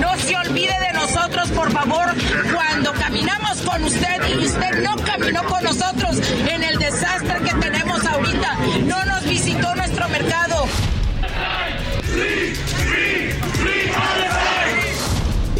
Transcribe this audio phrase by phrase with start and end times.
[0.00, 2.14] No se olvide de nosotros, por favor,
[2.54, 8.04] cuando caminamos con usted y usted no caminó con nosotros en el desastre que tenemos
[8.04, 8.56] ahorita.
[8.86, 10.66] No nos visitó nuestro mercado.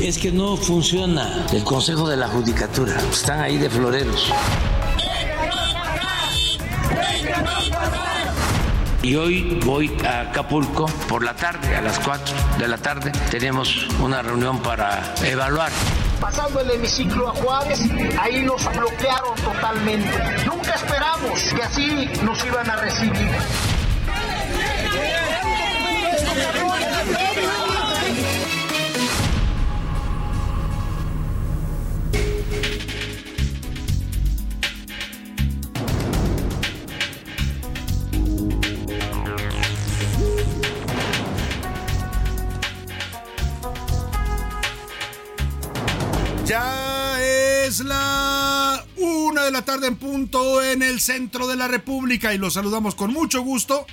[0.01, 2.97] Es que no funciona el Consejo de la Judicatura.
[3.13, 4.33] Están ahí de floreros.
[9.03, 13.13] Y hoy voy a Acapulco por la tarde, a las 4 de la tarde.
[13.31, 15.71] Tenemos una reunión para evaluar.
[16.21, 17.81] Pasando el hemiciclo a Juárez,
[18.21, 20.11] ahí nos bloquearon totalmente.
[20.47, 23.29] Nunca esperamos que así nos iban a recibir.
[46.49, 52.33] Ya es la una de la tarde en punto en el centro de la República
[52.33, 53.85] y los saludamos con mucho gusto.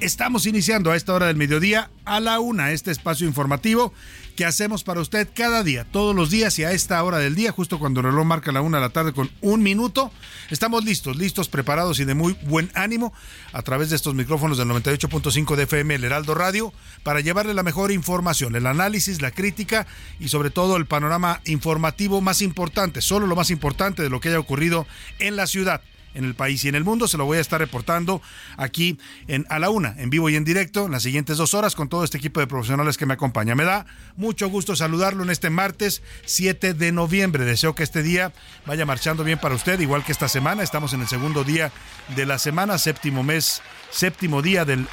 [0.00, 3.92] Estamos iniciando a esta hora del mediodía a la una este espacio informativo
[4.38, 7.50] que hacemos para usted cada día, todos los días y a esta hora del día,
[7.50, 10.12] justo cuando el reloj marca la una de la tarde con un minuto.
[10.48, 13.12] Estamos listos, listos, preparados y de muy buen ánimo
[13.52, 16.72] a través de estos micrófonos del 98.5 de FM, el Heraldo Radio,
[17.02, 19.88] para llevarle la mejor información, el análisis, la crítica
[20.20, 24.28] y sobre todo el panorama informativo más importante, solo lo más importante de lo que
[24.28, 24.86] haya ocurrido
[25.18, 25.82] en la ciudad
[26.14, 27.08] en el país y en el mundo.
[27.08, 28.20] Se lo voy a estar reportando
[28.56, 31.74] aquí en A la Una, en vivo y en directo, en las siguientes dos horas
[31.74, 33.54] con todo este equipo de profesionales que me acompaña.
[33.54, 33.86] Me da
[34.16, 37.44] mucho gusto saludarlo en este martes 7 de noviembre.
[37.44, 38.32] Deseo que este día
[38.66, 40.62] vaya marchando bien para usted, igual que esta semana.
[40.62, 41.72] Estamos en el segundo día
[42.16, 44.86] de la semana, séptimo mes, séptimo día del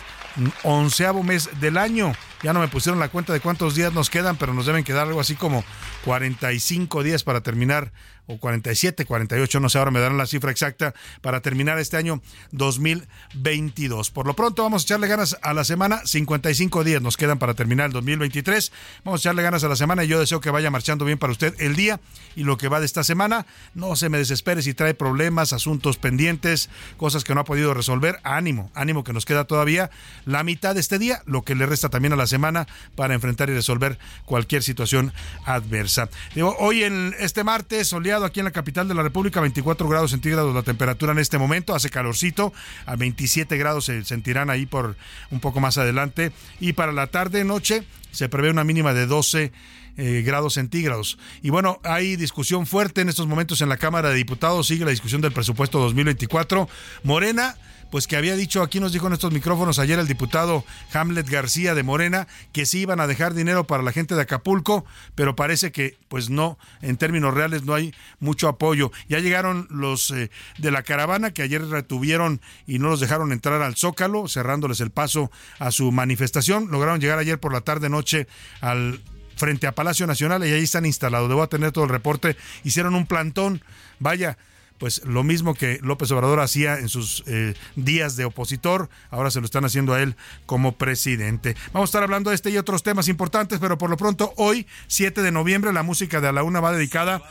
[0.63, 2.13] onceavo mes del año.
[2.43, 5.07] Ya no me pusieron la cuenta de cuántos días nos quedan, pero nos deben quedar
[5.07, 5.63] algo así como
[6.03, 7.91] 45 días para terminar,
[8.27, 12.21] o 47, 48, no sé, ahora me darán la cifra exacta, para terminar este año
[12.51, 14.11] 2022.
[14.11, 17.53] Por lo pronto vamos a echarle ganas a la semana, 55 días nos quedan para
[17.53, 18.71] terminar el 2023.
[19.03, 21.31] Vamos a echarle ganas a la semana y yo deseo que vaya marchando bien para
[21.31, 21.99] usted el día
[22.35, 23.45] y lo que va de esta semana.
[23.73, 28.19] No se me desespere si trae problemas, asuntos pendientes, cosas que no ha podido resolver.
[28.23, 29.91] Ánimo, ánimo que nos queda todavía
[30.25, 33.49] la mitad de este día, lo que le resta también a la semana para enfrentar
[33.49, 35.13] y resolver cualquier situación
[35.45, 36.09] adversa.
[36.57, 40.53] Hoy en este martes, soleado aquí en la capital de la República, 24 grados centígrados
[40.55, 42.53] la temperatura en este momento, hace calorcito,
[42.85, 44.95] a 27 grados se sentirán ahí por
[45.31, 49.51] un poco más adelante y para la tarde noche se prevé una mínima de 12
[49.97, 51.17] eh, grados centígrados.
[51.41, 54.91] Y bueno, hay discusión fuerte en estos momentos en la Cámara de Diputados, sigue la
[54.91, 56.69] discusión del presupuesto 2024.
[57.03, 57.55] Morena
[57.91, 60.63] pues que había dicho, aquí nos dijo en estos micrófonos ayer el diputado
[60.93, 64.85] Hamlet García de Morena, que sí iban a dejar dinero para la gente de Acapulco,
[65.15, 68.91] pero parece que pues no, en términos reales no hay mucho apoyo.
[69.07, 73.61] Ya llegaron los eh, de la caravana que ayer retuvieron y no los dejaron entrar
[73.61, 76.69] al Zócalo, cerrándoles el paso a su manifestación.
[76.71, 78.27] Lograron llegar ayer por la tarde noche
[78.61, 79.01] al
[79.35, 81.29] frente a Palacio Nacional y ahí están instalados.
[81.29, 82.35] Debo tener todo el reporte.
[82.63, 83.61] Hicieron un plantón.
[83.99, 84.37] Vaya,
[84.85, 89.39] pues lo mismo que López Obrador hacía en sus eh, días de opositor, ahora se
[89.39, 90.15] lo están haciendo a él
[90.45, 91.55] como presidente.
[91.73, 94.67] Vamos a estar hablando de este y otros temas importantes, pero por lo pronto hoy,
[94.85, 97.23] 7 de noviembre, la música de A la Una va dedicada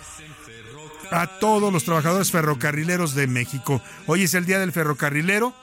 [1.12, 3.80] a todos los trabajadores ferrocarrileros de México.
[4.08, 5.54] Hoy es el Día del Ferrocarrilero.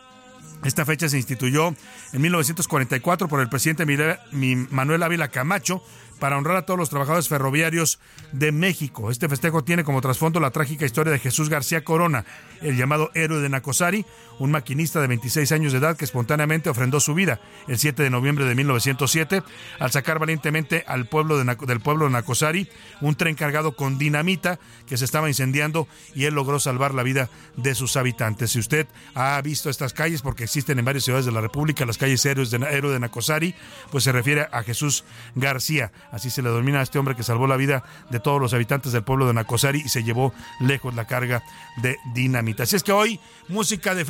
[0.63, 1.75] Esta fecha se instituyó
[2.13, 3.85] en 1944 por el presidente
[4.31, 5.83] Manuel Ávila Camacho
[6.21, 8.00] para honrar a todos los trabajadores ferroviarios
[8.31, 9.09] de México.
[9.09, 12.25] Este festejo tiene como trasfondo la trágica historia de Jesús García Corona,
[12.62, 14.06] el llamado héroe de Nacosari,
[14.41, 18.09] un maquinista de 26 años de edad que espontáneamente ofrendó su vida el 7 de
[18.09, 19.43] noviembre de 1907
[19.79, 22.67] al sacar valientemente al pueblo del pueblo de Nacosari
[23.01, 27.29] un tren cargado con dinamita que se estaba incendiando y él logró salvar la vida
[27.55, 28.51] de sus habitantes.
[28.51, 31.99] Si usted ha visto estas calles, porque existen en varias ciudades de la República, las
[31.99, 33.53] calles héroes de, héroe de Nacosari,
[33.91, 35.03] pues se refiere a Jesús
[35.35, 35.91] García.
[36.11, 38.91] Así se le denomina a este hombre que salvó la vida de todos los habitantes
[38.91, 41.44] del pueblo de Nacosari y se llevó lejos la carga
[41.77, 42.63] de dinamita.
[42.63, 44.03] Así es que hoy, música de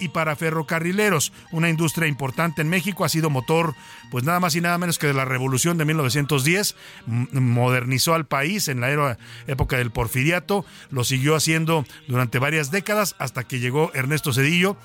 [0.00, 3.74] y para ferrocarrileros, una industria importante en México, ha sido motor,
[4.10, 6.74] pues nada más y nada menos que de la revolución de 1910,
[7.06, 9.16] modernizó al país en la
[9.46, 14.76] época del porfiriato, lo siguió haciendo durante varias décadas hasta que llegó Ernesto Cedillo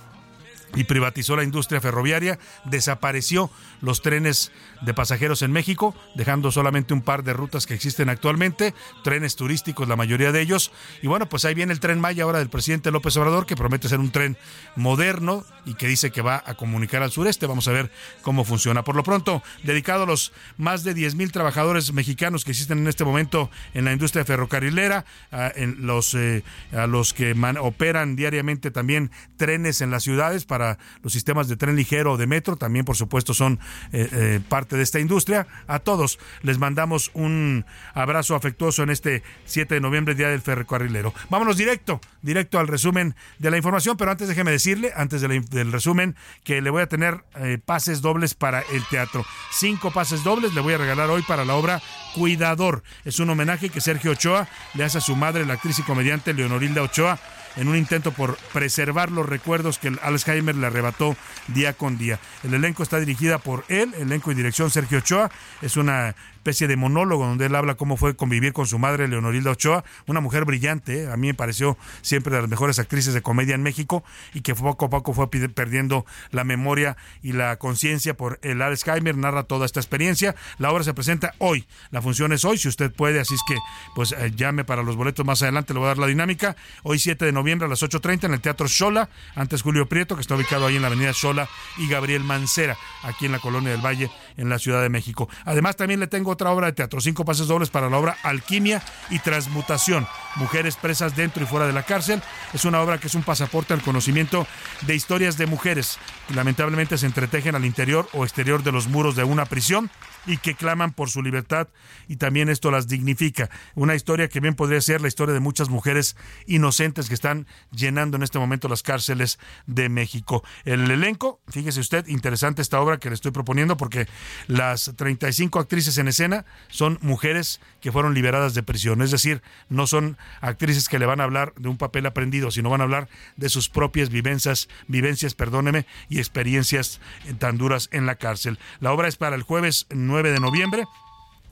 [0.76, 3.50] y privatizó la industria ferroviaria, desapareció
[3.82, 4.52] los trenes
[4.82, 8.74] de pasajeros en México, dejando solamente un par de rutas que existen actualmente,
[9.04, 10.72] trenes turísticos la mayoría de ellos.
[11.02, 13.90] Y bueno, pues ahí viene el tren Maya ahora del presidente López Obrador, que promete
[13.90, 14.38] ser un tren
[14.76, 17.46] moderno y que dice que va a comunicar al sureste.
[17.46, 17.92] Vamos a ver
[18.22, 18.84] cómo funciona.
[18.84, 22.88] Por lo pronto, dedicado a los más de 10 mil trabajadores mexicanos que existen en
[22.88, 29.12] este momento en la industria ferrocarrilera, a, los, eh, a los que operan diariamente también
[29.38, 30.61] trenes en las ciudades para
[31.02, 33.60] los sistemas de tren ligero o de metro, también por supuesto son
[33.92, 35.48] eh, eh, parte de esta industria.
[35.68, 41.14] A todos les mandamos un abrazo afectuoso en este 7 de noviembre, Día del Ferrocarrilero.
[41.30, 46.16] Vámonos directo, directo al resumen de la información, pero antes déjeme decirle, antes del resumen,
[46.44, 49.26] que le voy a tener eh, pases dobles para el teatro.
[49.52, 51.82] Cinco pases dobles le voy a regalar hoy para la obra
[52.16, 52.84] Cuidador.
[53.06, 56.34] Es un homenaje que Sergio Ochoa le hace a su madre, la actriz y comediante
[56.34, 57.20] Leonorilda Ochoa
[57.56, 61.16] en un intento por preservar los recuerdos que Alzheimer le arrebató
[61.48, 62.20] día con día.
[62.44, 65.32] El elenco está dirigida por él, elenco y dirección Sergio Ochoa.
[65.62, 69.52] Es una especie de monólogo donde él habla cómo fue convivir con su madre, Leonorilda
[69.52, 71.12] Ochoa, una mujer brillante, ¿eh?
[71.12, 74.04] a mí me pareció siempre de las mejores actrices de comedia en México
[74.34, 79.16] y que poco a poco fue perdiendo la memoria y la conciencia por el Alzheimer,
[79.16, 80.36] narra toda esta experiencia.
[80.58, 83.56] La obra se presenta hoy, la función es hoy, si usted puede, así es que
[83.94, 86.56] pues eh, llame para los boletos más adelante, le voy a dar la dinámica.
[86.82, 90.22] Hoy 7 de noviembre a las 8.30 en el Teatro Xola, antes Julio Prieto, que
[90.22, 91.48] está ubicado ahí en la avenida Xola,
[91.78, 95.30] y Gabriel Mancera, aquí en la Colonia del Valle, en la Ciudad de México.
[95.46, 98.82] Además, también le tengo otra obra de teatro, cinco pases dobles para la obra Alquimia
[99.10, 102.22] y Transmutación, mujeres presas dentro y fuera de la cárcel.
[102.54, 104.48] Es una obra que es un pasaporte al conocimiento
[104.82, 109.16] de historias de mujeres que lamentablemente se entretejen al interior o exterior de los muros
[109.16, 109.90] de una prisión
[110.26, 111.68] y que claman por su libertad
[112.08, 113.50] y también esto las dignifica.
[113.76, 116.16] Una historia que bien podría ser la historia de muchas mujeres
[116.46, 120.44] inocentes que están llenando en este momento las cárceles de México.
[120.66, 124.08] El elenco, fíjese usted, interesante esta obra que le estoy proponiendo porque
[124.48, 129.88] las 35 actrices en escena son mujeres que fueron liberadas de prisión, es decir, no
[129.88, 133.10] son actrices que le van a hablar de un papel aprendido, sino van a hablar
[133.38, 137.00] de sus propias vivencias, vivencias, perdóneme, y experiencias
[137.40, 138.60] tan duras en la cárcel.
[138.80, 140.86] La obra es para el jueves 9 de noviembre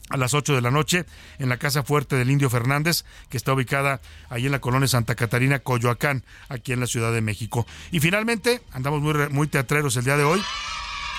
[0.09, 1.05] a las 8 de la noche
[1.37, 5.15] en la Casa Fuerte del Indio Fernández, que está ubicada ahí en la colonia Santa
[5.15, 7.65] Catarina, Coyoacán, aquí en la Ciudad de México.
[7.91, 10.41] Y finalmente, andamos muy, muy teatreros el día de hoy.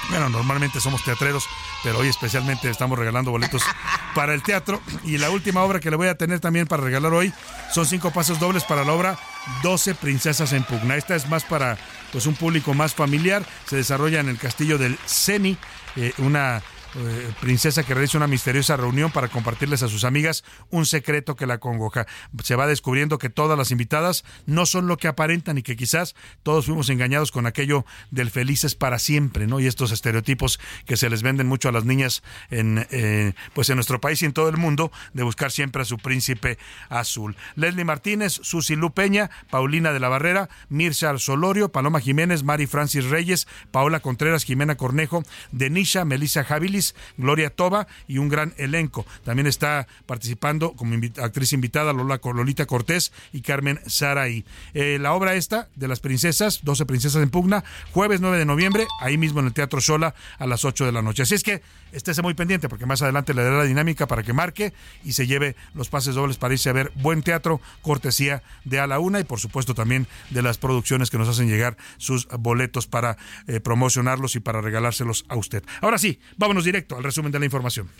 [0.08, 1.46] Bueno, normalmente somos teatreros,
[1.84, 3.62] pero hoy especialmente estamos regalando boletos
[4.14, 4.80] para el teatro.
[5.04, 7.32] Y la última obra que le voy a tener también para regalar hoy
[7.72, 9.18] son cinco pasos dobles para la obra
[9.62, 10.96] 12 Princesas en Pugna.
[10.96, 11.78] Esta es más para
[12.12, 13.44] pues un público más familiar.
[13.66, 15.56] Se desarrolla en el castillo del Ceni,
[15.96, 16.62] eh, una
[16.96, 21.46] eh, princesa que realiza una misteriosa reunión para compartirles a sus amigas un secreto que
[21.46, 22.06] la congoja.
[22.42, 26.14] Se va descubriendo que todas las invitadas no son lo que aparentan y que quizás
[26.42, 29.60] todos fuimos engañados con aquello del felices para siempre, ¿no?
[29.60, 33.76] Y estos estereotipos que se les venden mucho a las niñas en, eh, pues en
[33.76, 37.36] nuestro país y en todo el mundo de buscar siempre a su príncipe azul.
[37.54, 43.04] Leslie Martínez, Susi Lu Peña, Paulina de la Barrera, Mirza Solorio, Paloma Jiménez, Mari Francis
[43.04, 46.79] Reyes, Paola Contreras, Jimena Cornejo, Denisha, Melissa Javili,
[47.16, 49.06] Gloria Toba y un gran elenco.
[49.24, 54.44] También está participando como actriz invitada Lolita Cortés y Carmen Saraí.
[54.74, 58.86] Eh, la obra esta de las princesas, 12 princesas en pugna, jueves 9 de noviembre,
[59.00, 61.22] ahí mismo en el Teatro Sola a las 8 de la noche.
[61.22, 64.32] Así es que estése muy pendiente porque más adelante le daré la dinámica para que
[64.32, 64.72] marque
[65.04, 68.86] y se lleve los pases dobles para irse a ver buen teatro, cortesía de a
[68.86, 72.86] la una y por supuesto también de las producciones que nos hacen llegar sus boletos
[72.86, 75.64] para eh, promocionarlos y para regalárselos a usted.
[75.80, 77.90] Ahora sí, vámonos directo al resumen de la información.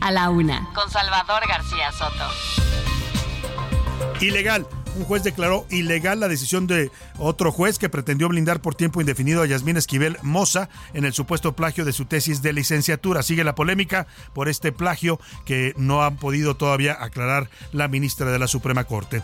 [0.00, 2.24] A la una, con Salvador García Soto.
[4.20, 4.66] Ilegal
[4.96, 9.42] un juez declaró ilegal la decisión de otro juez que pretendió blindar por tiempo indefinido
[9.42, 13.22] a Yasmín Esquivel Moza en el supuesto plagio de su tesis de licenciatura.
[13.22, 18.38] Sigue la polémica por este plagio que no han podido todavía aclarar la ministra de
[18.38, 19.22] la Suprema Corte.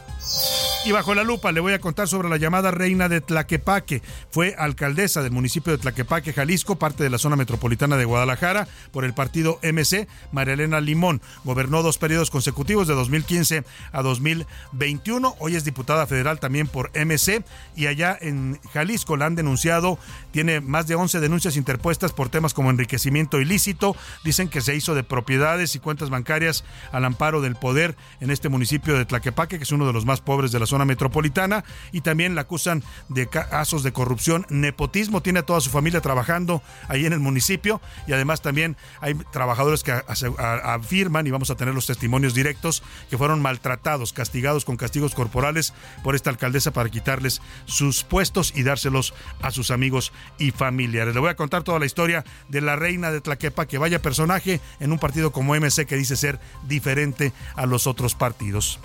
[0.82, 4.00] Y bajo la lupa le voy a contar sobre la llamada reina de Tlaquepaque.
[4.30, 9.04] Fue alcaldesa del municipio de Tlaquepaque, Jalisco, parte de la zona metropolitana de Guadalajara, por
[9.04, 10.08] el partido MC.
[10.32, 15.36] María Elena Limón gobernó dos periodos consecutivos de 2015 a 2021.
[15.38, 17.44] Hoy es diputada federal también por MC
[17.76, 19.98] y allá en Jalisco la han denunciado.
[20.32, 23.96] Tiene más de 11 denuncias interpuestas por temas como enriquecimiento ilícito.
[24.24, 28.48] Dicen que se hizo de propiedades y cuentas bancarias al amparo del poder en este
[28.48, 31.64] municipio de Tlaquepaque, que es uno de los más pobres de la zona metropolitana.
[31.92, 36.62] Y también la acusan de casos de corrupción, nepotismo, tiene a toda su familia trabajando
[36.88, 37.80] ahí en el municipio.
[38.06, 43.18] Y además también hay trabajadores que afirman, y vamos a tener los testimonios directos, que
[43.18, 49.14] fueron maltratados, castigados con castigos corporales por esta alcaldesa para quitarles sus puestos y dárselos
[49.42, 51.14] a sus amigos y familiares.
[51.14, 54.60] Le voy a contar toda la historia de la reina de Tlaquepa, que vaya personaje
[54.80, 58.80] en un partido como MC que dice ser diferente a los otros partidos.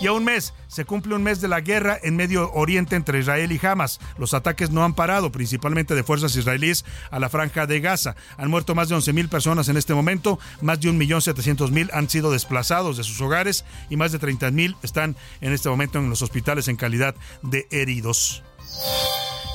[0.00, 3.18] Y a un mes, se cumple un mes de la guerra en Medio Oriente entre
[3.18, 3.98] Israel y Hamas.
[4.16, 8.14] Los ataques no han parado, principalmente de fuerzas israelíes a la franja de Gaza.
[8.36, 12.96] Han muerto más de 11.000 personas en este momento, más de 1.700.000 han sido desplazados
[12.96, 16.76] de sus hogares y más de 30.000 están en este momento en los hospitales en
[16.76, 18.44] calidad de heridos.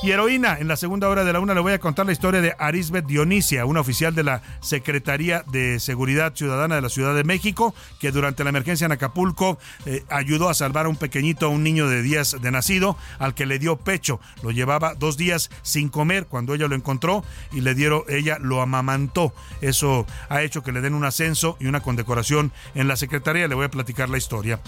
[0.04, 2.42] Y heroína, en la segunda hora de la una le voy a contar la historia
[2.42, 7.24] de Arisbet Dionisia, una oficial de la Secretaría de Seguridad Ciudadana de la Ciudad de
[7.24, 11.48] México, que durante la emergencia en Acapulco eh, ayudó a salvar a un pequeñito, a
[11.48, 14.20] un niño de días de nacido, al que le dio pecho.
[14.42, 18.60] Lo llevaba dos días sin comer cuando ella lo encontró y le dieron, ella lo
[18.60, 19.32] amamantó.
[19.62, 23.48] Eso ha hecho que le den un ascenso y una condecoración en la Secretaría.
[23.48, 24.60] Le voy a platicar la historia.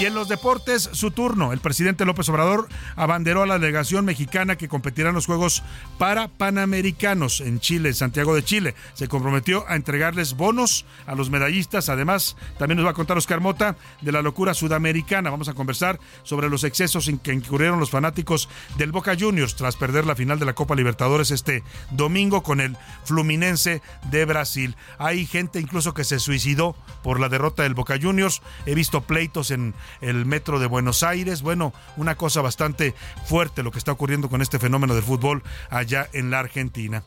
[0.00, 1.52] Y en los deportes, su turno.
[1.52, 5.62] El presidente López Obrador abanderó a la delegación mexicana que competirá en los Juegos
[5.98, 8.74] para Panamericanos en Chile, en Santiago de Chile.
[8.94, 11.88] Se comprometió a entregarles bonos a los medallistas.
[11.88, 15.30] Además, también nos va a contar Oscar Mota de la locura sudamericana.
[15.30, 18.48] Vamos a conversar sobre los excesos en que incurrieron los fanáticos
[18.78, 22.76] del Boca Juniors tras perder la final de la Copa Libertadores este domingo con el
[23.04, 24.76] Fluminense de Brasil.
[24.98, 28.42] Hay gente incluso que se suicidó por la derrota del Boca Juniors.
[28.66, 31.42] He visto pleitos en el metro de Buenos Aires.
[31.42, 32.94] Bueno, una cosa bastante
[33.26, 37.02] fuerte lo que está ocurriendo con este fenómeno del fútbol allá en la Argentina.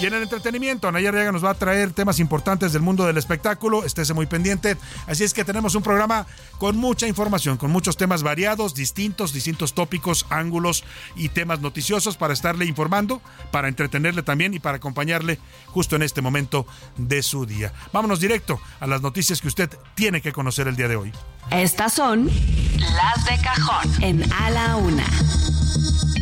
[0.00, 3.16] Y en el entretenimiento, Anaya Arriaga nos va a traer temas importantes del mundo del
[3.16, 3.84] espectáculo.
[3.84, 4.76] Estése muy pendiente.
[5.06, 6.26] Así es que tenemos un programa
[6.58, 10.84] con mucha información, con muchos temas variados, distintos, distintos tópicos, ángulos
[11.14, 16.22] y temas noticiosos para estarle informando, para entretenerle también y para acompañarle justo en este
[16.22, 17.72] momento de su día.
[17.92, 21.12] Vámonos directo a las noticias que usted tiene que conocer el día de hoy.
[21.50, 25.06] Estas son las de cajón en A la Una.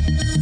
[0.05, 0.42] thank you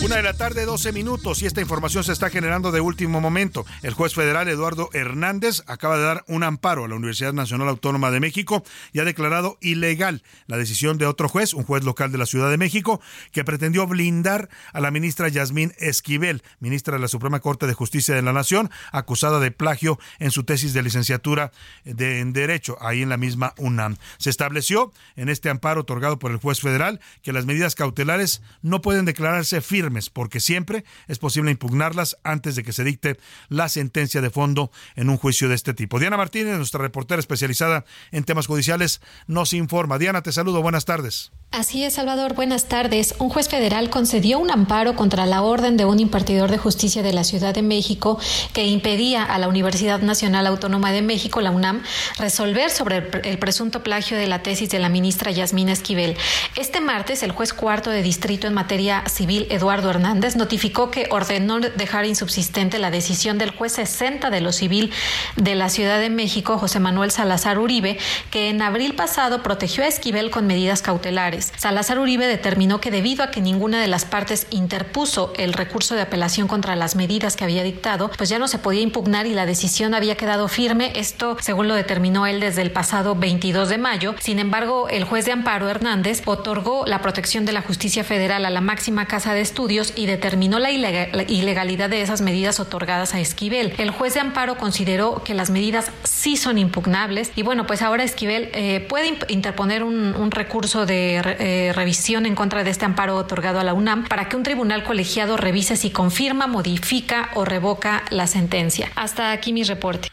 [0.00, 3.66] Una de la tarde, 12 minutos, y esta información se está generando de último momento.
[3.82, 8.12] El juez federal Eduardo Hernández acaba de dar un amparo a la Universidad Nacional Autónoma
[8.12, 8.62] de México
[8.92, 12.48] y ha declarado ilegal la decisión de otro juez, un juez local de la Ciudad
[12.48, 13.00] de México,
[13.32, 18.14] que pretendió blindar a la ministra Yasmín Esquivel, ministra de la Suprema Corte de Justicia
[18.14, 21.50] de la Nación, acusada de plagio en su tesis de licenciatura
[21.84, 23.96] de, en Derecho, ahí en la misma UNAM.
[24.18, 28.80] Se estableció en este amparo otorgado por el juez federal que las medidas cautelares no
[28.80, 33.18] pueden declararse firmes porque siempre es posible impugnarlas antes de que se dicte
[33.48, 35.98] la sentencia de fondo en un juicio de este tipo.
[35.98, 39.98] Diana Martínez, nuestra reportera especializada en temas judiciales, nos informa.
[39.98, 41.32] Diana, te saludo, buenas tardes.
[41.50, 42.34] Así es, Salvador.
[42.34, 43.14] Buenas tardes.
[43.18, 47.14] Un juez federal concedió un amparo contra la orden de un impartidor de justicia de
[47.14, 48.18] la Ciudad de México
[48.52, 51.82] que impedía a la Universidad Nacional Autónoma de México, la UNAM,
[52.18, 56.18] resolver sobre el, presunto plagio de la tesis de la ministra Yasmina Esquivel.
[56.56, 61.60] Este martes, el juez cuarto de distrito en materia civil, Eduardo Hernández, notificó que ordenó
[61.60, 64.90] dejar insubsistente la decisión del juez 60 de lo civil
[65.36, 67.98] de la Ciudad de México, José Manuel Salazar Uribe,
[68.30, 71.52] que en abril pasado protegió a Esquivel con medidas cautelares.
[71.56, 76.02] Salazar Uribe determinó que debido a que ninguna de las partes interpuso el recurso de
[76.02, 79.46] apelación contra las medidas que había dictado, pues ya no se podía impugnar y la
[79.46, 80.92] decisión había quedado firme.
[80.96, 84.14] Esto, según lo determinó él desde el pasado 22 de mayo.
[84.20, 88.50] Sin embargo, el juez de amparo Hernández otorgó la protección de la justicia federal a
[88.50, 93.74] la máxima casa de estudios y determinó la, ilegalidad de esas medidas otorgadas a Esquivel.
[93.78, 98.02] El juez de amparo consideró que las medidas sí son impugnables y bueno, pues ahora
[98.02, 103.60] Esquivel eh, puede interponer un recurso de eh, revisión en contra de este amparo otorgado
[103.60, 108.26] a la UNAM para que un tribunal colegiado revise si confirma, modifica o revoca la
[108.26, 108.90] sentencia.
[108.94, 110.08] Hasta aquí mi reporte.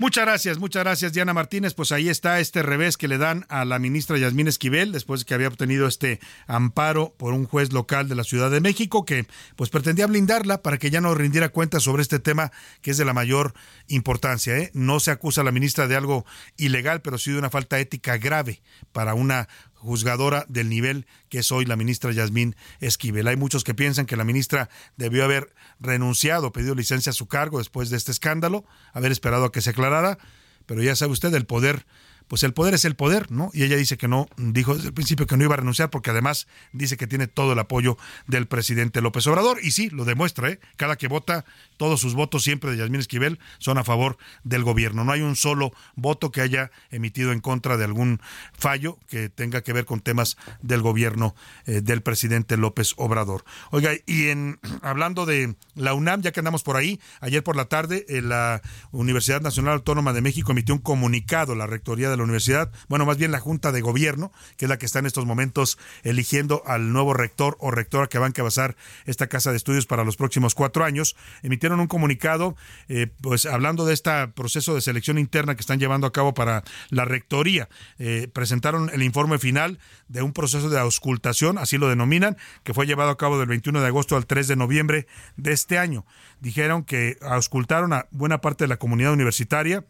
[0.00, 1.74] Muchas gracias, muchas gracias Diana Martínez.
[1.74, 5.26] Pues ahí está este revés que le dan a la ministra Yasmín Esquivel después de
[5.26, 9.26] que había obtenido este amparo por un juez local de la Ciudad de México que
[9.56, 13.04] pues pretendía blindarla para que ya no rindiera cuenta sobre este tema que es de
[13.04, 13.54] la mayor
[13.88, 14.56] importancia.
[14.56, 14.70] ¿eh?
[14.72, 16.24] No se acusa a la ministra de algo
[16.56, 18.62] ilegal, pero sí de una falta ética grave
[18.92, 19.48] para una
[19.78, 23.28] juzgadora del nivel que es hoy la ministra Yasmín Esquivel.
[23.28, 27.58] Hay muchos que piensan que la ministra debió haber renunciado, pedido licencia a su cargo
[27.58, 30.18] después de este escándalo, haber esperado a que se aclarara,
[30.66, 31.86] pero ya sabe usted, el poder
[32.28, 33.50] pues el poder es el poder, ¿no?
[33.52, 36.10] Y ella dice que no, dijo desde el principio que no iba a renunciar porque
[36.10, 40.50] además dice que tiene todo el apoyo del presidente López Obrador y sí, lo demuestra,
[40.50, 40.60] ¿eh?
[40.76, 41.44] Cada que vota,
[41.76, 45.04] todos sus votos siempre de Yasmín Esquivel son a favor del gobierno.
[45.04, 48.20] No hay un solo voto que haya emitido en contra de algún
[48.52, 51.34] fallo que tenga que ver con temas del gobierno
[51.66, 53.44] eh, del presidente López Obrador.
[53.70, 57.66] Oiga, y en hablando de la UNAM, ya que andamos por ahí, ayer por la
[57.66, 62.24] tarde eh, la Universidad Nacional Autónoma de México emitió un comunicado, la rectoría de la
[62.24, 65.26] universidad, bueno, más bien la Junta de Gobierno, que es la que está en estos
[65.26, 69.86] momentos eligiendo al nuevo rector o rectora que van a basar esta casa de estudios
[69.86, 72.56] para los próximos cuatro años, emitieron un comunicado,
[72.88, 76.62] eh, pues hablando de este proceso de selección interna que están llevando a cabo para
[76.90, 77.68] la rectoría.
[77.98, 82.86] Eh, presentaron el informe final de un proceso de auscultación, así lo denominan, que fue
[82.86, 85.06] llevado a cabo del 21 de agosto al 3 de noviembre
[85.36, 86.04] de este año.
[86.40, 89.84] Dijeron que auscultaron a buena parte de la comunidad universitaria,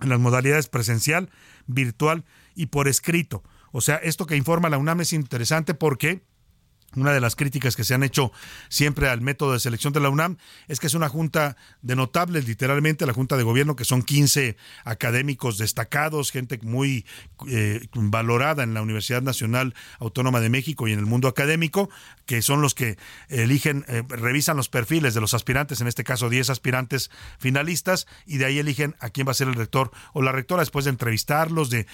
[0.00, 1.30] en las modalidades presencial,
[1.66, 3.42] virtual y por escrito.
[3.72, 6.22] O sea, esto que informa la UNAM es interesante porque
[6.96, 8.32] una de las críticas que se han hecho
[8.68, 12.48] siempre al método de selección de la UNAM es que es una junta de notables,
[12.48, 17.06] literalmente la junta de gobierno, que son 15 académicos destacados, gente muy
[17.48, 21.90] eh, valorada en la Universidad Nacional Autónoma de México y en el mundo académico,
[22.26, 26.28] que son los que eligen, eh, revisan los perfiles de los aspirantes, en este caso
[26.28, 30.22] 10 aspirantes finalistas, y de ahí eligen a quién va a ser el rector o
[30.22, 31.86] la rectora después de entrevistarlos, de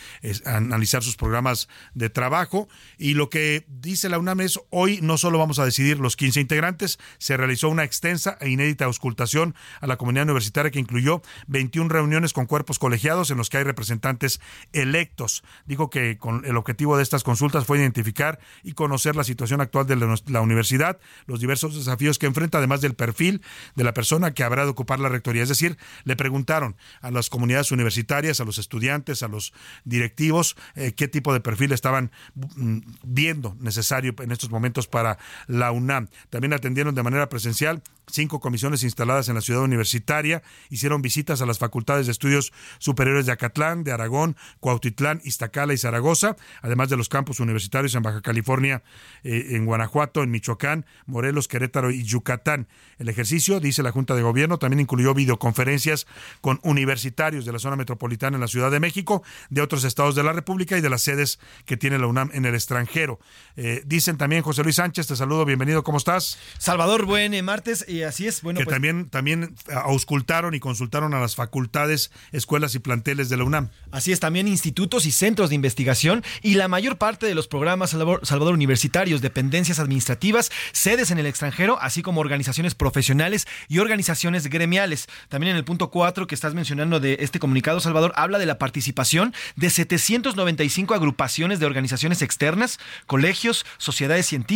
[0.44, 2.68] analizar sus programas de trabajo.
[2.98, 6.14] Y lo que dice la UNAM es hoy Hoy no solo vamos a decidir los
[6.14, 11.22] 15 integrantes, se realizó una extensa e inédita auscultación a la comunidad universitaria que incluyó
[11.48, 14.40] 21 reuniones con cuerpos colegiados en los que hay representantes
[14.72, 15.42] electos.
[15.64, 19.88] Dijo que con el objetivo de estas consultas fue identificar y conocer la situación actual
[19.88, 23.42] de la universidad, los diversos desafíos que enfrenta, además del perfil
[23.74, 25.42] de la persona que habrá de ocupar la rectoría.
[25.42, 29.52] Es decir, le preguntaron a las comunidades universitarias, a los estudiantes, a los
[29.84, 35.16] directivos, eh, qué tipo de perfil estaban mm, viendo necesario en estos momentos para
[35.46, 36.08] la UNAM.
[36.28, 41.46] También atendieron de manera presencial cinco comisiones instaladas en la ciudad universitaria, hicieron visitas a
[41.46, 46.96] las facultades de estudios superiores de Acatlán, de Aragón, Cuautitlán, Iztacala y Zaragoza, además de
[46.96, 48.82] los campus universitarios en Baja California,
[49.24, 52.68] eh, en Guanajuato, en Michoacán, Morelos, Querétaro y Yucatán.
[52.98, 56.06] El ejercicio, dice la Junta de Gobierno, también incluyó videoconferencias
[56.40, 60.22] con universitarios de la zona metropolitana en la Ciudad de México, de otros estados de
[60.22, 63.18] la República y de las sedes que tiene la UNAM en el extranjero.
[63.56, 66.38] Eh, dicen también, José Luis Sánchez, te saludo, bienvenido, ¿cómo estás?
[66.58, 68.42] Salvador, buen eh, martes así es.
[68.42, 73.36] Bueno, que pues también, también auscultaron y consultaron a las facultades, escuelas y planteles de
[73.36, 73.70] la UNAM.
[73.92, 77.90] Así es, también institutos y centros de investigación y la mayor parte de los programas
[77.90, 85.06] Salvador, universitarios, dependencias administrativas, sedes en el extranjero, así como organizaciones profesionales y organizaciones gremiales.
[85.28, 88.58] También en el punto 4 que estás mencionando de este comunicado, Salvador, habla de la
[88.58, 94.55] participación de 795 agrupaciones de organizaciones externas, colegios, sociedades científicas,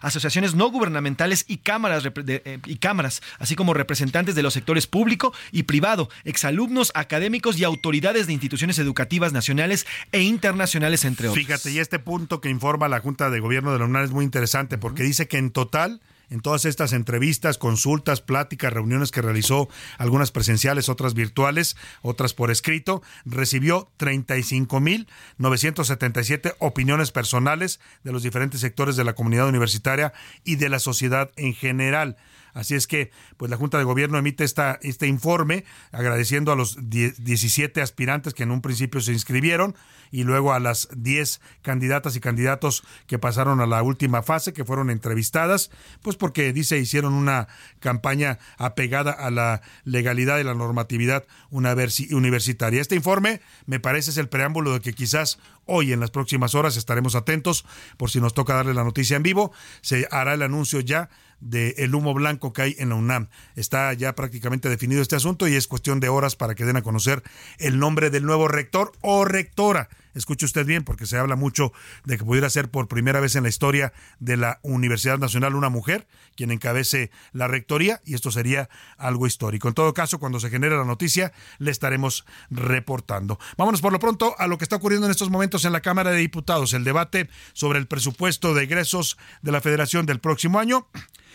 [0.00, 2.12] asociaciones no gubernamentales y cámaras de,
[2.44, 7.64] eh, y cámaras, así como representantes de los sectores público y privado, exalumnos, académicos y
[7.64, 11.44] autoridades de instituciones educativas nacionales e internacionales, entre otros.
[11.44, 14.24] Fíjate, y este punto que informa la Junta de Gobierno de la UNAM es muy
[14.24, 19.68] interesante porque dice que en total en todas estas entrevistas, consultas, pláticas, reuniones que realizó,
[19.98, 28.96] algunas presenciales, otras virtuales, otras por escrito, recibió 35.977 opiniones personales de los diferentes sectores
[28.96, 30.12] de la comunidad universitaria
[30.44, 32.18] y de la sociedad en general.
[32.54, 36.78] Así es que, pues la Junta de Gobierno emite esta, este informe agradeciendo a los
[36.88, 39.74] 17 aspirantes que en un principio se inscribieron
[40.12, 44.64] y luego a las 10 candidatas y candidatos que pasaron a la última fase, que
[44.64, 47.48] fueron entrevistadas, pues porque dice hicieron una
[47.80, 52.80] campaña apegada a la legalidad y la normatividad universitaria.
[52.80, 56.76] Este informe me parece es el preámbulo de que quizás hoy en las próximas horas
[56.76, 57.64] estaremos atentos
[57.96, 61.10] por si nos toca darle la noticia en vivo, se hará el anuncio ya
[61.44, 63.28] del el humo blanco que hay en la UNAM.
[63.54, 66.82] Está ya prácticamente definido este asunto y es cuestión de horas para que den a
[66.82, 67.22] conocer
[67.58, 71.72] el nombre del nuevo rector o rectora escuche usted bien, porque se habla mucho
[72.04, 75.68] de que pudiera ser por primera vez en la historia de la Universidad Nacional una
[75.68, 79.68] mujer quien encabece la rectoría y esto sería algo histórico.
[79.68, 83.38] En todo caso, cuando se genere la noticia, le estaremos reportando.
[83.56, 86.10] Vámonos por lo pronto a lo que está ocurriendo en estos momentos en la Cámara
[86.10, 90.88] de Diputados, el debate sobre el presupuesto de egresos de la Federación del próximo año.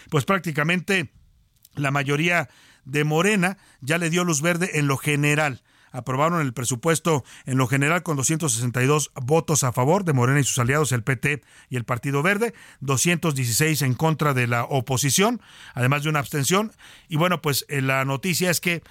[0.10, 1.12] Pues prácticamente
[1.76, 2.50] la mayoría
[2.86, 7.68] de Morena ya le dio luz verde en lo general aprobaron el presupuesto en lo
[7.68, 11.86] general con 262 votos a favor de Morena y sus aliados, el PT y el
[11.86, 15.42] Partido Verde, 216 en contra de la oposición,
[15.74, 16.72] además de una abstención.
[17.08, 18.84] Y bueno, pues eh, la noticia es que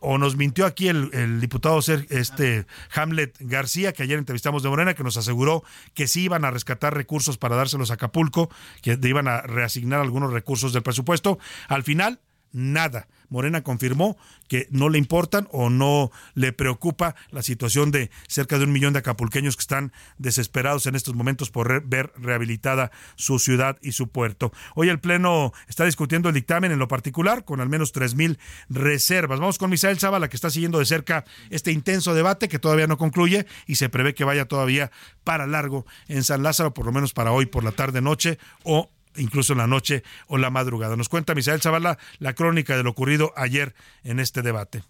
[0.00, 5.04] o nos mintió aquí el, diputado este Hamlet García, que ayer entrevistamos de Morena, que
[5.04, 9.42] nos aseguró que sí iban a rescatar recursos para dárselos a Acapulco, que iban a
[9.42, 11.38] reasignar algunos recursos del presupuesto.
[11.68, 12.20] Al final,
[12.52, 13.08] nada.
[13.28, 14.16] Morena confirmó
[14.48, 18.92] que no le importan o no le preocupa la situación de cerca de un millón
[18.92, 24.08] de acapulqueños que están desesperados en estos momentos por ver rehabilitada su ciudad y su
[24.08, 24.52] puerto.
[24.74, 28.38] Hoy el Pleno está discutiendo el dictamen en lo particular con al menos tres mil
[28.68, 29.40] reservas.
[29.40, 32.96] Vamos con Misael Zavala que está siguiendo de cerca este intenso debate que todavía no
[32.96, 34.90] concluye y se prevé que vaya todavía
[35.24, 38.90] para largo en San Lázaro, por lo menos para hoy por la tarde noche o
[39.18, 40.96] incluso en la noche o la madrugada.
[40.96, 43.74] Nos cuenta Misael Zavala la crónica de lo ocurrido ayer
[44.04, 44.82] en este debate.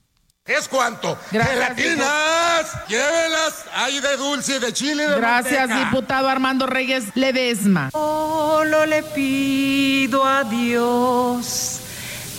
[0.46, 1.18] ¿Es cuánto?
[1.32, 2.86] ¡Gelatinas!
[2.88, 3.64] ¡Llévelas!
[3.74, 5.04] ¡Hay de dulce y de chile!
[5.16, 7.90] Gracias, diputado Armando Reyes Ledesma.
[7.90, 11.80] Solo le pido a Dios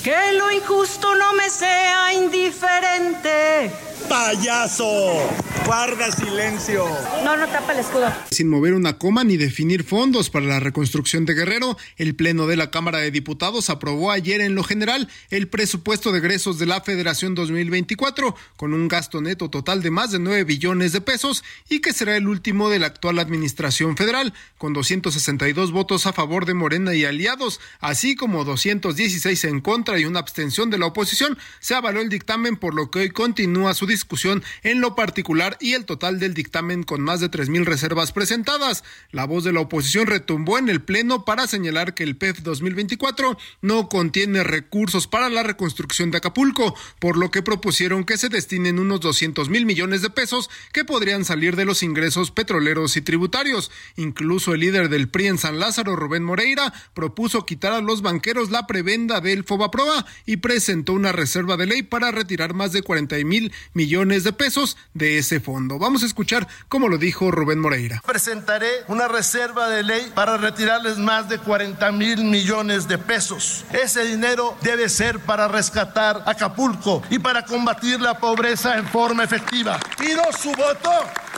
[0.04, 3.74] que lo injusto no me sea indiferente
[4.10, 5.28] ¡Payaso!
[5.66, 6.86] Guarda silencio.
[7.26, 8.10] No, no tapa el escudo.
[8.32, 12.56] Sin mover una coma ni definir fondos para la reconstrucción de Guerrero, el Pleno de
[12.56, 16.80] la Cámara de Diputados aprobó ayer en lo general el presupuesto de egresos de la
[16.80, 21.82] Federación 2024, con un gasto neto total de más de 9 billones de pesos y
[21.82, 26.54] que será el último de la actual administración federal, con 262 votos a favor de
[26.54, 31.38] Morena y aliados, así como 216 en contra y una abstención de la oposición.
[31.60, 35.74] Se avaló el dictamen, por lo que hoy continúa su discusión en lo particular y
[35.74, 38.84] el total del dictamen con más de tres mil reservas presentadas.
[39.12, 43.38] La voz de la oposición retumbó en el Pleno para señalar que el PEF 2024
[43.62, 48.80] no contiene recursos para la reconstrucción de Acapulco, por lo que propusieron que se destinen
[48.80, 53.72] unos 200 mil millones de pesos que podrían salir de los ingresos petroleros y tributarios.
[53.96, 58.52] Incluso el líder del PRI en San Lázaro, Rubén Moreira, propuso quitar a los banqueros
[58.52, 63.18] la prebenda del Fobaproa y presentó una reserva de ley para retirar más de 40
[63.26, 65.78] mil millones de pesos de ese fondo.
[65.78, 68.02] Vamos a escuchar cómo lo dijo Rubén Moreira.
[68.06, 73.64] Presentaré una reserva de ley para retirarles más de 40 mil millones de pesos.
[73.72, 79.80] Ese dinero debe ser para rescatar Acapulco y para combatir la pobreza en forma efectiva.
[79.98, 80.92] Pido su voto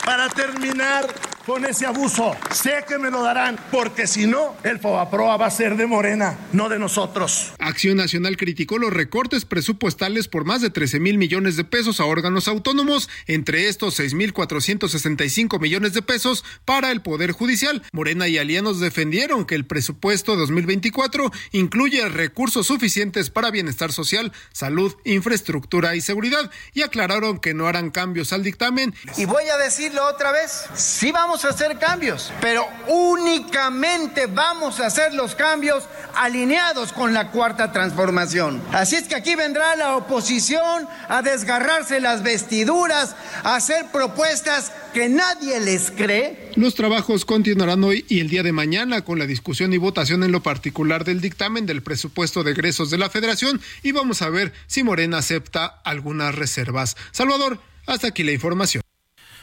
[0.04, 1.06] para terminar
[1.50, 2.36] con ese abuso.
[2.52, 6.38] Sé que me lo darán, porque si no, el FOBAPROA va a ser de Morena,
[6.52, 7.54] no de nosotros.
[7.58, 12.04] Acción Nacional criticó los recortes presupuestales por más de 13 mil millones de pesos a
[12.04, 17.82] órganos autónomos, entre estos 6 mil 465 millones de pesos para el Poder Judicial.
[17.90, 24.94] Morena y Alianos defendieron que el presupuesto 2024 incluye recursos suficientes para bienestar social, salud,
[25.04, 28.94] infraestructura y seguridad y aclararon que no harán cambios al dictamen.
[29.16, 34.86] Y voy a decirlo otra vez, sí vamos a hacer cambios, pero únicamente vamos a
[34.86, 38.62] hacer los cambios alineados con la cuarta transformación.
[38.72, 45.08] Así es que aquí vendrá la oposición a desgarrarse las vestiduras, a hacer propuestas que
[45.08, 46.52] nadie les cree.
[46.56, 50.32] Los trabajos continuarán hoy y el día de mañana con la discusión y votación en
[50.32, 54.52] lo particular del dictamen del presupuesto de egresos de la Federación y vamos a ver
[54.66, 56.96] si Morena acepta algunas reservas.
[57.12, 58.82] Salvador, hasta aquí la información.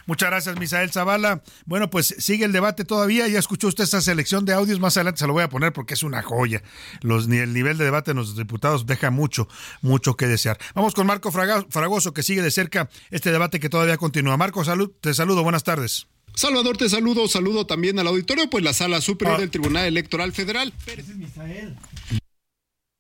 [0.08, 1.44] Muchas gracias, Misael Zavala.
[1.66, 3.28] Bueno, pues sigue el debate todavía.
[3.28, 4.80] Ya escuchó usted esta selección de audios.
[4.80, 6.64] Más adelante se lo voy a poner porque es una joya.
[7.02, 9.48] Los, el nivel de debate en los diputados deja mucho,
[9.82, 10.58] mucho que desear.
[10.74, 14.38] Vamos con Marco Fragoso, que sigue de cerca este debate que todavía continúa.
[14.38, 15.44] Marco, salud, te saludo.
[15.44, 16.08] Buenas tardes.
[16.34, 17.28] Salvador, te saludo.
[17.28, 19.42] Saludo también al auditorio, pues la Sala Superior ah.
[19.42, 20.74] del Tribunal Electoral Federal.
[20.86, 21.76] Pérez Misael.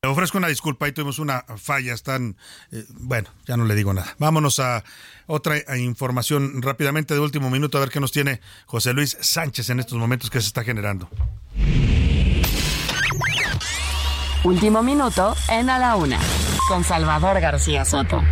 [0.03, 2.37] Le ofrezco una disculpa, ahí tuvimos una falla, están,
[2.71, 4.15] eh, bueno, ya no le digo nada.
[4.19, 4.83] Vámonos a
[5.27, 9.69] otra eh, información rápidamente de último minuto, a ver qué nos tiene José Luis Sánchez
[9.69, 11.07] en estos momentos que se está generando.
[14.43, 16.19] Último minuto en A la Una,
[16.67, 18.23] con Salvador García Soto.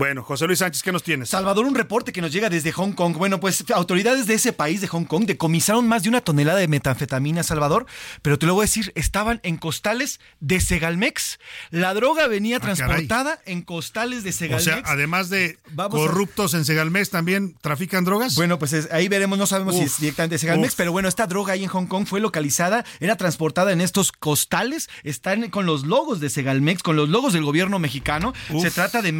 [0.00, 1.28] Bueno, José Luis Sánchez, ¿qué nos tienes?
[1.28, 3.18] Salvador, un reporte que nos llega desde Hong Kong.
[3.18, 6.68] Bueno, pues autoridades de ese país, de Hong Kong, decomisaron más de una tonelada de
[6.68, 7.84] metanfetamina, Salvador,
[8.22, 11.38] pero te lo voy a decir, estaban en costales de Segalmex.
[11.70, 14.64] La droga venía Ah, transportada en costales de O Segalmex.
[14.64, 18.36] sea, además de Vamos a- corruptos en Segalmex, ¿también trafican drogas?
[18.36, 20.76] Bueno, pues es- ahí veremos, no sabemos si es directamente de Segalmex, uf.
[20.78, 24.88] pero bueno, esta droga ahí en Hong Kong fue localizada, era transportada en estos costales,
[25.04, 28.32] están con los logos de Segalmex, con los logos del gobierno mexicano.
[28.48, 28.62] Uf.
[28.62, 29.12] Se trata de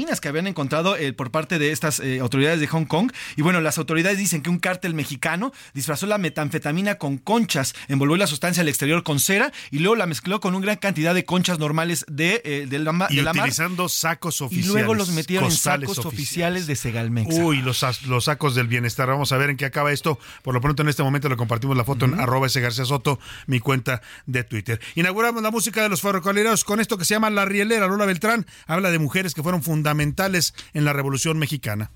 [0.00, 3.12] metanfetaminas que habían encontrado eh, por parte de estas eh, autoridades de Hong Kong.
[3.36, 8.16] Y bueno, las autoridades dicen que un cártel mexicano disfrazó la metanfetamina con conchas, envolvió
[8.16, 11.24] la sustancia al exterior con cera y luego la mezcló con una gran cantidad de
[11.24, 13.44] conchas normales de, eh, de la, y de la mar.
[13.44, 14.72] utilizando sacos Y oficiales.
[14.72, 17.34] luego los metieron en sacos oficiales de Segalmex.
[17.34, 19.08] Uy, los, los sacos del bienestar.
[19.08, 20.18] Vamos a ver en qué acaba esto.
[20.42, 23.18] Por lo pronto, en este momento le compartimos la foto en arroba ese García Soto,
[23.46, 24.80] mi cuenta de Twitter.
[24.94, 27.86] Inauguramos la música de los ferrocarrileros con esto que se llama La Rielera.
[27.86, 31.90] Lola Beltrán habla de mujeres que fueron fundamentales en la Revolución Mexicana.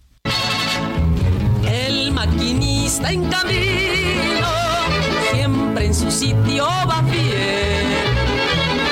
[1.68, 4.48] El maquinista en camino,
[5.30, 7.86] siempre en su sitio va fiel.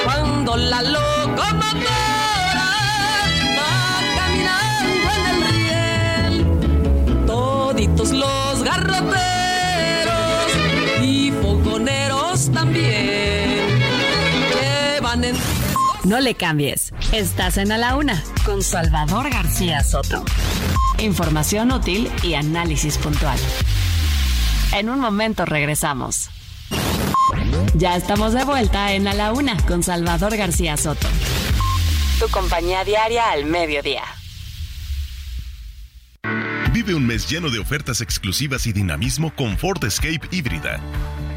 [0.04, 1.80] Cuando la locomotora
[3.58, 10.12] va caminando en el riel, toditos los garroteros
[11.02, 13.80] y fogoneros también
[14.60, 15.36] llevan en
[16.04, 16.92] No le cambies.
[17.12, 20.24] Estás en A la Una con Salvador García Soto.
[20.98, 23.38] Información útil y análisis puntual.
[24.72, 26.28] En un momento regresamos.
[27.74, 31.06] Ya estamos de vuelta en A la Una con Salvador García Soto.
[32.18, 34.02] Tu compañía diaria al mediodía.
[36.72, 40.80] Vive un mes lleno de ofertas exclusivas y dinamismo con Ford Escape híbrida.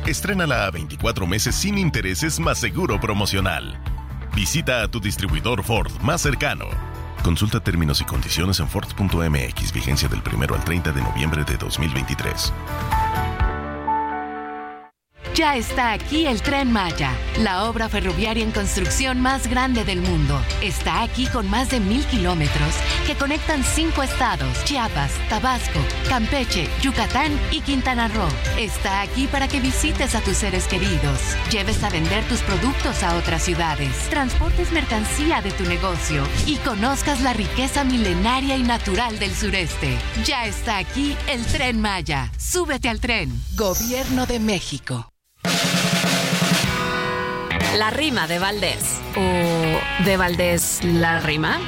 [0.08, 3.80] Estrénala a 24 meses sin intereses más seguro promocional.
[4.36, 6.66] Visita a tu distribuidor Ford más cercano.
[7.24, 12.54] Consulta términos y condiciones en Ford.mx, vigencia del 1 al 30 de noviembre de 2023.
[15.36, 20.42] Ya está aquí el Tren Maya, la obra ferroviaria en construcción más grande del mundo.
[20.62, 22.74] Está aquí con más de mil kilómetros
[23.06, 28.30] que conectan cinco estados, Chiapas, Tabasco, Campeche, Yucatán y Quintana Roo.
[28.58, 31.20] Está aquí para que visites a tus seres queridos,
[31.52, 37.20] lleves a vender tus productos a otras ciudades, transportes mercancía de tu negocio y conozcas
[37.20, 39.98] la riqueza milenaria y natural del sureste.
[40.24, 42.32] Ya está aquí el Tren Maya.
[42.38, 43.38] Súbete al tren.
[43.58, 45.12] Gobierno de México.
[47.78, 49.00] La rima de Valdés.
[49.16, 51.60] ¿O de Valdés la rima?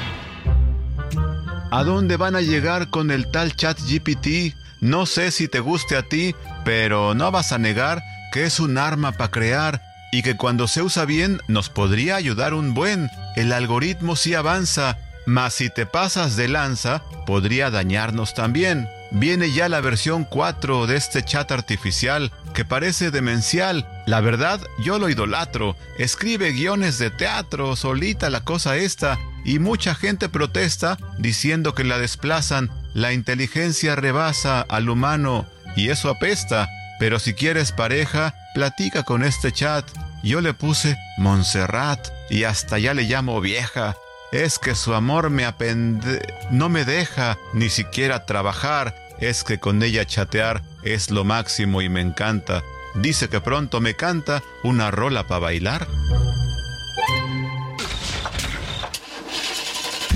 [1.70, 4.54] ¿A dónde van a llegar con el tal chat GPT?
[4.80, 8.78] No sé si te guste a ti, pero no vas a negar que es un
[8.78, 13.10] arma para crear y que cuando se usa bien nos podría ayudar un buen.
[13.36, 18.88] El algoritmo sí avanza, mas si te pasas de lanza, podría dañarnos también.
[19.10, 23.86] Viene ya la versión 4 de este chat artificial que parece demencial.
[24.06, 25.76] La verdad, yo lo idolatro.
[25.98, 31.98] Escribe guiones de teatro, solita la cosa esta, y mucha gente protesta diciendo que la
[31.98, 32.70] desplazan.
[32.94, 36.68] La inteligencia rebasa al humano y eso apesta.
[36.98, 39.86] Pero si quieres pareja, platica con este chat.
[40.22, 43.94] Yo le puse Montserrat y hasta ya le llamo vieja.
[44.32, 46.20] Es que su amor me apende...
[46.50, 48.94] no me deja ni siquiera trabajar.
[49.18, 52.62] Es que con ella chatear es lo máximo y me encanta.
[52.94, 55.86] Dice que pronto me canta una rola para bailar.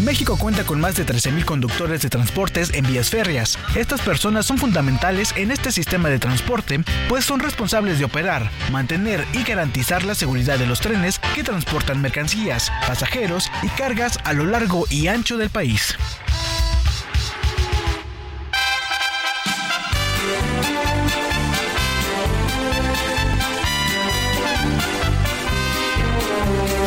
[0.02, 3.58] México cuenta con más de 13.000 conductores de transportes en vías férreas.
[3.76, 9.24] Estas personas son fundamentales en este sistema de transporte, pues son responsables de operar, mantener
[9.32, 14.44] y garantizar la seguridad de los trenes que transportan mercancías, pasajeros y cargas a lo
[14.44, 15.94] largo y ancho del país.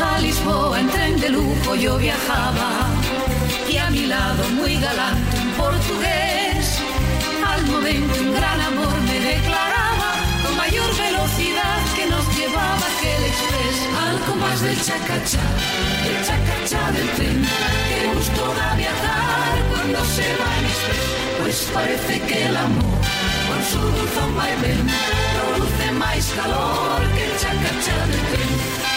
[0.04, 2.85] A Lisboa en tren de lujo yo viajaba
[3.96, 6.66] mi lado muy galante un portugués.
[7.52, 10.10] Al momento un gran amor me declaraba
[10.44, 15.46] con mayor velocidad que nos llevaba aquel express al compás del chacachá,
[16.10, 17.40] el chacachá del tren.
[18.14, 21.06] Gusto da viajar cuando se va en express,
[21.40, 23.00] pues parece que el amor
[23.48, 24.84] con su dulzón vaivén
[25.36, 28.95] produce más calor que el chacachá del tren.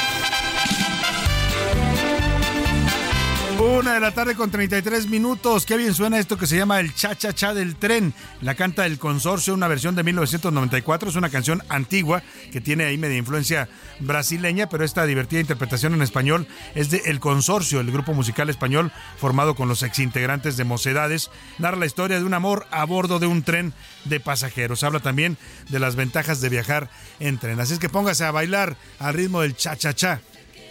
[3.59, 5.66] Una de la tarde con 33 minutos.
[5.66, 8.14] Qué bien suena esto que se llama el cha-cha-cha del tren.
[8.40, 11.09] La canta el consorcio, una versión de 1994.
[11.09, 13.68] Es una canción antigua que tiene ahí media influencia
[13.99, 18.92] brasileña, pero esta divertida interpretación en español es de El Consorcio, el grupo musical español
[19.16, 21.29] formado con los exintegrantes de Mocedades.
[21.59, 23.73] Narra la historia de un amor a bordo de un tren
[24.05, 24.85] de pasajeros.
[24.85, 25.37] Habla también
[25.68, 27.59] de las ventajas de viajar en tren.
[27.59, 30.21] Así es que póngase a bailar al ritmo del cha-cha-cha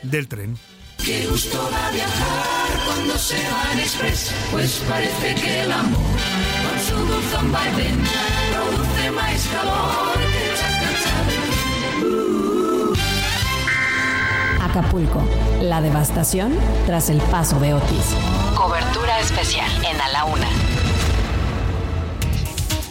[0.04, 0.58] del tren.
[1.04, 6.80] Qué gusto da viajar cuando se va en express, pues parece que el amor con
[6.80, 8.04] su dulzón vaivén
[8.52, 10.48] produce más calor que
[14.62, 15.24] Acapulco,
[15.62, 16.54] la devastación
[16.86, 18.16] tras el paso de Otis.
[18.56, 20.77] Cobertura especial en A la Una.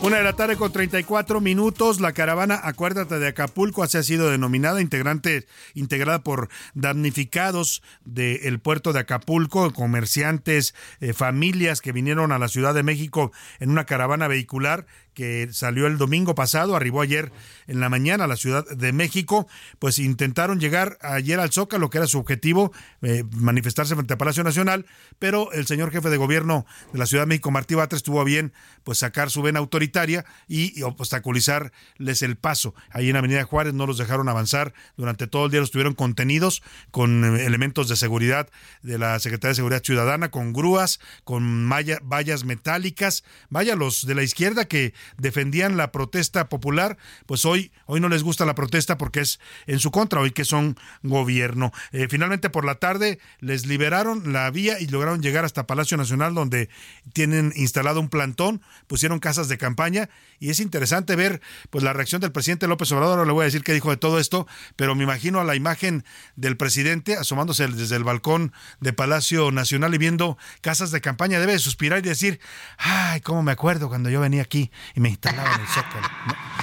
[0.06, 2.00] Una de la tarde con 34 minutos.
[2.00, 8.92] La caravana Acuérdate de Acapulco así ha sido denominada, integrante, integrada por damnificados del puerto
[8.92, 14.28] de Acapulco, comerciantes, eh, familias que vinieron a la Ciudad de México en una caravana
[14.28, 17.32] vehicular que salió el domingo pasado, arribó ayer
[17.66, 21.96] en la mañana a la Ciudad de México, pues intentaron llegar ayer al Zócalo, que
[21.96, 24.84] era su objetivo, eh, manifestarse frente a Palacio Nacional,
[25.18, 28.52] pero el señor jefe de gobierno de la Ciudad de México, Martí Batres, tuvo bien
[28.86, 32.72] pues sacar su vena autoritaria y, obstaculizarles el paso.
[32.90, 36.62] Ahí en Avenida Juárez no los dejaron avanzar, durante todo el día los tuvieron contenidos
[36.92, 38.48] con eh, elementos de seguridad
[38.82, 44.22] de la Secretaría de Seguridad Ciudadana, con grúas, con vallas metálicas, vaya los de la
[44.22, 46.96] izquierda que defendían la protesta popular,
[47.26, 50.44] pues hoy, hoy no les gusta la protesta porque es en su contra, hoy que
[50.44, 51.72] son gobierno.
[51.90, 56.34] Eh, finalmente por la tarde les liberaron la vía y lograron llegar hasta Palacio Nacional
[56.34, 56.68] donde
[57.14, 60.08] tienen instalado un plantón, pusieron casas de campaña
[60.38, 63.44] y es interesante ver pues la reacción del presidente López Obrador, ahora le voy a
[63.46, 66.04] decir qué dijo de todo esto, pero me imagino a la imagen
[66.36, 71.58] del presidente asomándose desde el balcón de Palacio Nacional y viendo casas de campaña, debe
[71.58, 72.40] suspirar y decir,
[72.78, 76.08] ay, cómo me acuerdo cuando yo venía aquí y me instalaba en el Zócalo.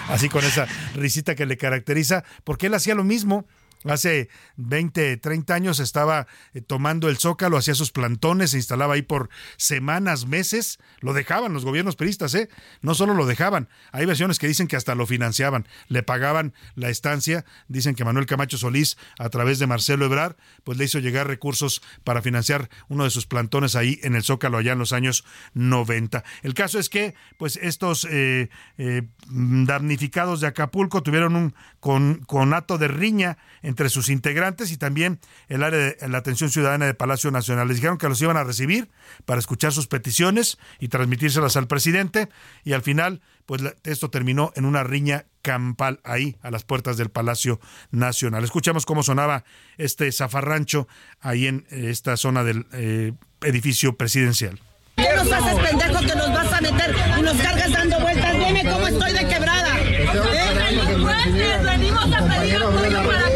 [0.09, 3.45] Así con esa risita que le caracteriza, porque él hacía lo mismo
[3.85, 9.01] Hace 20, 30 años estaba eh, tomando el zócalo, hacía sus plantones, se instalaba ahí
[9.01, 10.79] por semanas, meses.
[10.99, 12.49] Lo dejaban los gobiernos peristas, ¿eh?
[12.81, 13.69] No solo lo dejaban.
[13.91, 17.45] Hay versiones que dicen que hasta lo financiaban, le pagaban la estancia.
[17.67, 21.81] Dicen que Manuel Camacho Solís, a través de Marcelo Ebrar, pues le hizo llegar recursos
[22.03, 26.23] para financiar uno de sus plantones ahí en el zócalo, allá en los años 90.
[26.41, 32.77] El caso es que, pues, estos eh, eh, damnificados de Acapulco tuvieron un con, conato
[32.77, 33.37] de riña
[33.73, 37.67] entre sus integrantes y también el área de la atención ciudadana de Palacio Nacional.
[37.67, 38.87] Les dijeron que los iban a recibir
[39.25, 42.29] para escuchar sus peticiones y transmitírselas al presidente
[42.63, 47.09] y al final pues esto terminó en una riña campal ahí a las puertas del
[47.09, 47.59] Palacio
[47.89, 48.43] Nacional.
[48.43, 49.43] Escuchamos cómo sonaba
[49.79, 50.87] este zafarrancho
[51.19, 54.59] ahí en eh, esta zona del eh, edificio presidencial.
[54.97, 58.33] ¿Qué nos haces pendejo que nos vas a meter y nos cargas dando vueltas?
[58.33, 59.79] Dime cómo estoy de quebrada.
[59.81, 60.63] ¿Eh?
[61.63, 63.32] Venimos a pedir apoyo para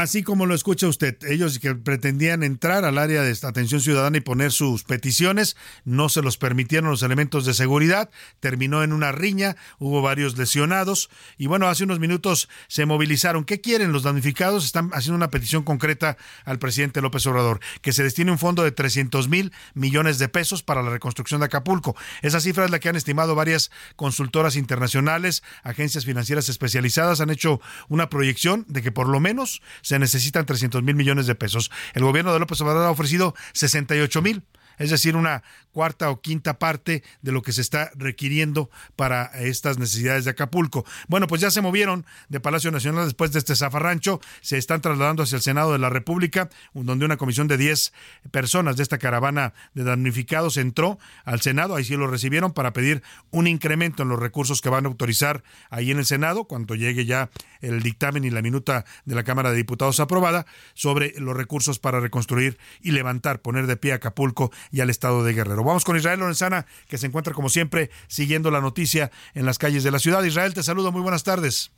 [0.00, 4.22] Así como lo escucha usted, ellos que pretendían entrar al área de atención ciudadana y
[4.22, 8.08] poner sus peticiones, no se los permitieron los elementos de seguridad,
[8.40, 13.44] terminó en una riña, hubo varios lesionados y bueno, hace unos minutos se movilizaron.
[13.44, 14.64] ¿Qué quieren los damnificados?
[14.64, 18.72] Están haciendo una petición concreta al presidente López Obrador, que se destine un fondo de
[18.72, 21.94] 300 mil millones de pesos para la reconstrucción de Acapulco.
[22.22, 27.60] Esa cifra es la que han estimado varias consultoras internacionales, agencias financieras especializadas, han hecho
[27.90, 31.72] una proyección de que por lo menos se necesitan 300 mil millones de pesos.
[31.94, 34.44] El gobierno de López Obrador ha ofrecido 68 mil
[34.80, 39.78] es decir, una cuarta o quinta parte de lo que se está requiriendo para estas
[39.78, 40.84] necesidades de Acapulco.
[41.06, 45.22] Bueno, pues ya se movieron de Palacio Nacional después de este zafarrancho, se están trasladando
[45.22, 47.92] hacia el Senado de la República, donde una comisión de 10
[48.30, 53.02] personas de esta caravana de damnificados entró al Senado, ahí sí lo recibieron para pedir
[53.30, 57.04] un incremento en los recursos que van a autorizar ahí en el Senado, cuando llegue
[57.04, 61.78] ya el dictamen y la minuta de la Cámara de Diputados aprobada sobre los recursos
[61.78, 65.64] para reconstruir y levantar, poner de pie Acapulco y al estado de Guerrero.
[65.64, 69.84] Vamos con Israel Lorenzana, que se encuentra como siempre siguiendo la noticia en las calles
[69.84, 70.22] de la ciudad.
[70.22, 71.72] Israel, te saludo, muy buenas tardes.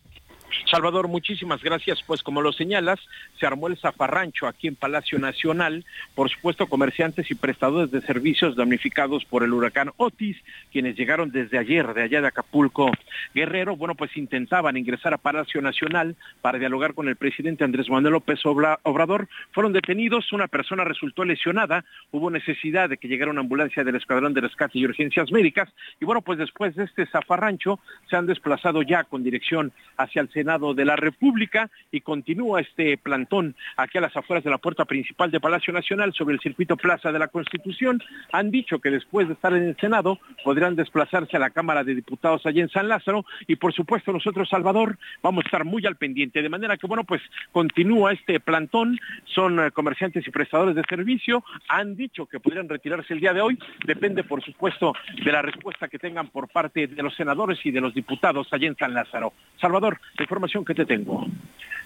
[0.70, 2.02] Salvador, muchísimas gracias.
[2.02, 3.00] Pues como lo señalas,
[3.38, 5.84] se armó el zafarrancho aquí en Palacio Nacional.
[6.14, 10.36] Por supuesto, comerciantes y prestadores de servicios damnificados por el huracán Otis,
[10.70, 12.90] quienes llegaron desde ayer de allá de Acapulco
[13.34, 18.14] Guerrero, bueno, pues intentaban ingresar a Palacio Nacional para dialogar con el presidente Andrés Manuel
[18.14, 19.28] López Obrador.
[19.52, 24.34] Fueron detenidos, una persona resultó lesionada, hubo necesidad de que llegara una ambulancia del Escuadrón
[24.34, 25.68] de Rescate y Urgencias Médicas.
[26.00, 30.28] Y bueno, pues después de este zafarrancho se han desplazado ya con dirección hacia el
[30.42, 34.84] Senado de la República y continúa este plantón aquí a las afueras de la puerta
[34.84, 38.02] principal de Palacio Nacional sobre el circuito Plaza de la Constitución.
[38.32, 41.94] Han dicho que después de estar en el Senado podrán desplazarse a la Cámara de
[41.94, 45.94] Diputados allí en San Lázaro y por supuesto nosotros, Salvador, vamos a estar muy al
[45.94, 46.42] pendiente.
[46.42, 51.44] De manera que, bueno, pues continúa este plantón, son eh, comerciantes y prestadores de servicio,
[51.68, 54.92] han dicho que podrían retirarse el día de hoy, depende por supuesto
[55.24, 58.66] de la respuesta que tengan por parte de los senadores y de los diputados allí
[58.66, 59.32] en San Lázaro.
[59.60, 61.26] Salvador, la información que te tengo.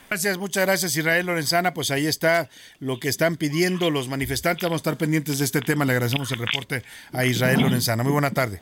[0.08, 1.74] Gracias, muchas gracias Israel Lorenzana.
[1.74, 4.62] Pues ahí está lo que están pidiendo los manifestantes.
[4.62, 5.84] Vamos a estar pendientes de este tema.
[5.84, 8.04] Le agradecemos el reporte a Israel Lorenzana.
[8.04, 8.60] Muy buena tarde.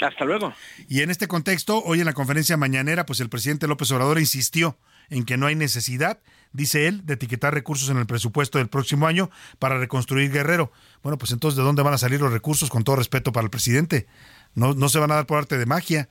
[0.00, 0.52] Hasta luego.
[0.88, 4.78] Y en este contexto, hoy en la conferencia mañanera, pues el presidente López Obrador insistió
[5.10, 6.20] en que no hay necesidad,
[6.52, 10.70] dice él, de etiquetar recursos en el presupuesto del próximo año para reconstruir Guerrero.
[11.02, 12.70] Bueno, pues entonces, ¿de dónde van a salir los recursos?
[12.70, 14.06] Con todo respeto para el presidente.
[14.54, 16.08] No, no se van a dar por arte de magia.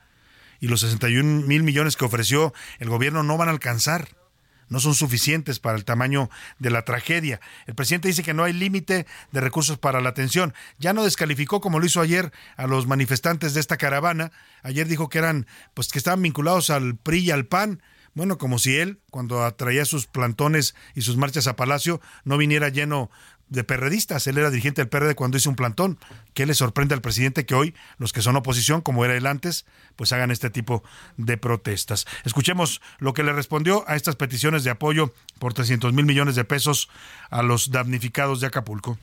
[0.60, 4.08] Y los 61 mil millones que ofreció el gobierno no van a alcanzar
[4.68, 7.40] no son suficientes para el tamaño de la tragedia.
[7.66, 10.54] El presidente dice que no hay límite de recursos para la atención.
[10.78, 14.32] Ya no descalificó como lo hizo ayer a los manifestantes de esta caravana.
[14.62, 17.82] Ayer dijo que eran pues que estaban vinculados al PRI y al PAN.
[18.14, 22.68] Bueno, como si él, cuando atraía sus plantones y sus marchas a Palacio, no viniera
[22.68, 23.10] lleno
[23.48, 24.26] de perredistas.
[24.26, 25.98] Él era dirigente del PRD cuando hizo un plantón.
[26.34, 29.66] ¿Qué le sorprende al presidente que hoy los que son oposición, como era él antes,
[29.96, 30.82] pues hagan este tipo
[31.16, 32.06] de protestas?
[32.24, 36.44] Escuchemos lo que le respondió a estas peticiones de apoyo por 300 mil millones de
[36.44, 36.88] pesos
[37.30, 38.98] a los damnificados de Acapulco.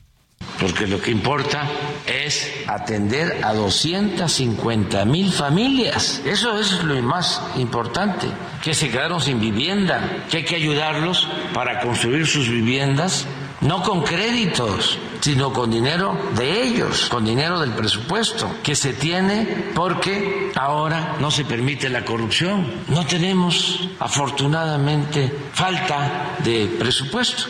[0.60, 1.68] Porque lo que importa
[2.06, 6.22] es atender a 250 mil familias.
[6.24, 8.26] Eso es lo más importante,
[8.62, 13.26] que se quedaron sin vivienda, que hay que ayudarlos para construir sus viviendas
[13.60, 19.72] no con créditos, sino con dinero de ellos, con dinero del presupuesto que se tiene
[19.74, 22.66] porque ahora no se permite la corrupción.
[22.88, 27.44] No tenemos, afortunadamente, falta de presupuesto.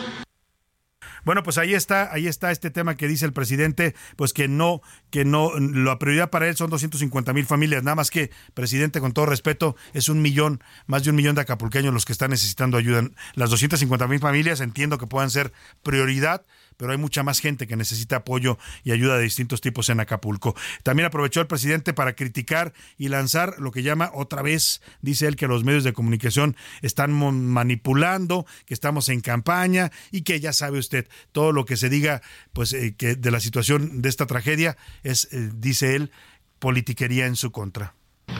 [1.27, 4.79] Bueno, pues ahí está, ahí está este tema que dice el presidente, pues que no,
[5.09, 9.11] que no, la prioridad para él son 250 mil familias, nada más que, presidente, con
[9.11, 12.77] todo respeto, es un millón, más de un millón de acapulqueños los que están necesitando
[12.77, 13.09] ayuda.
[13.33, 15.51] Las 250 mil familias entiendo que puedan ser
[15.83, 16.45] prioridad,
[16.77, 20.55] pero hay mucha más gente que necesita apoyo y ayuda de distintos tipos en Acapulco.
[20.83, 25.35] También aprovechó el presidente para criticar y lanzar lo que llama otra vez, dice él
[25.35, 30.79] que los medios de comunicación están manipulando, que estamos en campaña y que ya sabe
[30.79, 32.21] usted, todo lo que se diga
[32.53, 36.11] pues eh, que de la situación de esta tragedia es, eh, dice él,
[36.59, 37.96] politiquería en su contra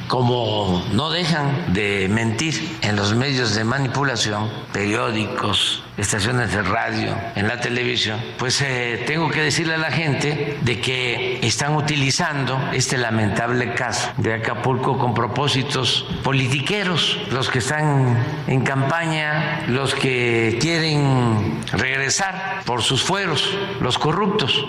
[0.08, 7.48] como no dejan de mentir en los medios de manipulación, periódicos, estaciones de radio, en
[7.48, 12.98] la televisión, pues eh, tengo que decirle a la gente de que están utilizando este
[12.98, 18.18] lamentable caso de Acapulco con propósitos politiqueros, los que están
[18.48, 24.66] en campaña, los que quieren regresar por sus fueros, los corruptos.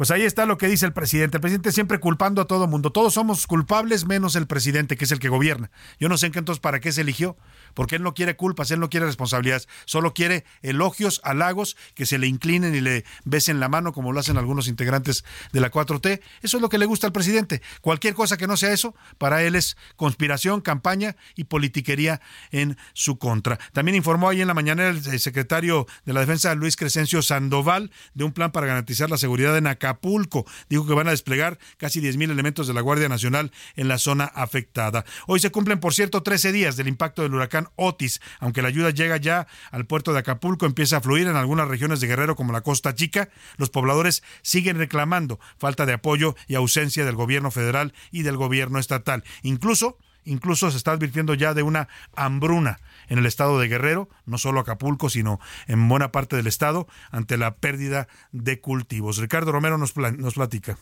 [0.00, 1.36] Pues ahí está lo que dice el presidente.
[1.36, 2.90] El presidente siempre culpando a todo mundo.
[2.90, 5.70] Todos somos culpables menos el presidente, que es el que gobierna.
[5.98, 7.36] Yo no sé entonces para qué se eligió,
[7.74, 12.18] porque él no quiere culpas, él no quiere responsabilidades, solo quiere elogios, halagos, que se
[12.18, 16.20] le inclinen y le besen la mano, como lo hacen algunos integrantes de la 4T.
[16.42, 17.62] Eso es lo que le gusta al presidente.
[17.80, 23.18] Cualquier cosa que no sea eso, para él es conspiración, campaña y politiquería en su
[23.18, 23.58] contra.
[23.72, 28.24] También informó ahí en la mañana el secretario de la Defensa, Luis Crescencio Sandoval, de
[28.24, 30.46] un plan para garantizar la seguridad en Acapulco.
[30.68, 34.24] Dijo que van a desplegar casi 10.000 elementos de la Guardia Nacional en la zona
[34.24, 35.04] afectada.
[35.26, 38.20] Hoy se cumplen, por cierto, 13 días del impacto del huracán Otis.
[38.38, 42.00] Aunque la ayuda llega ya al puerto de Acapulco, empieza a fluir en algunas regiones
[42.00, 47.04] de Guerrero como la Costa Chica, los pobladores siguen reclamando falta de apoyo y ausencia
[47.04, 49.24] del gobierno federal y del gobierno estatal.
[49.42, 54.38] Incluso incluso se está advirtiendo ya de una hambruna en el estado de Guerrero, no
[54.38, 59.16] solo Acapulco, sino en buena parte del estado, ante la pérdida de cultivos.
[59.16, 60.78] Ricardo Romero nos, nos platica.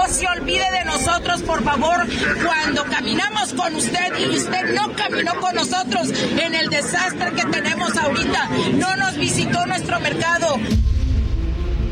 [0.00, 2.06] No se olvide de nosotros, por favor,
[2.42, 7.94] cuando caminamos con usted y usted no caminó con nosotros en el desastre que tenemos
[7.98, 8.48] ahorita.
[8.76, 10.58] No nos visitó nuestro mercado.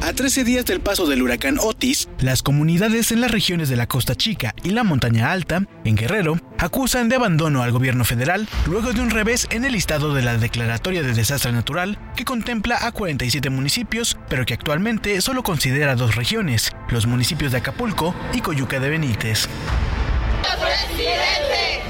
[0.01, 3.89] A 13 días del paso del huracán Otis, las comunidades en las regiones de la
[3.89, 8.93] Costa Chica y la Montaña Alta, en Guerrero, acusan de abandono al gobierno federal luego
[8.93, 12.93] de un revés en el listado de la Declaratoria de Desastre Natural que contempla a
[12.93, 18.79] 47 municipios, pero que actualmente solo considera dos regiones, los municipios de Acapulco y Coyuca
[18.79, 19.49] de Benítez.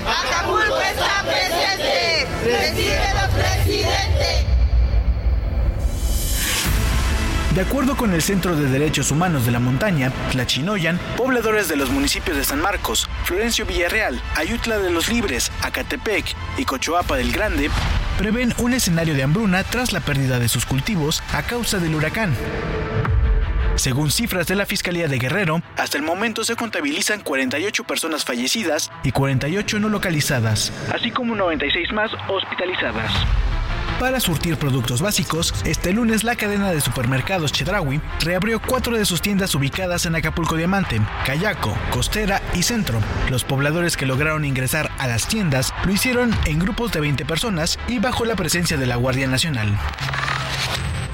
[0.06, 2.26] ¡Acapulco está presente!
[2.44, 3.27] ¡Recíbelo,
[7.54, 11.90] De acuerdo con el Centro de Derechos Humanos de la Montaña, Tlachinoyan, pobladores de los
[11.90, 17.70] municipios de San Marcos, Florencio Villarreal, Ayutla de los Libres, Acatepec y Cochoapa del Grande,
[18.18, 22.34] prevén un escenario de hambruna tras la pérdida de sus cultivos a causa del huracán.
[23.76, 28.90] Según cifras de la Fiscalía de Guerrero, hasta el momento se contabilizan 48 personas fallecidas
[29.04, 33.10] y 48 no localizadas, así como 96 más hospitalizadas.
[34.00, 39.20] Para surtir productos básicos, este lunes la cadena de supermercados Chedraui reabrió cuatro de sus
[39.20, 43.00] tiendas ubicadas en Acapulco Diamante, Cayaco, Costera y Centro.
[43.28, 47.76] Los pobladores que lograron ingresar a las tiendas lo hicieron en grupos de 20 personas
[47.88, 49.76] y bajo la presencia de la Guardia Nacional.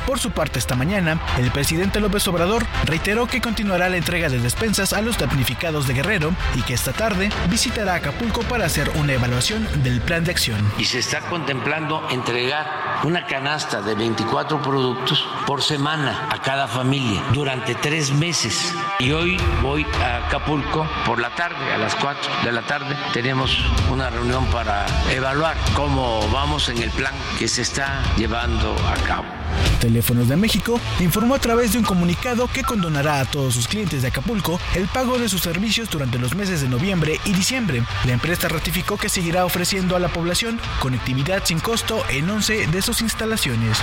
[0.06, 4.38] Por su parte, esta mañana, el presidente López Obrador reiteró que continuará la entrega de
[4.38, 9.14] despensas a los damnificados de Guerrero y que esta tarde visitará Acapulco para hacer una
[9.14, 10.60] evaluación del plan de acción.
[10.78, 17.22] Y se está contemplando entregar una canasta de 24 productos por semana a cada familia
[17.32, 18.74] durante tres meses.
[18.98, 22.96] Y hoy voy a Acapulco por la tarde, a las 4 de la tarde.
[23.12, 23.58] Tenemos
[23.90, 29.43] una reunión para evaluar cómo vamos en el plan que se está llevando a cabo.
[29.80, 34.02] Teléfonos de México informó a través de un comunicado que condonará a todos sus clientes
[34.02, 37.82] de Acapulco el pago de sus servicios durante los meses de noviembre y diciembre.
[38.06, 42.82] La empresa ratificó que seguirá ofreciendo a la población conectividad sin costo en 11 de
[42.82, 43.78] sus instalaciones.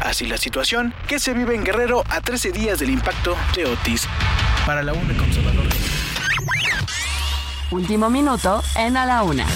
[0.00, 4.06] Así la situación que se vive en Guerrero a 13 días del impacto de Otis.
[4.66, 5.66] Para la UNE Conservador.
[7.70, 9.46] Último minuto en A la Una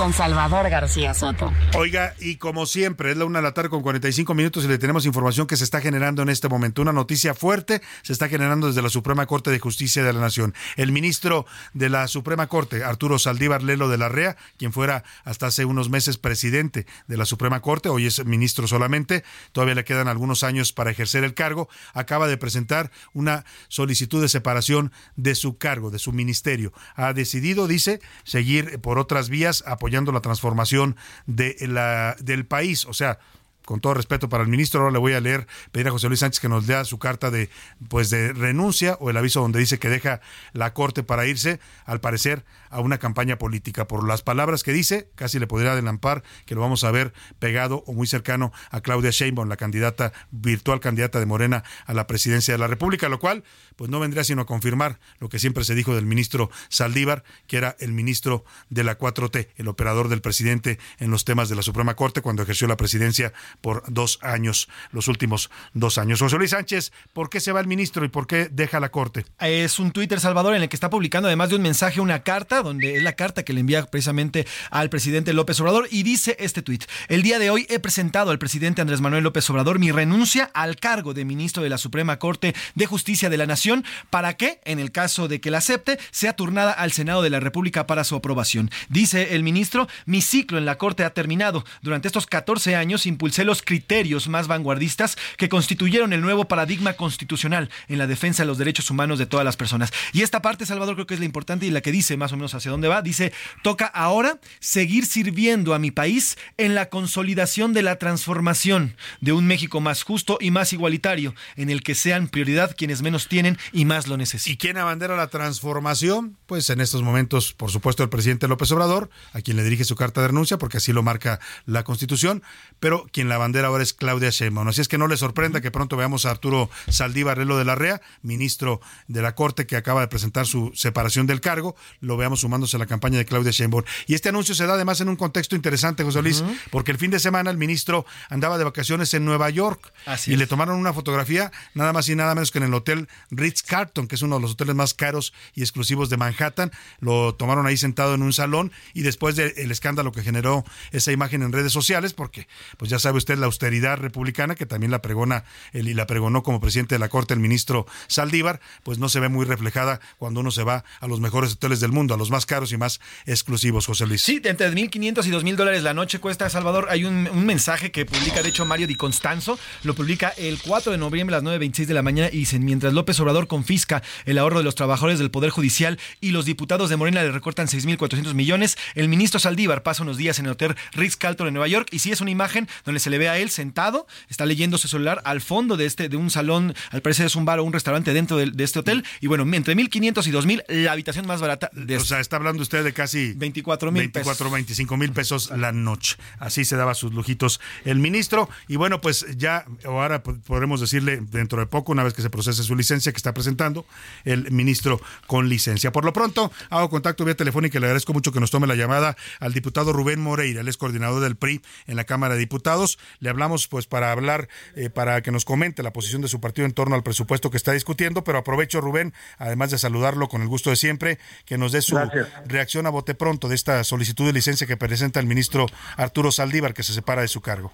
[0.00, 1.52] con Salvador García Soto.
[1.76, 4.78] Oiga, y como siempre, es la una de la tarde con 45 minutos y le
[4.78, 6.80] tenemos información que se está generando en este momento.
[6.80, 10.54] Una noticia fuerte se está generando desde la Suprema Corte de Justicia de la Nación.
[10.76, 11.44] El ministro
[11.74, 15.90] de la Suprema Corte, Arturo Saldívar Lelo de la REA, quien fuera hasta hace unos
[15.90, 19.22] meses presidente de la Suprema Corte, hoy es ministro solamente,
[19.52, 24.30] todavía le quedan algunos años para ejercer el cargo, acaba de presentar una solicitud de
[24.30, 26.72] separación de su cargo, de su ministerio.
[26.94, 32.86] Ha decidido, dice, seguir por otras vías apoyando la transformación de la, del país.
[32.86, 33.18] O sea,
[33.64, 36.20] con todo respeto para el ministro, ahora le voy a leer, pedir a José Luis
[36.20, 37.50] Sánchez que nos lea su carta de
[37.88, 40.20] pues de renuncia o el aviso donde dice que deja
[40.52, 43.86] la corte para irse, al parecer, a una campaña política.
[43.86, 47.84] Por las palabras que dice, casi le podría adelantar que lo vamos a ver pegado
[47.86, 52.54] o muy cercano a Claudia Sheinbaum, la candidata virtual candidata de Morena a la presidencia
[52.54, 53.44] de la República, lo cual
[53.76, 57.56] pues no vendría sino a confirmar lo que siempre se dijo del ministro Saldívar, que
[57.56, 61.62] era el ministro de la 4T, el operador del presidente en los temas de la
[61.62, 66.20] Suprema Corte cuando ejerció la presidencia por dos años, los últimos dos años.
[66.20, 69.24] José Luis Sánchez, ¿por qué se va el ministro y por qué deja la Corte?
[69.40, 72.59] Es un Twitter, Salvador, en el que está publicando además de un mensaje, una carta,
[72.62, 76.62] donde es la carta que le envía precisamente al presidente López Obrador y dice este
[76.62, 76.84] tuit.
[77.08, 80.76] El día de hoy he presentado al presidente Andrés Manuel López Obrador mi renuncia al
[80.76, 84.78] cargo de ministro de la Suprema Corte de Justicia de la Nación para que, en
[84.78, 88.16] el caso de que la acepte, sea turnada al Senado de la República para su
[88.16, 88.70] aprobación.
[88.88, 91.64] Dice el ministro, mi ciclo en la Corte ha terminado.
[91.82, 97.70] Durante estos 14 años impulsé los criterios más vanguardistas que constituyeron el nuevo paradigma constitucional
[97.88, 99.92] en la defensa de los derechos humanos de todas las personas.
[100.12, 102.36] Y esta parte, Salvador, creo que es la importante y la que dice más o
[102.36, 103.02] menos hacia dónde va.
[103.02, 103.32] Dice,
[103.62, 109.46] toca ahora seguir sirviendo a mi país en la consolidación de la transformación de un
[109.46, 113.84] México más justo y más igualitario, en el que sean prioridad quienes menos tienen y
[113.84, 114.54] más lo necesitan.
[114.54, 116.36] ¿Y quién abandera la transformación?
[116.46, 119.96] Pues en estos momentos, por supuesto, el presidente López Obrador, a quien le dirige su
[119.96, 122.42] carta de renuncia, porque así lo marca la Constitución,
[122.78, 124.68] pero quien la bandera ahora es Claudia Sheinbaum.
[124.68, 127.74] Así es que no le sorprenda que pronto veamos a Arturo Saldívar Lelo de la
[127.74, 132.39] REA, ministro de la Corte que acaba de presentar su separación del cargo, lo veamos
[132.40, 133.84] sumándose a la campaña de Claudia Sheinbaum.
[134.06, 137.10] Y este anuncio se da además en un contexto interesante, José Luis, porque el fin
[137.10, 140.40] de semana el ministro andaba de vacaciones en Nueva York Así y es.
[140.40, 144.06] le tomaron una fotografía nada más y nada menos que en el hotel Ritz Carlton,
[144.06, 146.70] que es uno de los hoteles más caros y exclusivos de Manhattan.
[147.00, 151.42] Lo tomaron ahí sentado en un salón y después del escándalo que generó esa imagen
[151.42, 155.44] en redes sociales, porque pues ya sabe usted la austeridad republicana, que también la pregona
[155.72, 159.20] el, y la pregonó como presidente de la Corte el ministro Saldívar, pues no se
[159.20, 162.29] ve muy reflejada cuando uno se va a los mejores hoteles del mundo, a los
[162.30, 164.22] más caros y más exclusivos, José Luis.
[164.22, 166.86] Sí, entre 1.500 y 2.000 dólares la noche cuesta Salvador.
[166.90, 170.92] Hay un, un, mensaje que publica, de hecho, Mario Di Constanzo, lo publica el 4
[170.92, 174.38] de noviembre a las 9.26 de la mañana y dicen, mientras López Obrador confisca el
[174.38, 178.34] ahorro de los trabajadores del Poder Judicial y los diputados de Morena le recortan 6.400
[178.34, 181.98] millones, el ministro Saldívar pasa unos días en el hotel Ritz-Carlton en Nueva York y
[181.98, 185.20] sí es una imagen donde se le ve a él sentado, está leyendo su celular
[185.24, 188.12] al fondo de este de un salón, al parecer es un bar o un restaurante
[188.12, 191.70] dentro de, de este hotel y bueno, entre 1.500 y 2.000 la habitación más barata
[191.72, 195.72] de O sea, está hablando usted de casi 24 mil 24, 25 mil pesos la
[195.72, 196.16] noche.
[196.38, 198.48] Así se daba sus lujitos el ministro.
[198.68, 202.62] Y bueno, pues ya ahora podremos decirle dentro de poco, una vez que se procese
[202.62, 203.86] su licencia que está presentando,
[204.24, 205.92] el ministro con licencia.
[205.92, 208.74] Por lo pronto, hago contacto vía telefónica y le agradezco mucho que nos tome la
[208.74, 212.98] llamada al diputado Rubén Moreira, él es coordinador del PRI en la Cámara de Diputados.
[213.18, 216.66] Le hablamos pues para hablar, eh, para que nos comente la posición de su partido
[216.66, 220.48] en torno al presupuesto que está discutiendo, pero aprovecho, Rubén, además de saludarlo con el
[220.48, 222.48] gusto de siempre, que nos dé su Gracias.
[222.48, 226.74] reacción a bote pronto de esta solicitud de licencia que presenta el ministro Arturo Saldívar,
[226.74, 227.72] que se separa de su cargo.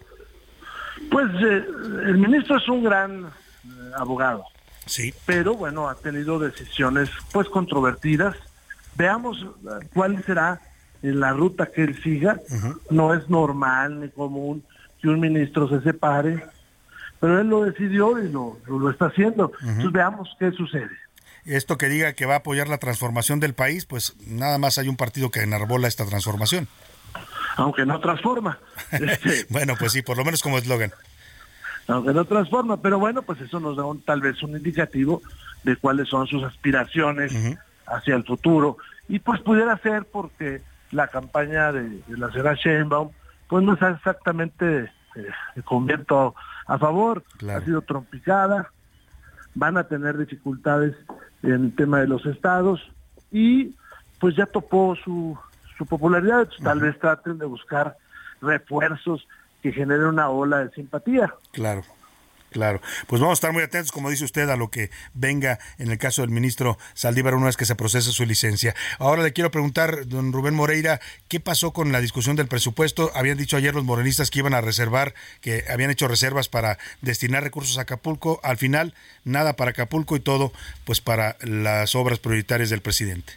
[1.10, 1.64] Pues eh,
[2.06, 4.44] el ministro es un gran eh, abogado.
[4.86, 5.12] Sí.
[5.26, 8.36] Pero bueno, ha tenido decisiones pues controvertidas.
[8.96, 10.60] Veamos eh, cuál será
[11.02, 12.40] la ruta que él siga.
[12.90, 14.64] No es normal ni común
[15.00, 16.42] que un ministro se separe,
[17.20, 19.52] pero él lo decidió y lo, lo está haciendo.
[19.60, 21.05] Entonces veamos qué sucede.
[21.46, 24.88] Esto que diga que va a apoyar la transformación del país, pues nada más hay
[24.88, 26.68] un partido que enarbola esta transformación.
[27.56, 28.58] Aunque no transforma.
[28.92, 30.92] Este, bueno, pues sí, por lo menos como eslogan.
[31.88, 35.22] aunque no transforma, pero bueno, pues eso nos da un- tal vez un indicativo
[35.62, 37.32] de cuáles son sus aspiraciones
[37.86, 38.76] hacia el futuro.
[39.08, 43.10] Y pues pudiera ser porque la campaña de, de la señora Sheinbaum,
[43.48, 46.34] pues no está exactamente eh, con viento
[46.66, 48.70] a favor, ha sido trompicada,
[49.54, 50.94] van a tener dificultades
[51.42, 52.80] en el tema de los estados
[53.30, 53.74] y
[54.20, 55.38] pues ya topó su,
[55.76, 57.96] su popularidad, Entonces, tal vez traten de buscar
[58.40, 59.26] refuerzos
[59.62, 61.32] que generen una ola de simpatía.
[61.52, 61.82] Claro.
[62.50, 65.90] Claro, pues vamos a estar muy atentos, como dice usted, a lo que venga en
[65.90, 68.74] el caso del ministro Saldívar una vez que se procese su licencia.
[68.98, 73.10] Ahora le quiero preguntar, don Rubén Moreira, ¿qué pasó con la discusión del presupuesto?
[73.14, 77.42] Habían dicho ayer los morenistas que iban a reservar, que habían hecho reservas para destinar
[77.42, 78.40] recursos a Acapulco.
[78.42, 78.94] Al final,
[79.24, 80.52] nada para Acapulco y todo,
[80.84, 83.34] pues para las obras prioritarias del presidente.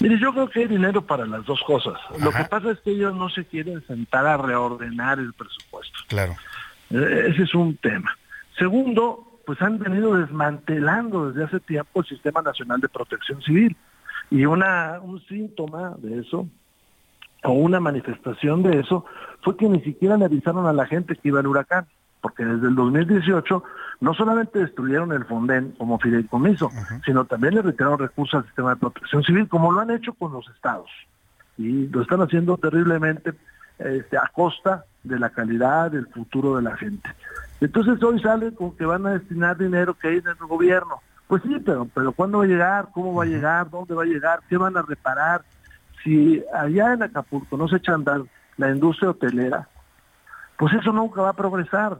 [0.00, 1.94] Mire, yo creo que hay dinero para las dos cosas.
[2.18, 5.98] Lo que pasa es que ellos no se quieren sentar a reordenar el presupuesto.
[6.08, 6.36] Claro.
[6.92, 8.16] Eh, Ese es un tema.
[8.58, 13.76] Segundo, pues han venido desmantelando desde hace tiempo el Sistema Nacional de Protección Civil.
[14.30, 16.48] Y una, un síntoma de eso,
[17.44, 19.04] o una manifestación de eso,
[19.42, 21.86] fue que ni siquiera le avisaron a la gente que iba el huracán.
[22.20, 23.64] Porque desde el 2018
[24.00, 26.70] no solamente destruyeron el Fonden como fideicomiso,
[27.04, 30.32] sino también le retiraron recursos al sistema de protección civil, como lo han hecho con
[30.32, 30.88] los estados.
[31.58, 33.32] Y lo están haciendo terriblemente
[33.78, 37.08] este, a costa de la calidad del futuro de la gente.
[37.60, 41.00] Entonces hoy sale con que van a destinar dinero que hay en el gobierno.
[41.28, 42.88] Pues sí, pero, pero ¿cuándo va a llegar?
[42.92, 43.70] ¿Cómo va a llegar?
[43.70, 44.40] ¿Dónde va a llegar?
[44.48, 45.42] ¿Qué van a reparar?
[46.02, 48.22] Si allá en Acapulco no se echa a andar
[48.56, 49.68] la industria hotelera,
[50.58, 51.98] pues eso nunca va a progresar.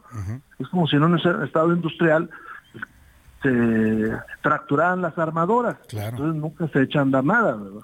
[0.58, 2.28] Es como si en un estado industrial
[2.72, 2.84] pues,
[3.42, 5.76] se fracturaran las armadoras.
[5.90, 7.82] Entonces nunca se echa a andar nada, ¿verdad?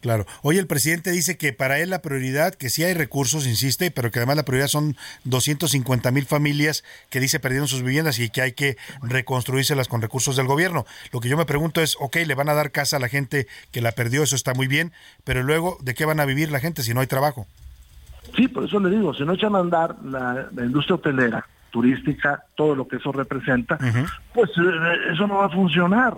[0.00, 0.26] Claro.
[0.42, 4.12] Hoy el presidente dice que para él la prioridad, que sí hay recursos, insiste, pero
[4.12, 8.42] que además la prioridad son 250 mil familias que dice perdieron sus viviendas y que
[8.42, 10.86] hay que reconstruírselas con recursos del gobierno.
[11.12, 13.48] Lo que yo me pregunto es, ok, le van a dar casa a la gente
[13.72, 14.92] que la perdió, eso está muy bien,
[15.24, 17.46] pero luego, ¿de qué van a vivir la gente si no hay trabajo?
[18.36, 22.44] Sí, por eso le digo, si no echan a andar la, la industria hotelera, turística,
[22.56, 23.78] todo lo que eso representa,
[24.32, 26.16] pues eh, eso no va a funcionar.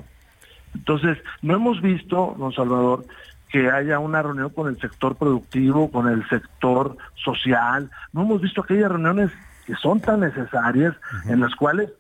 [0.75, 3.05] Entonces, no hemos visto, don Salvador,
[3.51, 7.91] que haya una reunión con el sector productivo, con el sector social.
[8.13, 9.31] No hemos visto aquellas reuniones
[9.67, 10.95] que son tan necesarias,
[11.27, 11.91] en las cuales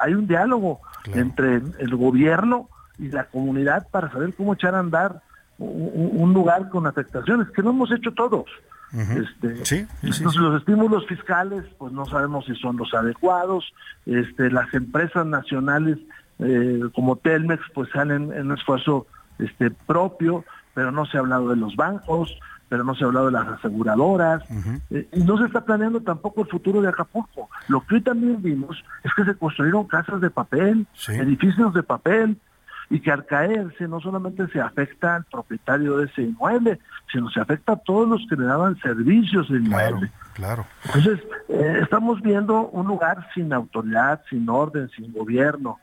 [0.00, 0.80] hay un diálogo
[1.12, 5.22] entre el gobierno y la comunidad para saber cómo echar a andar
[5.58, 8.46] un, un lugar con afectaciones, que no hemos hecho todos.
[8.92, 13.72] Este, sí, entonces los estímulos fiscales, pues no sabemos si son los adecuados.
[14.04, 15.98] Este, las empresas nacionales
[16.40, 19.06] eh, como Telmex, pues salen en un esfuerzo
[19.38, 20.44] este, propio,
[20.80, 22.34] pero no se ha hablado de los bancos,
[22.70, 24.42] pero no se ha hablado de las aseguradoras,
[24.88, 27.50] eh, y no se está planeando tampoco el futuro de Acapulco.
[27.68, 32.38] Lo que hoy también vimos es que se construyeron casas de papel, edificios de papel,
[32.88, 36.78] y que al caerse no solamente se afecta al propietario de ese inmueble,
[37.12, 40.10] sino se afecta a todos los que le daban servicios de inmueble.
[40.32, 40.64] Claro.
[40.86, 41.20] Entonces,
[41.50, 45.78] eh, estamos viendo un lugar sin autoridad, sin orden, sin gobierno,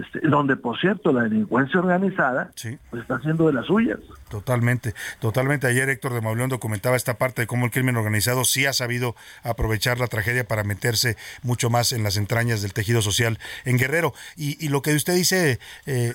[0.00, 2.50] este, donde por cierto la delincuencia organizada
[2.90, 3.98] pues, está haciendo de las suyas.
[4.28, 5.66] Totalmente, totalmente.
[5.66, 9.14] Ayer Héctor de Mauleón documentaba esta parte de cómo el crimen organizado sí ha sabido
[9.42, 14.14] aprovechar la tragedia para meterse mucho más en las entrañas del tejido social en Guerrero.
[14.36, 16.12] Y, lo que usted dice, eh,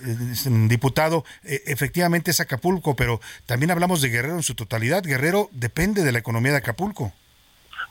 [0.67, 5.03] diputado, eh, efectivamente es Acapulco, pero también hablamos de Guerrero en su totalidad.
[5.03, 7.13] Guerrero depende de la economía de Acapulco.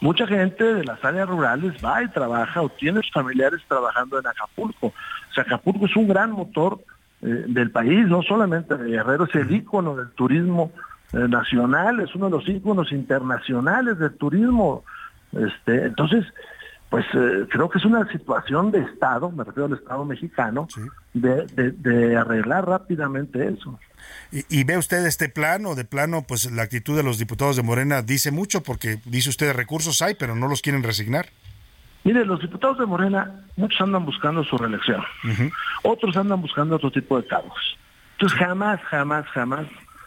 [0.00, 4.26] Mucha gente de las áreas rurales va y trabaja o tiene sus familiares trabajando en
[4.26, 4.92] Acapulco.
[5.36, 6.80] Acapulco es un gran motor
[7.22, 10.72] eh, del país, no solamente de Guerrero, es el ícono del turismo
[11.12, 14.84] eh, nacional, es uno de los íconos internacionales del turismo.
[15.32, 16.24] Este, entonces,
[16.90, 20.68] pues eh, creo que es una situación de Estado, me refiero al Estado mexicano,
[21.12, 23.78] de, arreglar rápidamente eso.
[24.30, 25.74] ¿Y, ve usted este plano?
[25.74, 29.52] De plano, pues la actitud de los diputados de Morena dice mucho, porque dice usted
[29.54, 31.28] recursos hay, pero no los quieren resignar.
[32.04, 35.02] Mire, los diputados de Morena, muchos andan buscando su reelección,
[35.82, 37.76] otros andan buscando otro tipo de cargos.
[38.12, 39.66] Entonces jamás, jamás, jamás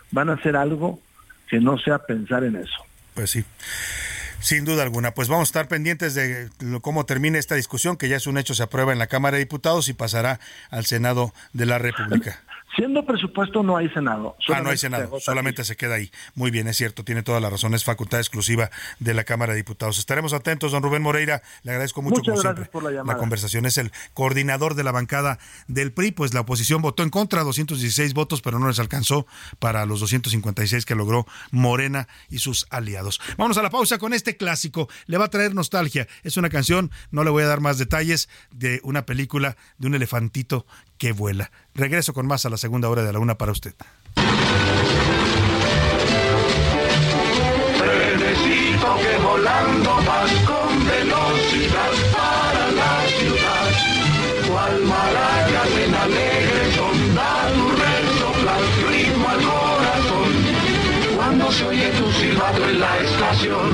[0.10, 1.00] van a hacer algo
[1.48, 2.86] que no sea pensar en eso.
[3.14, 3.46] Pues sí.
[4.42, 6.50] Sin duda alguna, pues vamos a estar pendientes de
[6.82, 9.44] cómo termine esta discusión, que ya es un hecho, se aprueba en la Cámara de
[9.44, 10.40] Diputados y pasará
[10.72, 12.42] al Senado de la República.
[12.76, 14.36] Siendo presupuesto no hay Senado.
[14.50, 16.12] Ah, no hay Senado, solamente se queda ahí.
[16.36, 18.70] Muy bien, es cierto, tiene toda la razón, es facultad exclusiva
[19.00, 20.00] de la Cámara de Diputados.
[20.00, 23.66] Estaremos atentos, don Rubén Moreira, le agradezco mucho Muchas gracias por la, la, conversación.
[23.66, 28.14] Es el coordinador de la bancada del PRI, pues la oposición votó en contra, 216
[28.14, 29.28] votos, pero no les alcanzó
[29.60, 33.20] para los 256 que logró Morena y sus aliados.
[33.38, 36.08] Vamos a la pausa con este clásico, le va a traer nostalgia.
[36.24, 39.96] Es una canción, no le voy a dar más detalles, de una película de un
[39.96, 40.66] elefantito
[41.02, 41.50] que vuela.
[41.74, 43.74] Regreso con más a la segunda hora de la una para usted.
[48.20, 53.68] Necesito que volando vas con velocidad para la ciudad.
[54.48, 58.28] Cual maraca en alegre son, da tu rezo,
[58.88, 60.30] ritmo al corazón.
[61.16, 63.74] Cuando se oye tu silbato en la estación,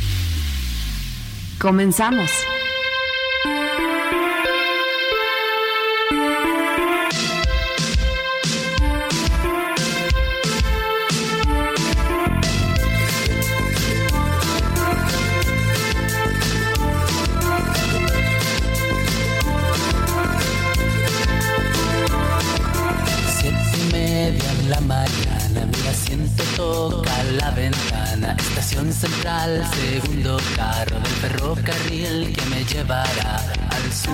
[1.61, 2.31] Comenzamos.
[24.67, 27.90] la mañana, mi asiento toca la ventana.
[28.71, 33.35] Central, segundo carro del ferrocarril que me llevará
[33.69, 34.13] al sur.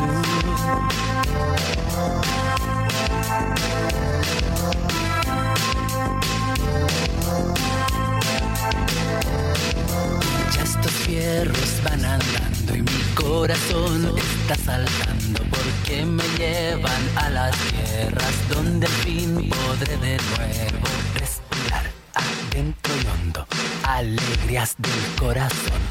[10.54, 17.56] Ya estos fierros van andando y mi corazón está saltando porque me llevan a las
[17.58, 21.07] tierras donde al fin podré de nuevo
[23.98, 25.82] alegrías del corazón.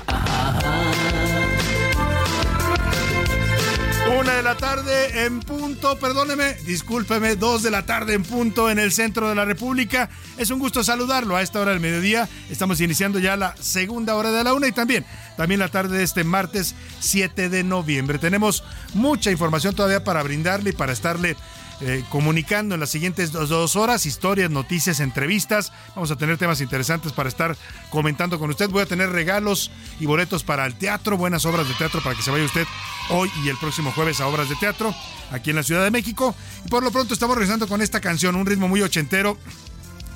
[4.21, 8.79] Una de la tarde en punto, perdóneme, discúlpeme, dos de la tarde en punto en
[8.79, 10.09] el centro de la República.
[10.39, 12.29] Es un gusto saludarlo a esta hora del mediodía.
[12.49, 15.05] Estamos iniciando ya la segunda hora de la una y también,
[15.37, 18.21] también la tarde de este martes 7 de noviembre.
[18.21, 18.63] Tenemos
[18.95, 21.37] mucha información todavía para brindarle y para estarle
[21.81, 25.73] eh, comunicando en las siguientes dos, horas, historias, noticias, entrevistas.
[25.95, 27.57] Vamos a tener temas interesantes para estar
[27.91, 28.71] comentando con usted.
[28.71, 29.71] Voy a tener regalos
[30.01, 32.67] y boletos para el teatro, buenas obras de teatro para que se vaya usted
[33.11, 34.95] hoy y el próximo jueves a obras de teatro
[35.31, 36.35] aquí en la Ciudad de México.
[36.65, 39.37] Y por lo pronto estamos regresando con esta canción, un ritmo muy ochentero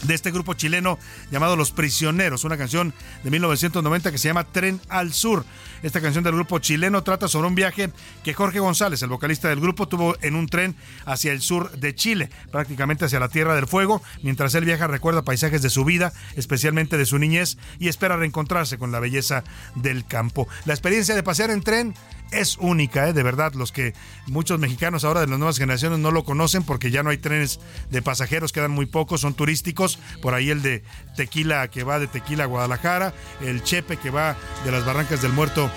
[0.03, 0.99] de este grupo chileno
[1.31, 5.45] llamado Los Prisioneros, una canción de 1990 que se llama Tren al Sur.
[5.83, 7.91] Esta canción del grupo chileno trata sobre un viaje
[8.23, 10.77] que Jorge González, el vocalista del grupo, tuvo en un tren
[11.07, 14.03] hacia el sur de Chile, prácticamente hacia la Tierra del Fuego.
[14.23, 18.79] Mientras él viaja recuerda paisajes de su vida, especialmente de su niñez, y espera reencontrarse
[18.79, 19.45] con la belleza
[19.75, 20.49] del campo.
[20.65, 21.95] La experiencia de pasear en tren
[22.31, 23.13] es única, ¿eh?
[23.13, 23.53] de verdad.
[23.55, 23.95] Los que
[24.27, 27.61] muchos mexicanos ahora de las nuevas generaciones no lo conocen porque ya no hay trenes
[27.91, 29.99] de pasajeros, quedan muy pocos, son turísticos.
[30.23, 30.83] Por ahí el de
[31.17, 35.33] Tequila que va de Tequila a Guadalajara, el Chepe que va de las Barrancas del
[35.33, 35.71] Muerto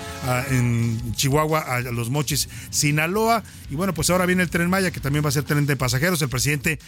[0.50, 3.42] en Chihuahua a Los Mochis, Sinaloa.
[3.70, 5.76] Y bueno, pues ahora viene el tren Maya que también va a ser tren de
[5.76, 6.22] pasajeros.
[6.22, 6.78] El presidente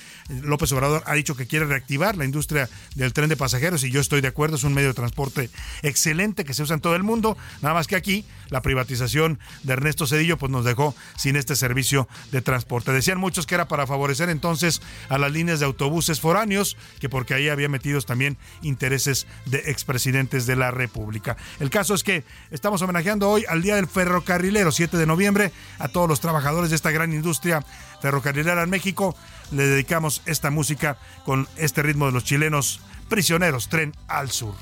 [0.43, 4.01] López Obrador ha dicho que quiere reactivar la industria del tren de pasajeros y yo
[4.01, 4.57] estoy de acuerdo.
[4.57, 5.51] Es un medio de transporte
[5.83, 7.37] excelente que se usa en todo el mundo.
[7.63, 12.09] Nada más que aquí la privatización de Ernesto Cedillo pues nos dejó sin este servicio
[12.33, 12.93] de transporte.
[12.93, 17.35] Decían muchos que era para favorecer entonces a las líneas de autobuses foráneos, que porque
[17.35, 21.37] ahí había metidos también intereses de expresidentes de la República.
[21.61, 25.89] El caso es que estamos homenajeando hoy al Día del Ferrocarrilero, 7 de noviembre, a
[25.89, 27.65] todos los trabajadores de esta gran industria
[28.01, 29.17] ferrocarrilera en México.
[29.51, 34.55] Le dedicamos esta música con este ritmo de los chilenos prisioneros, tren al sur.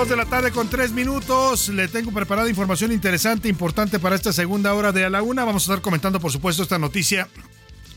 [0.00, 1.68] Dos de la tarde con tres minutos.
[1.68, 5.44] Le tengo preparada información interesante, importante para esta segunda hora de a la una.
[5.44, 7.28] Vamos a estar comentando, por supuesto, esta noticia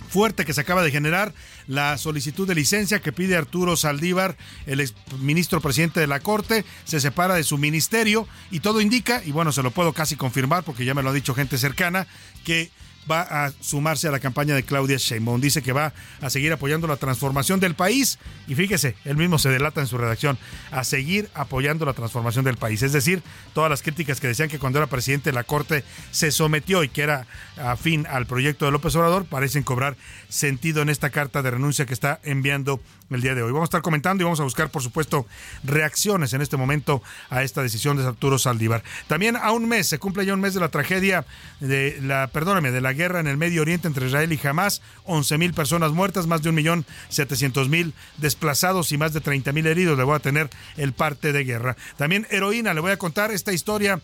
[0.10, 1.34] fuerte que se acaba de generar,
[1.66, 4.36] la solicitud de licencia que pide Arturo Saldívar,
[4.66, 9.24] el ex ministro presidente de la Corte, se separa de su ministerio y todo indica,
[9.24, 12.06] y bueno, se lo puedo casi confirmar porque ya me lo ha dicho gente cercana,
[12.44, 12.70] que
[13.10, 15.42] va a sumarse a la campaña de Claudia Sheinbaum.
[15.42, 19.50] Dice que va a seguir apoyando la transformación del país y fíjese, él mismo se
[19.50, 20.38] delata en su redacción,
[20.72, 22.82] a seguir apoyando la transformación del país.
[22.82, 23.22] Es decir,
[23.54, 26.90] todas las críticas que decían que cuando era presidente de la Corte se sometió y
[26.90, 27.28] que era
[27.58, 29.96] afín al proyecto de López Obrador, parecen cobrar
[30.30, 33.52] sentido en esta carta de renuncia que está enviando el día de hoy.
[33.52, 35.26] Vamos a estar comentando y vamos a buscar, por supuesto,
[35.64, 38.84] reacciones en este momento a esta decisión de Arturo Saldívar.
[39.08, 41.26] También a un mes, se cumple ya un mes de la tragedia
[41.60, 45.38] de la, perdóneme, de la guerra en el Medio Oriente entre Israel y Hamas, 11
[45.38, 49.68] mil personas muertas, más de un millón setecientos mil desplazados y más de 30 mil
[49.68, 49.98] heridos.
[49.98, 51.76] Le voy a tener el parte de guerra.
[51.98, 54.02] También heroína, le voy a contar esta historia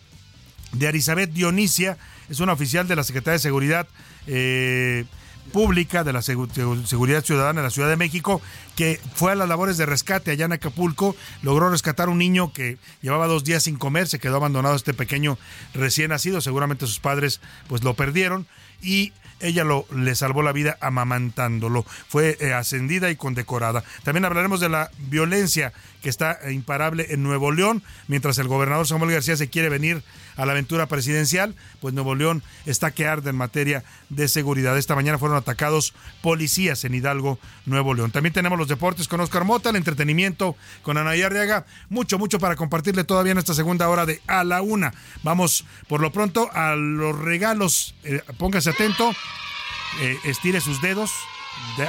[0.72, 1.98] de Elizabeth Dionisia,
[2.28, 3.88] es una oficial de la Secretaría de Seguridad.
[4.26, 5.04] Eh,
[5.52, 8.40] Pública de la Seguridad Ciudadana de la Ciudad de México,
[8.76, 12.78] que fue a las labores de rescate allá en Acapulco, logró rescatar un niño que
[13.02, 15.38] llevaba dos días sin comer, se quedó abandonado este pequeño
[15.74, 18.46] recién nacido, seguramente sus padres pues lo perdieron
[18.82, 21.84] y ella lo, le salvó la vida amamantándolo.
[22.08, 23.82] Fue eh, ascendida y condecorada.
[24.02, 25.72] También hablaremos de la violencia
[26.02, 30.02] que está imparable en Nuevo León, mientras el gobernador Samuel García se quiere venir
[30.36, 34.76] a la aventura presidencial, pues Nuevo León está que arde en materia de seguridad.
[34.76, 38.10] Esta mañana fueron atacados policías en Hidalgo, Nuevo León.
[38.10, 41.66] También tenemos los deportes con Oscar Mota, el entretenimiento con Anaya Arriaga.
[41.88, 44.92] Mucho, mucho para compartirle todavía en esta segunda hora de A la Una.
[45.22, 47.94] Vamos por lo pronto a los regalos.
[48.04, 49.12] Eh, póngase atento,
[50.00, 51.10] eh, estire sus dedos,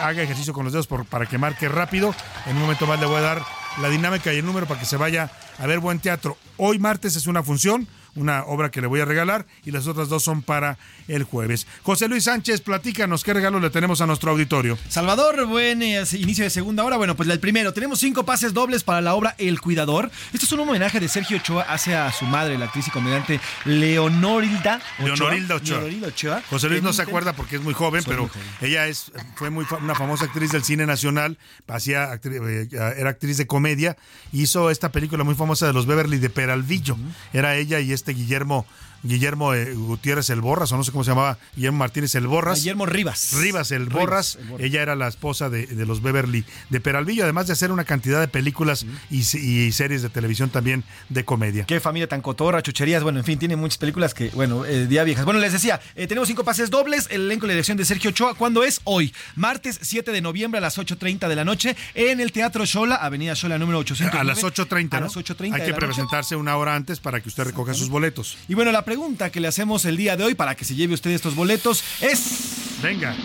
[0.01, 2.15] haga ejercicio con los dedos para que marque rápido.
[2.45, 3.45] En un momento más le voy a dar
[3.79, 6.37] la dinámica y el número para que se vaya a ver buen teatro.
[6.57, 10.09] Hoy martes es una función una obra que le voy a regalar y las otras
[10.09, 10.77] dos son para
[11.11, 11.67] el jueves.
[11.83, 14.77] José Luis Sánchez, platícanos qué regalo le tenemos a nuestro auditorio.
[14.89, 16.97] Salvador, buen eh, inicio de segunda hora.
[16.97, 20.09] Bueno, pues el primero, tenemos cinco pases dobles para la obra El Cuidador.
[20.33, 24.81] Esto es un homenaje de Sergio Ochoa hacia su madre, la actriz y comediante Leonorilda
[24.99, 25.31] Ochoa.
[25.31, 26.41] Leonorilda Ochoa.
[26.49, 28.29] José Luis no se acuerda porque es muy joven, pero
[28.61, 31.37] ella es, fue muy una famosa actriz del cine nacional,
[31.67, 33.97] hacía, eh, era actriz de comedia,
[34.31, 36.97] hizo esta película muy famosa de los Beverly de Peralvillo.
[37.33, 38.65] Era ella y este Guillermo
[39.03, 42.59] Guillermo eh, Gutiérrez El Borras, o no sé cómo se llamaba, Guillermo Martínez El Borras.
[42.59, 43.33] Guillermo Rivas.
[43.33, 44.37] Rivas El Borras.
[44.59, 48.27] Ella era la esposa de, los Beverly de Peralvillo, además de hacer una cantidad de
[48.27, 49.23] películas y,
[49.71, 51.65] series de televisión también de comedia.
[51.65, 55.03] Qué familia tan cotorra, chucherías, bueno, en fin, tiene muchas películas que, bueno, eh, día
[55.03, 55.25] viejas.
[55.25, 58.11] Bueno, les decía, eh, tenemos cinco pases dobles, el elenco de la dirección de Sergio
[58.11, 58.35] Ochoa.
[58.35, 58.81] ¿Cuándo es?
[58.83, 62.95] Hoy, martes 7 de noviembre a las 8.30 de la noche en el Teatro Shola,
[62.95, 64.19] Avenida Shola número 800.
[64.19, 67.43] A las 8.30, A las 8.30 Hay que presentarse una hora antes para que usted
[67.45, 68.37] recoja sus boletos.
[68.47, 70.95] Y bueno, la pregunta que le hacemos el día de hoy para que se lleve
[70.95, 72.81] usted estos boletos es...
[72.83, 73.15] Venga.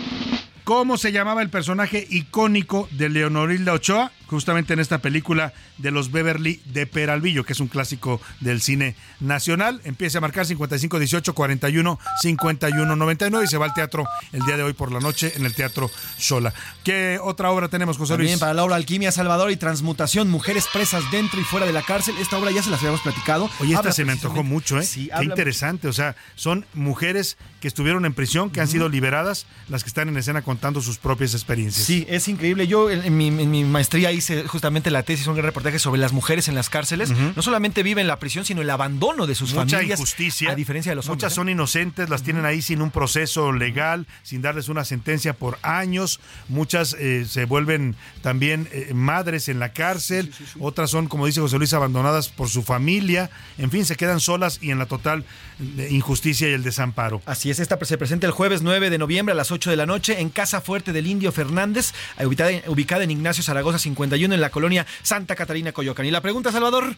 [0.63, 4.13] ¿Cómo se llamaba el personaje icónico de Leonorilda Ochoa?
[4.27, 8.95] Justamente en esta película de los Beverly de Peralvillo, que es un clásico del cine
[9.19, 9.81] nacional.
[9.83, 14.57] Empieza a marcar 55 18 41 51 99 y se va al teatro el día
[14.57, 16.53] de hoy por la noche en el Teatro Sola.
[16.83, 18.27] ¿Qué otra obra tenemos, José Luis?
[18.27, 21.81] También para la obra Alquimia, Salvador y Transmutación, mujeres presas dentro y fuera de la
[21.81, 22.15] cárcel.
[22.19, 23.49] Esta obra ya se las habíamos platicado.
[23.59, 24.83] Oye, esta Habla se me antojó mucho, ¿eh?
[24.83, 25.87] Sí, Qué interesante.
[25.87, 30.09] O sea, son mujeres que estuvieron en prisión, que han sido liberadas, las que están
[30.09, 31.85] en escena contando sus propias experiencias.
[31.85, 32.67] Sí, es increíble.
[32.67, 35.99] Yo en, en mi, en mi maestría hice justamente la tesis, un gran reportaje sobre
[36.01, 37.11] las mujeres en las cárceles.
[37.35, 39.99] No solamente viven la prisión, sino el abandono de sus Mucha familias.
[39.99, 40.51] injusticia.
[40.51, 41.33] A diferencia de los Muchas hombres.
[41.33, 41.35] ¿eh?
[41.35, 46.19] son inocentes, las tienen ahí sin un proceso legal, sin darles una sentencia por años.
[46.47, 50.31] Muchas eh, se vuelven también eh, madres en la cárcel.
[50.59, 53.29] Otras son, como dice José Luis, abandonadas por su familia.
[53.57, 55.23] En fin, se quedan solas y en la total
[55.89, 57.21] injusticia y el desamparo.
[57.25, 59.85] Así es, esta se presenta el jueves 9 de noviembre a las 8 de la
[59.85, 61.93] noche en Casa Fuerte del Indio Fernández,
[62.23, 66.05] ubicada, ubicada en Ignacio Zaragoza 51 en la colonia Santa Catarina, Coyoacán.
[66.05, 66.95] Y la pregunta, Salvador.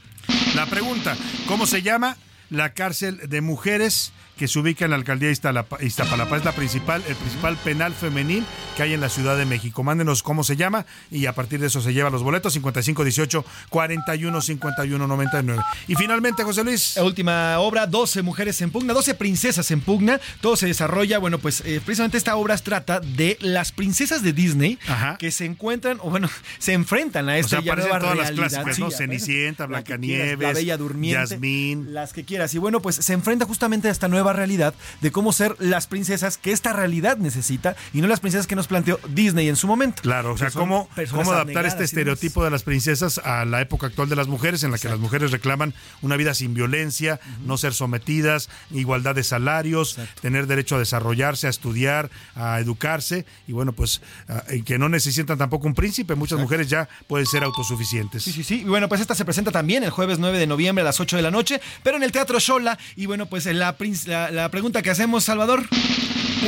[0.55, 1.16] La pregunta,
[1.47, 2.18] ¿cómo se llama
[2.49, 6.38] la cárcel de mujeres que se ubica en la alcaldía de Iztapalapa?
[6.38, 8.46] Es la principal, el principal penal femenil
[8.78, 9.84] que hay en la Ciudad de México.
[9.84, 14.42] Mándenos cómo se llama y a partir de eso se lleva los boletos 5518 41
[14.42, 15.62] 51 99.
[15.90, 16.96] Y finalmente, José Luis.
[16.96, 20.22] La última obra, 12 mujeres en pugna, 12 princesas en pugna.
[20.40, 24.80] Todo se desarrolla, bueno, pues eh, precisamente esta obra trata de las princesas de Disney
[25.18, 26.30] que se encuentran, o bueno,
[26.60, 28.86] se enfrentan a O esta sea, ya aparecen nueva todas las clásicas, ¿no?
[28.86, 31.30] aparecen Cenicienta, Blancanieves, La Bella Durmiente.
[31.30, 31.94] Yasmín.
[31.94, 32.54] Las que quieras.
[32.54, 36.38] Y bueno, pues se enfrenta justamente a esta nueva realidad de cómo ser las princesas
[36.38, 40.01] que esta realidad necesita y no las princesas que nos planteó Disney en su momento.
[40.01, 44.09] Claro, o sea, cómo, cómo adaptar este estereotipo de las princesas a la época actual
[44.09, 47.73] de las mujeres, en la que las mujeres reclaman una vida sin violencia, no ser
[47.73, 54.01] sometidas, igualdad de salarios, tener derecho a desarrollarse, a estudiar, a educarse, y bueno, pues
[54.27, 58.23] ah, y que no necesitan tampoco un príncipe, muchas mujeres ya pueden ser autosuficientes.
[58.23, 58.61] Sí, sí, sí.
[58.61, 61.15] Y bueno, pues esta se presenta también el jueves 9 de noviembre a las 8
[61.17, 62.77] de la noche, pero en el Teatro Shola.
[62.95, 65.63] Y bueno, pues la, prin- la, la pregunta que hacemos, Salvador.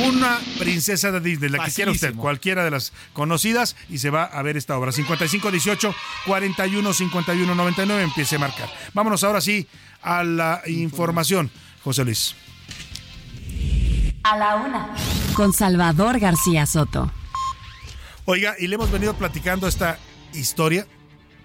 [0.08, 4.24] Una princesa de Disney, la que quiera usted, cualquiera de las conocidas, y se va
[4.24, 4.90] a ver esta obra.
[4.90, 5.94] 5518
[6.24, 8.70] 41 51 99, empiece a marcar.
[8.94, 9.66] Vámonos ahora sí
[10.02, 11.50] a la información,
[11.84, 12.34] José Luis.
[14.22, 14.94] A la una.
[15.34, 17.12] Con Salvador García Soto.
[18.24, 19.98] Oiga, y le hemos venido platicando esta
[20.32, 20.86] historia.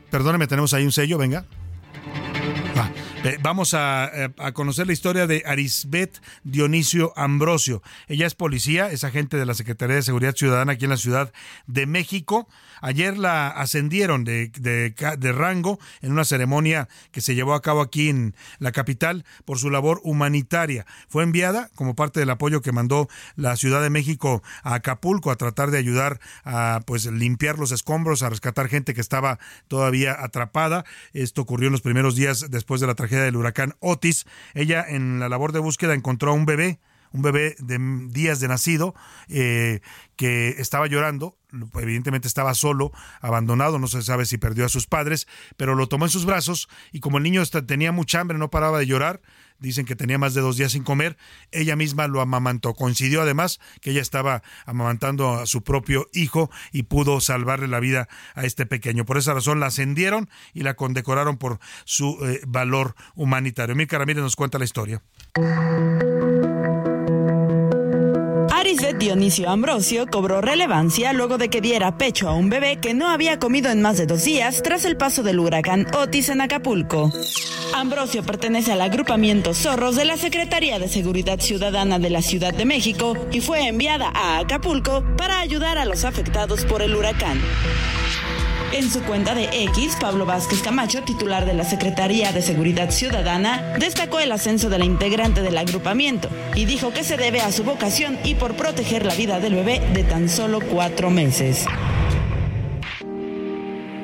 [0.09, 1.45] Perdóneme, tenemos ahí un sello, venga.
[2.77, 2.89] Va.
[3.23, 7.81] Eh, Vamos a, eh, a conocer la historia de Arisbet Dionisio Ambrosio.
[8.07, 11.33] Ella es policía, es agente de la Secretaría de Seguridad Ciudadana aquí en la Ciudad
[11.65, 12.47] de México.
[12.81, 18.09] Ayer la ascendieron de, de rango en una ceremonia que se llevó a cabo aquí
[18.09, 20.85] en la capital por su labor humanitaria.
[21.07, 25.35] Fue enviada como parte del apoyo que mandó la Ciudad de México a Acapulco a
[25.35, 30.85] tratar de ayudar a pues limpiar los escombros, a rescatar gente que estaba todavía atrapada.
[31.13, 34.25] Esto ocurrió en los primeros días después de la tragedia del huracán Otis.
[34.53, 36.79] Ella en la labor de búsqueda encontró a un bebé
[37.11, 37.77] un bebé de
[38.09, 38.95] días de nacido
[39.29, 39.81] eh,
[40.15, 41.37] que estaba llorando,
[41.75, 42.91] evidentemente estaba solo,
[43.21, 46.67] abandonado, no se sabe si perdió a sus padres, pero lo tomó en sus brazos
[46.91, 49.21] y como el niño tenía mucha hambre, no paraba de llorar,
[49.59, 51.17] dicen que tenía más de dos días sin comer,
[51.51, 52.73] ella misma lo amamantó.
[52.73, 58.07] Coincidió además que ella estaba amamantando a su propio hijo y pudo salvarle la vida
[58.35, 59.05] a este pequeño.
[59.05, 63.75] Por esa razón la ascendieron y la condecoraron por su eh, valor humanitario.
[63.75, 65.01] Mirka Ramírez nos cuenta la historia.
[68.97, 73.37] Dionisio Ambrosio cobró relevancia luego de que diera pecho a un bebé que no había
[73.37, 77.11] comido en más de dos días tras el paso del huracán Otis en Acapulco.
[77.75, 82.65] Ambrosio pertenece al agrupamiento Zorros de la Secretaría de Seguridad Ciudadana de la Ciudad de
[82.65, 87.39] México y fue enviada a Acapulco para ayudar a los afectados por el huracán.
[88.73, 93.73] En su cuenta de X, Pablo Vázquez Camacho, titular de la Secretaría de Seguridad Ciudadana,
[93.79, 97.63] destacó el ascenso de la integrante del agrupamiento y dijo que se debe a su
[97.63, 101.65] vocación y por proteger la vida del bebé de tan solo cuatro meses.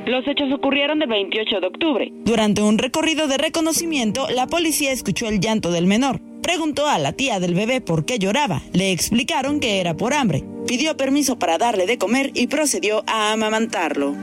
[0.05, 2.11] Los hechos ocurrieron el 28 de octubre.
[2.23, 6.21] Durante un recorrido de reconocimiento, la policía escuchó el llanto del menor.
[6.41, 8.61] Preguntó a la tía del bebé por qué lloraba.
[8.73, 10.43] Le explicaron que era por hambre.
[10.67, 14.15] Pidió permiso para darle de comer y procedió a amamantarlo.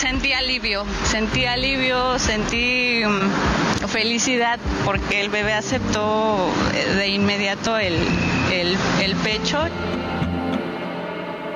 [0.00, 7.94] Sentí alivio, sentí alivio, sentí mm, felicidad porque el bebé aceptó eh, de inmediato el,
[8.52, 9.58] el, el pecho.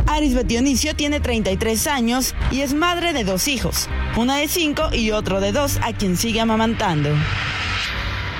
[0.06, 5.12] Arisbet Dionisio tiene 33 años y es madre de dos hijos, una de 5 y
[5.12, 7.10] otro de 2 a quien sigue amamantando.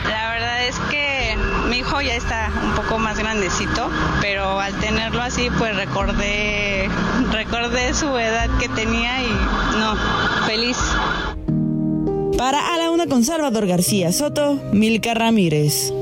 [0.08, 1.19] La verdad es que
[1.68, 6.88] mi hijo ya está un poco más grandecito, pero al tenerlo así pues recordé,
[7.32, 9.96] recordé recordé su edad que tenía y no,
[10.46, 10.76] feliz.
[12.38, 15.92] Para A la Una con Salvador García Soto, Milka Ramírez.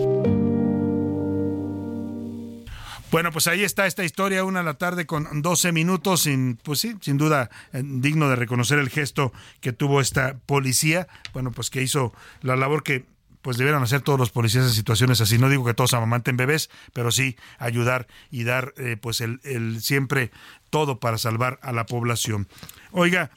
[3.11, 6.81] Bueno, pues ahí está esta historia, una a la tarde con 12 minutos, sin, pues
[6.81, 11.71] sí, sin duda eh, digno de reconocer el gesto que tuvo esta policía, bueno, pues
[11.71, 12.13] que hizo
[12.43, 13.07] la labor que
[13.43, 15.39] pues debieran hacer todos los policías en situaciones así.
[15.39, 19.81] No digo que todos amamanten bebés, pero sí ayudar y dar eh, pues el, el
[19.83, 20.31] siempre
[20.71, 22.49] todo para salvar a la población.
[22.93, 23.31] Oiga,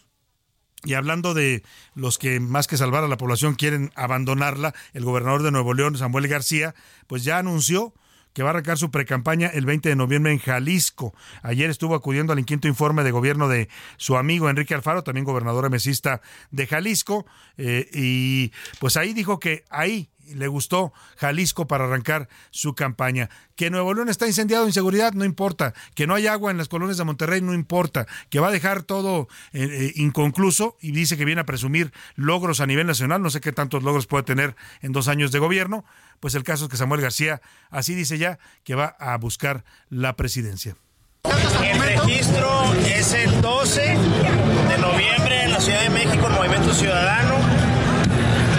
[0.83, 5.43] y hablando de los que más que salvar a la población quieren abandonarla, el gobernador
[5.43, 6.73] de Nuevo León, Samuel García,
[7.07, 7.93] pues ya anunció
[8.33, 11.13] que va a arrancar su precampaña el 20 de noviembre en Jalisco.
[11.41, 15.69] Ayer estuvo acudiendo al inquieto informe de gobierno de su amigo Enrique Alfaro, también gobernador
[15.69, 16.21] mesista
[16.51, 17.25] de Jalisco,
[17.57, 23.29] eh, y pues ahí dijo que ahí le gustó Jalisco para arrancar su campaña.
[23.55, 25.73] Que Nuevo León está incendiado en seguridad, no importa.
[25.95, 28.07] Que no hay agua en las colonias de Monterrey, no importa.
[28.29, 32.59] Que va a dejar todo eh, eh, inconcluso y dice que viene a presumir logros
[32.61, 33.21] a nivel nacional.
[33.21, 35.85] No sé qué tantos logros puede tener en dos años de gobierno.
[36.19, 40.15] Pues el caso es que Samuel García, así dice ya, que va a buscar la
[40.15, 40.75] presidencia.
[41.23, 47.35] El registro es el 12 de noviembre en la Ciudad de México, el Movimiento Ciudadano.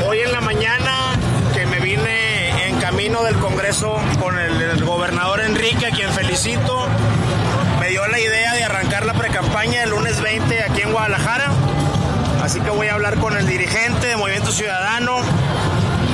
[0.07, 1.15] Hoy en la mañana
[1.55, 3.23] que me vine en camino
[3.83, 6.87] con el, el gobernador Enrique, a quien felicito,
[7.81, 11.51] me dio la idea de arrancar la precampaña el lunes 20 aquí en Guadalajara.
[12.43, 15.17] Así que voy a hablar con el dirigente de Movimiento Ciudadano,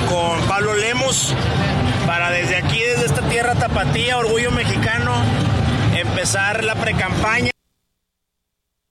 [0.08, 1.34] con Pablo Lemos,
[2.06, 5.12] para desde aquí, desde esta tierra tapatía, orgullo mexicano,
[5.94, 7.50] empezar la precampaña.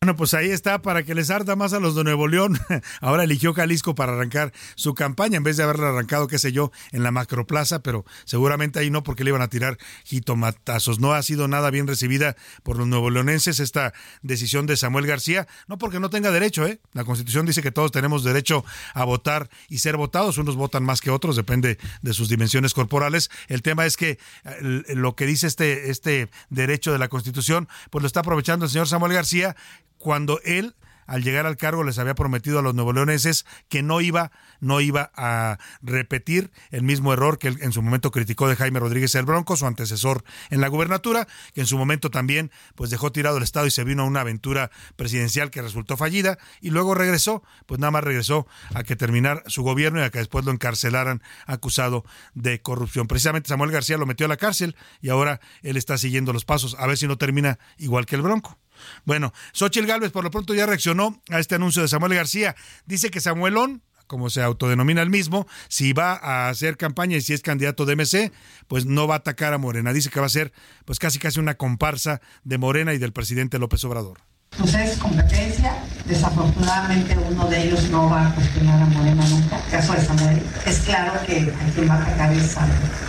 [0.07, 2.57] Bueno, pues ahí está, para que les arda más a los de Nuevo León.
[3.01, 6.71] Ahora eligió Jalisco para arrancar su campaña, en vez de haberla arrancado, qué sé yo,
[6.93, 11.01] en la macroplaza, pero seguramente ahí no, porque le iban a tirar jitomatazos.
[11.01, 15.45] No ha sido nada bien recibida por los nuevo leonenses esta decisión de Samuel García,
[15.67, 16.79] no porque no tenga derecho, ¿eh?
[16.93, 21.01] La Constitución dice que todos tenemos derecho a votar y ser votados, unos votan más
[21.01, 23.29] que otros, depende de sus dimensiones corporales.
[23.49, 28.03] El tema es que eh, lo que dice este, este derecho de la Constitución, pues
[28.03, 29.57] lo está aprovechando el señor Samuel García
[29.97, 30.75] cuando él
[31.07, 35.11] al llegar al cargo les había prometido a los nuevoleoneses que no iba, no iba
[35.15, 39.25] a repetir el mismo error que él en su momento criticó de Jaime Rodríguez el
[39.25, 43.43] Bronco, su antecesor en la gubernatura, que en su momento también pues dejó tirado el
[43.43, 47.79] Estado y se vino a una aventura presidencial que resultó fallida y luego regresó, pues
[47.79, 48.45] nada más regresó
[48.75, 53.07] a que terminar su gobierno y a que después lo encarcelaran acusado de corrupción.
[53.07, 56.75] Precisamente Samuel García lo metió a la cárcel y ahora él está siguiendo los pasos,
[56.77, 58.59] a ver si no termina igual que el Bronco.
[59.05, 62.55] Bueno, Xochitl Gálvez por lo pronto ya reaccionó a este anuncio de Samuel García.
[62.85, 67.33] Dice que Samuelón, como se autodenomina el mismo, si va a hacer campaña y si
[67.33, 68.31] es candidato de MC,
[68.67, 69.93] pues no va a atacar a Morena.
[69.93, 70.53] Dice que va a ser
[70.85, 74.19] pues casi casi una comparsa de Morena y del presidente López Obrador.
[74.57, 75.77] Pues es competencia.
[76.05, 79.57] Desafortunadamente uno de ellos no va a cuestionar a Morena nunca.
[79.65, 80.41] El caso de Samuel.
[80.65, 82.55] Es claro que a quien va a atacar es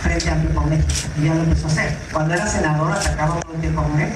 [0.03, 0.91] Frente Amplio por México.
[1.17, 1.97] Y ya lo empezó a hacer.
[2.11, 4.11] Cuando era senador atacaba a Morena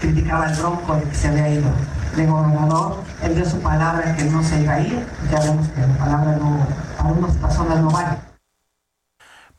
[0.00, 1.70] criticaba al bronco de que se había ido
[2.16, 5.80] de gobernador, él dio su palabra que no se iba a ir, ya vemos que
[5.80, 6.66] la palabra no,
[6.96, 8.25] para unas personas no vale.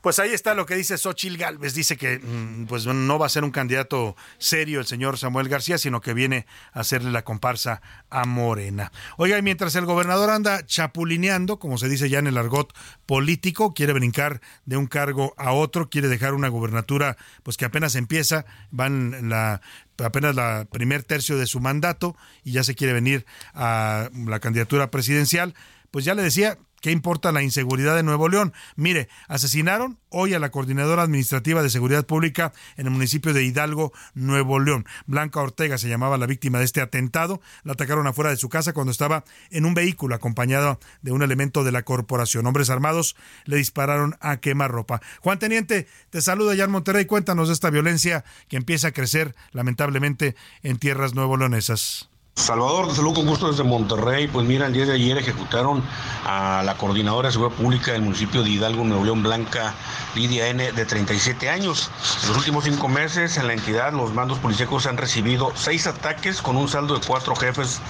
[0.08, 1.74] Pues ahí está lo que dice Xochil Gálvez.
[1.74, 5.78] Dice que mm, pues no va a ser un candidato serio el señor Samuel García,
[5.78, 8.94] sino que viene a hacerle la comparsa a Morena.
[9.18, 12.74] Oiga, y mientras el gobernador anda chapulineando, como se dice ya en el argot
[13.06, 17.96] político, quiere brincar de un cargo a otro, quiere dejar una gubernatura pues que apenas
[17.96, 19.60] empieza, van la
[20.02, 24.90] apenas la primer tercio de su mandato y ya se quiere venir a la candidatura
[24.90, 25.54] presidencial,
[25.92, 28.54] pues ya le decía, ¿Qué importa la inseguridad de Nuevo León?
[28.76, 33.94] Mire, asesinaron hoy a la coordinadora administrativa de seguridad pública en el municipio de Hidalgo,
[34.14, 34.86] Nuevo León.
[35.08, 37.42] Blanca Ortega se llamaba la víctima de este atentado.
[37.64, 41.64] La atacaron afuera de su casa cuando estaba en un vehículo acompañado de un elemento
[41.64, 42.46] de la corporación.
[42.46, 43.16] Hombres armados
[43.46, 45.02] le dispararon a quemarropa.
[45.22, 47.06] Juan Teniente, te saluda en Monterrey.
[47.06, 52.10] Cuéntanos de esta violencia que empieza a crecer lamentablemente en tierras nuevo leonesas.
[52.38, 54.28] Salvador, te saludo con gusto desde Monterrey.
[54.28, 55.84] Pues mira, el día de ayer ejecutaron
[56.24, 59.74] a la coordinadora de seguridad pública del municipio de Hidalgo, Nuevo León Blanca,
[60.14, 61.90] Lidia N, de 37 años.
[62.22, 66.44] En los últimos cinco meses en la entidad los mandos policíacos han recibido seis ataques
[66.44, 67.82] con un saldo de cuatro jefes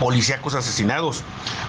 [0.00, 1.22] policíacos asesinados.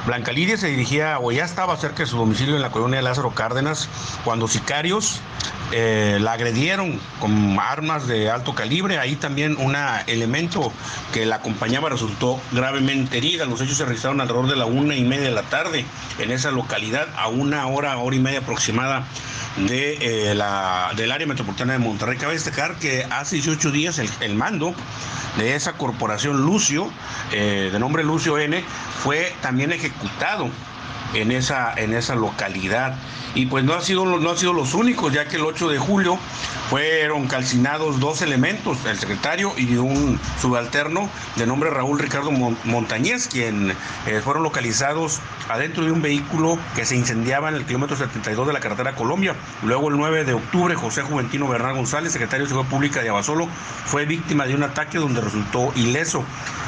[0.08, 3.04] Blanca Lidia se dirigía o ya estaba cerca de su domicilio en la colonia de
[3.04, 3.88] Lázaro Cárdenas
[4.26, 5.20] cuando sicarios
[5.76, 9.00] eh, la agredieron con armas de alto calibre.
[9.00, 10.72] Ahí también un elemento
[11.12, 13.46] que la acompañaba resultó gravemente herida.
[13.46, 15.84] Los hechos se registraron alrededor de la una y media de la tarde
[16.20, 19.04] en esa localidad, a una hora, hora y media aproximada
[19.58, 19.98] de,
[20.30, 22.20] eh, la, del área metropolitana de Monterrey.
[22.20, 24.76] Cabe destacar que hace 18 días el, el mando
[25.38, 26.88] de esa corporación Lucio,
[27.32, 28.64] eh, de nombre Lucio N,
[29.04, 30.50] fue también ejecutado
[31.14, 32.96] en esa, en esa localidad.
[33.36, 35.80] Y pues no, ha sido, no han sido los únicos, ya que el 8 de
[35.80, 36.20] julio
[36.70, 43.72] fueron calcinados dos elementos, el secretario y un subalterno de nombre Raúl Ricardo Montañez, quien
[44.06, 48.54] eh, fueron localizados adentro de un vehículo que se incendiaba en el kilómetro 72 de
[48.54, 49.36] la carretera Colombia.
[49.64, 53.48] Luego el 9 de octubre, José Juventino Bernal González, secretario de Seguridad Pública de Abasolo,
[53.86, 56.24] fue víctima de un ataque donde resultó ileso.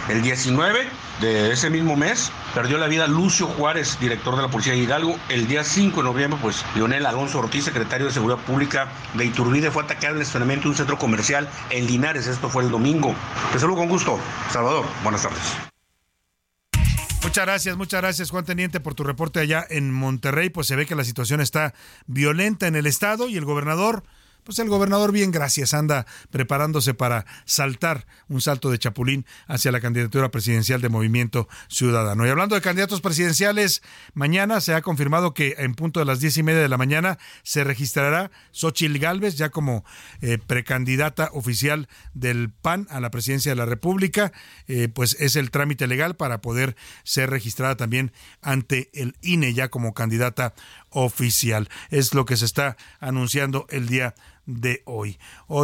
[0.10, 0.88] El 19
[1.22, 5.18] de ese mismo mes perdió la vida Lucio Juárez, director de la Policía de Hidalgo.
[5.30, 9.72] El día 5 de noviembre, pues Leonel Alonso Ortiz, secretario de Seguridad Pública de Iturbide,
[9.72, 12.28] fue atacado en el estacionamiento de un centro comercial en Linares.
[12.28, 13.16] Esto fue el domingo.
[13.54, 14.20] Te saludo con gusto.
[14.52, 15.42] Salvador, buenas tardes.
[17.24, 20.50] Muchas gracias, muchas gracias Juan Teniente por tu reporte allá en Monterrey.
[20.50, 21.74] Pues se ve que la situación está
[22.06, 24.04] violenta en el estado y el gobernador
[24.46, 29.82] pues el gobernador bien gracias anda preparándose para saltar un salto de chapulín hacia la
[29.82, 32.26] candidatura presidencial de Movimiento Ciudadano.
[32.26, 33.82] Y hablando de candidatos presidenciales,
[34.14, 37.18] mañana se ha confirmado que en punto de las diez y media de la mañana
[37.44, 39.84] se registrará Xochil Gálvez ya como
[40.22, 44.32] eh, precandidata oficial del PAN a la presidencia de la República.
[44.68, 48.12] Eh, pues es el trámite legal para poder ser registrada también
[48.42, 50.54] ante el INE ya como candidata
[50.90, 51.68] oficial.
[51.90, 54.14] Es lo que se está anunciando el día
[54.86, 55.18] hoy.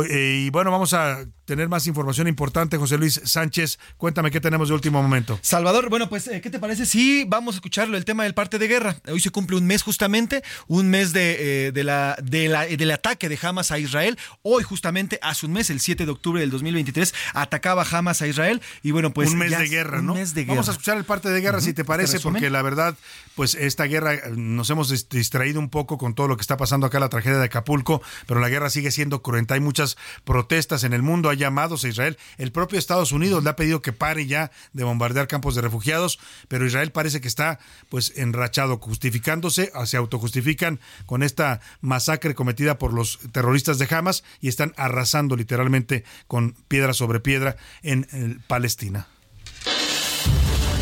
[0.10, 2.78] Eh, y bueno, vamos a tener más información importante.
[2.78, 5.38] José Luis Sánchez, cuéntame qué tenemos de último momento.
[5.42, 8.58] Salvador, bueno, pues, eh, ¿qué te parece si vamos a escucharlo, el tema del parte
[8.58, 8.96] de guerra?
[9.08, 12.92] Hoy se cumple un mes justamente, un mes de, eh, de la, de la, del
[12.92, 14.18] ataque de Hamas a Israel.
[14.44, 18.62] Hoy justamente, hace un mes, el 7 de octubre del 2023, atacaba Hamas a Israel.
[18.82, 19.30] Y bueno, pues...
[19.30, 20.16] Un mes de guerra, ¿no?
[20.48, 22.96] Vamos a escuchar el parte de guerra, si te parece, porque la verdad,
[23.36, 27.00] pues esta guerra nos hemos distraído un poco con todo lo que está pasando acá,
[27.00, 29.54] la tragedia de Acapulco, pero la guerra sigue siendo cruenta.
[29.54, 32.18] Hay muchas protestas en el mundo, hay llamados a Israel.
[32.38, 36.20] El propio Estados Unidos le ha pedido que pare ya de bombardear campos de refugiados,
[36.48, 42.94] pero Israel parece que está pues enrachado, justificándose, se autojustifican con esta masacre cometida por
[42.94, 49.08] los terroristas de Hamas y están arrasando literalmente con piedra sobre piedra en, Palestina.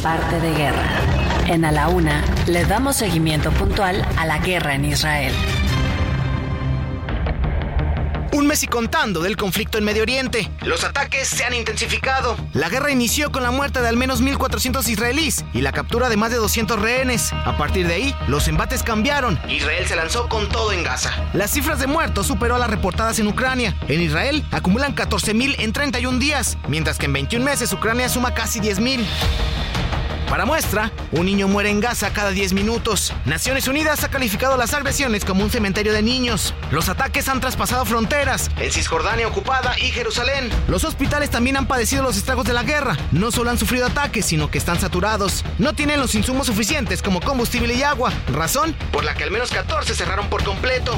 [0.02, 1.45] Parte de guerra.
[1.48, 1.72] En A
[2.48, 5.34] le damos seguimiento puntual a la guerra en Israel.
[8.40, 10.49] Un mes y contando del conflicto en Medio Oriente.
[10.61, 12.38] Los ataques se han intensificado.
[12.53, 16.16] La guerra inició con la muerte de al menos 1.400 israelíes y la captura de
[16.16, 17.34] más de 200 rehenes.
[17.34, 19.38] A partir de ahí, los embates cambiaron.
[19.49, 21.11] Israel se lanzó con todo en Gaza.
[21.34, 23.76] Las cifras de muertos superó a las reportadas en Ucrania.
[23.90, 28.61] En Israel acumulan 14.000 en 31 días, mientras que en 21 meses Ucrania suma casi
[28.61, 29.03] 10.000.
[30.30, 33.14] Para muestra, un niño muere en Gaza cada 10 minutos.
[33.26, 36.54] Naciones Unidas ha calificado las agresiones como un cementerio de niños.
[36.70, 40.52] Los ataques han traspasado fronteras, en Cisjordania ocupada y Jerusalén.
[40.68, 42.96] Los hospitales también han padecido los estragos de la guerra.
[43.12, 45.44] No solo han sufrido ataques, sino que están saturados.
[45.58, 49.50] No tienen los insumos suficientes como combustible y agua, razón por la que al menos
[49.50, 50.96] 14 cerraron por completo.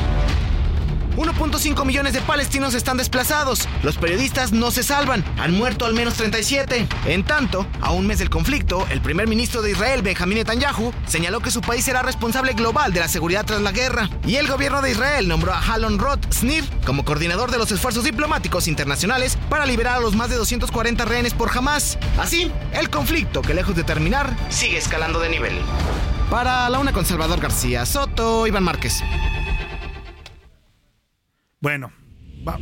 [1.18, 3.68] 1.5 millones de palestinos están desplazados.
[3.84, 5.24] Los periodistas no se salvan.
[5.38, 6.88] Han muerto al menos 37.
[7.06, 11.40] En tanto, a un mes del conflicto, el primer ministro de Israel, Benjamin Netanyahu, señaló
[11.40, 14.10] que su país será responsable global de la seguridad tras la guerra.
[14.26, 18.04] Y el gobierno de Israel nombró a Halon Roth Snir como coordinador de los esfuerzos
[18.04, 21.98] diplomáticos internacionales para liberar a los más de 240 rehenes por Hamas.
[22.20, 25.60] Así, el conflicto, que lejos de terminar, sigue escalando de nivel.
[26.30, 29.04] Para la una con Salvador García Soto, Iván Márquez.
[31.64, 31.92] Bueno,
[32.48, 32.58] va.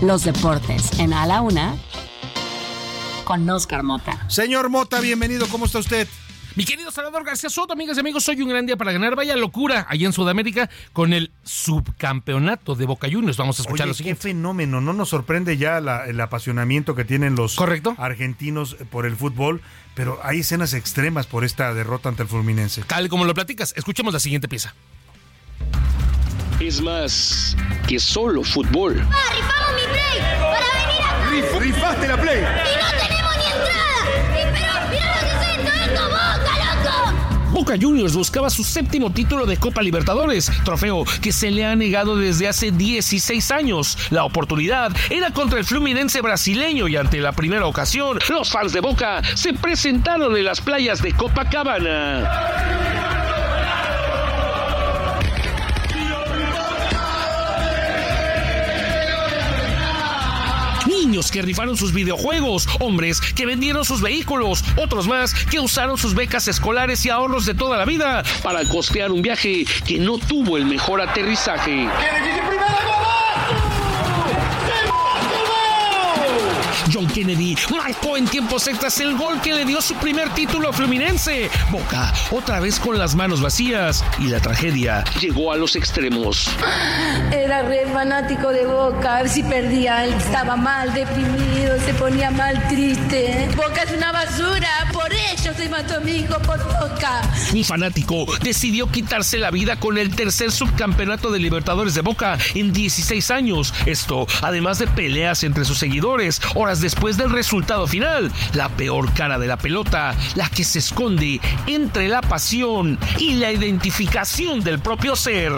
[0.00, 1.74] Los deportes en A la Una
[3.24, 4.28] con Oscar Mota.
[4.30, 5.48] Señor Mota, bienvenido.
[5.48, 6.06] ¿Cómo está usted?
[6.54, 9.16] Mi querido Salvador García Soto, amigas y amigos, soy un gran día para ganar.
[9.16, 13.36] Vaya locura allá en Sudamérica con el subcampeonato de Boca Juniors.
[13.36, 14.22] Vamos a escuchar Oye, lo qué siguiente.
[14.22, 14.80] fenómeno.
[14.80, 17.58] No nos sorprende ya la- el apasionamiento que tienen los
[17.98, 19.60] argentinos por el fútbol,
[19.96, 22.82] pero hay escenas extremas por esta derrota ante el Fluminense.
[22.84, 24.72] Tal como lo platicas, escuchemos la siguiente pieza.
[26.64, 27.54] Es más
[27.86, 28.94] que solo fútbol.
[28.94, 30.18] ¡Rifamos mi play!
[30.40, 31.58] ¡Para venir acá!
[31.58, 32.38] rifaste la play!
[32.38, 34.00] ¡Y no tenemos ni entrada!
[34.30, 35.70] ¡Y pero mirá lo que es esto!
[35.84, 37.50] ¡Esto boca, loco!
[37.50, 42.16] Boca Juniors buscaba su séptimo título de Copa Libertadores, trofeo que se le ha negado
[42.16, 43.98] desde hace 16 años.
[44.08, 48.80] La oportunidad era contra el Fluminense brasileño y ante la primera ocasión, los fans de
[48.80, 52.94] Boca se presentaron en las playas de Copacabana.
[61.14, 66.48] Que rifaron sus videojuegos, hombres que vendieron sus vehículos, otros más que usaron sus becas
[66.48, 70.66] escolares y ahorros de toda la vida para costear un viaje que no tuvo el
[70.66, 71.88] mejor aterrizaje.
[76.92, 80.72] John Kennedy marcó en tiempos extras el gol que le dio su primer título a
[80.72, 81.50] Fluminense.
[81.70, 86.50] Boca, otra vez con las manos vacías y la tragedia llegó a los extremos.
[87.32, 93.48] Era re fanático de Boca, si perdía, él estaba mal, deprimido, se ponía mal, triste.
[93.56, 97.22] Boca es una basura, por ello se mató mi hijo, por Boca.
[97.52, 102.72] Un fanático decidió quitarse la vida con el tercer subcampeonato de Libertadores de Boca en
[102.72, 103.74] 16 años.
[103.86, 106.40] Esto, además de peleas entre sus seguidores,
[106.74, 108.30] horas después del resultado final.
[108.54, 113.52] La peor cara de la pelota, la que se esconde entre la pasión y la
[113.52, 115.52] identificación del propio ser.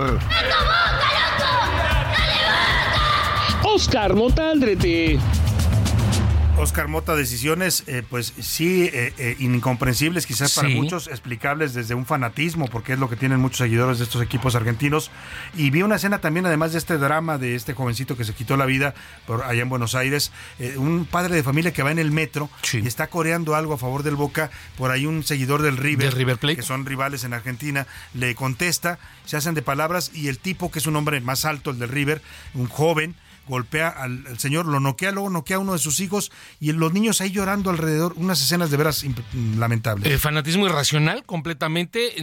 [3.63, 5.19] Oscar Motaldrete.
[6.59, 10.75] Oscar Mota, decisiones, eh, pues sí, eh, eh, incomprensibles quizás para Sí.
[10.75, 14.55] muchos, explicables desde un fanatismo, porque es lo que tienen muchos seguidores de estos equipos
[14.55, 15.11] argentinos.
[15.55, 18.57] Y vi una escena también, además de este drama de este jovencito que se quitó
[18.57, 18.95] la vida
[19.27, 22.49] por allá en Buenos Aires, eh, un padre de familia que va en el metro
[22.73, 26.17] y está coreando algo a favor del Boca, por ahí un seguidor del River, Del
[26.19, 26.57] River Plate.
[26.57, 30.79] que son rivales en Argentina, le contesta, se hacen de palabras y el tipo, que
[30.79, 32.23] es un hombre más alto, el del River,
[32.55, 33.15] un joven,
[33.47, 37.21] golpea al, señor, lo noquea, luego noquea a uno de sus hijos y los niños
[37.21, 39.05] ahí llorando alrededor, unas escenas de veras
[39.57, 40.11] lamentables.
[40.11, 42.15] Eh, fanatismo irracional, completamente,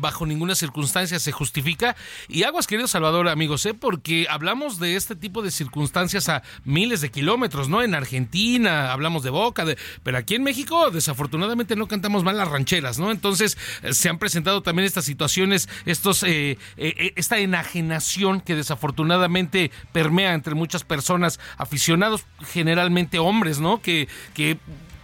[0.00, 1.96] bajo ninguna circunstancia se justifica.
[2.28, 3.74] Y aguas, querido Salvador, amigos, ¿eh?
[3.74, 7.82] porque hablamos de este tipo de circunstancias a miles de kilómetros, ¿no?
[7.82, 9.64] En Argentina hablamos de Boca,
[10.02, 13.10] pero aquí en México, desafortunadamente, no cantamos mal las rancheras, ¿no?
[13.10, 18.54] Entonces, eh, se han presentado también estas situaciones, estos, eh, eh, eh, esta enajenación que
[18.54, 23.80] desafortunadamente permea entre muchas personas, aficionados, generalmente hombres, ¿no?
[23.80, 24.58] Que, que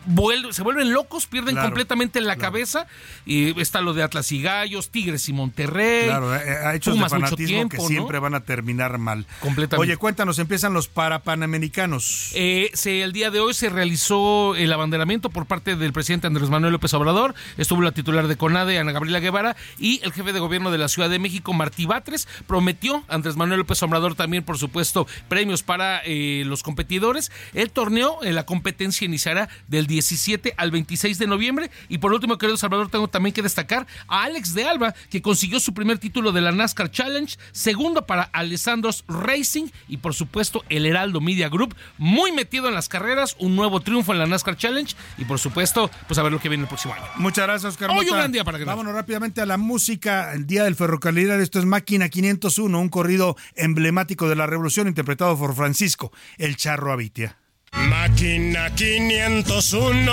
[0.07, 2.87] vuel- se vuelven locos, pierden Claro, completamente la cabeza.
[3.27, 6.07] Y está lo de Atlas y Gallos, Tigres y Monterrey.
[6.07, 7.89] Claro, eh, ha hecho mucho fanatismo tiempo, que ¿no?
[7.89, 9.27] siempre van a terminar mal.
[9.41, 9.81] Completamente.
[9.91, 12.31] Oye, cuéntanos, empiezan los parapanamericanos.
[12.35, 16.51] Eh, se- el día de hoy se realizó el abanderamiento por parte del presidente Andrés
[16.51, 17.35] Manuel López Obrador.
[17.59, 20.89] Estuvo la titular de CONADE, Ana Gabriela Guevara, y el jefe de gobierno de la
[20.89, 22.29] Ciudad de México, Martí Batres.
[22.47, 27.31] Prometió Andrés Manuel López Obrador también, por supuesto, premios para eh, los competidores.
[27.53, 31.71] El torneo, eh, la competencia iniciará del 17 al 26 de noviembre.
[31.89, 35.61] Y por último, querido Salvador, tengo también que destacar a Alex de Alba, que consiguió
[35.61, 40.87] su primer título de la NASCAR Challenge, segundo para Alessandros Racing y por supuesto el
[40.87, 44.95] Heraldo Media Group, muy metido en las carreras, un nuevo triunfo en la NASCAR Challenge
[45.19, 47.05] y por supuesto, pues a ver lo que viene el próximo año.
[47.17, 50.33] Muchas gracias, Oscar Hoy un gran día para que Vámonos rápidamente a la música.
[50.35, 51.31] El Día del Ferrocarril.
[51.31, 56.93] Esto es Máquina 501, un corrido emblemático de la revolución interpretado por Francisco, el Charro
[56.93, 57.44] Avitia.
[57.77, 60.13] Máquina 501,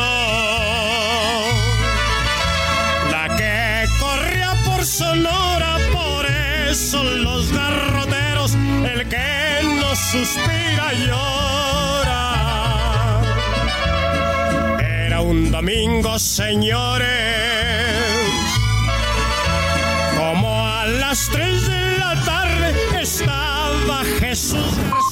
[3.11, 12.31] la que corría por Sonora, por eso los garroteros, el que no suspira llora.
[14.79, 17.07] Era un domingo, señores,
[20.17, 25.00] como a las 3 de la tarde estaba Jesús.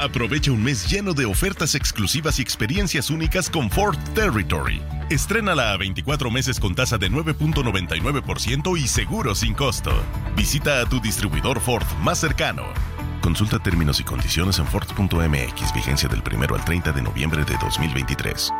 [0.00, 4.80] Aprovecha un mes lleno de ofertas exclusivas y experiencias únicas con Ford Territory.
[5.10, 9.92] Estrénala a 24 meses con tasa de 9.99% y seguro sin costo.
[10.34, 12.62] Visita a tu distribuidor Ford más cercano.
[13.20, 18.50] Consulta términos y condiciones en Ford.mx, vigencia del 1 al 30 de noviembre de 2023.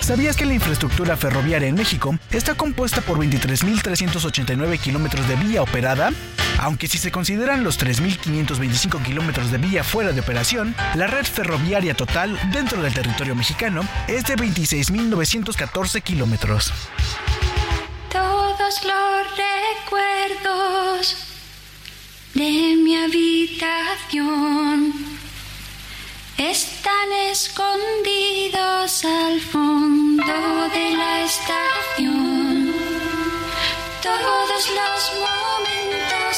[0.00, 6.10] ¿Sabías que la infraestructura ferroviaria en México está compuesta por 23.389 kilómetros de vía operada?
[6.58, 11.94] Aunque si se consideran los 3.525 kilómetros de vía fuera de operación, la red ferroviaria
[11.94, 16.72] total dentro del territorio mexicano es de 26.914 kilómetros.
[18.10, 21.16] Todos los recuerdos
[22.34, 24.94] de mi habitación
[26.38, 32.74] están escondidos al fondo de la estación.
[34.02, 35.85] Todos los momentos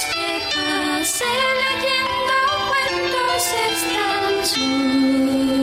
[0.07, 1.25] que pasé
[1.63, 2.37] leyendo
[2.69, 5.58] cuentos extraños.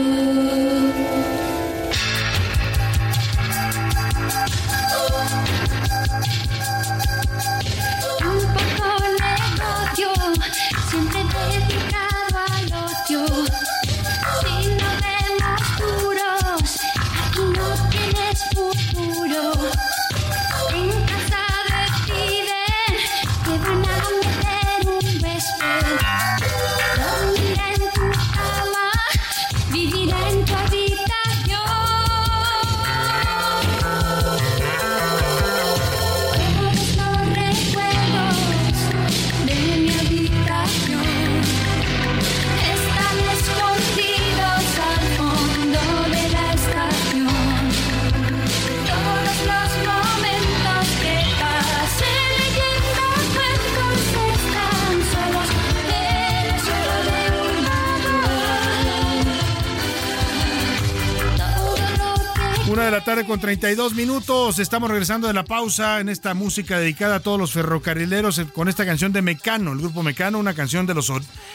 [63.06, 64.58] Tarde con 32 minutos.
[64.58, 68.68] Estamos regresando de la pausa en esta música dedicada a todos los ferrocarrileros eh, con
[68.68, 71.12] esta canción de Mecano, el grupo Mecano, una canción de los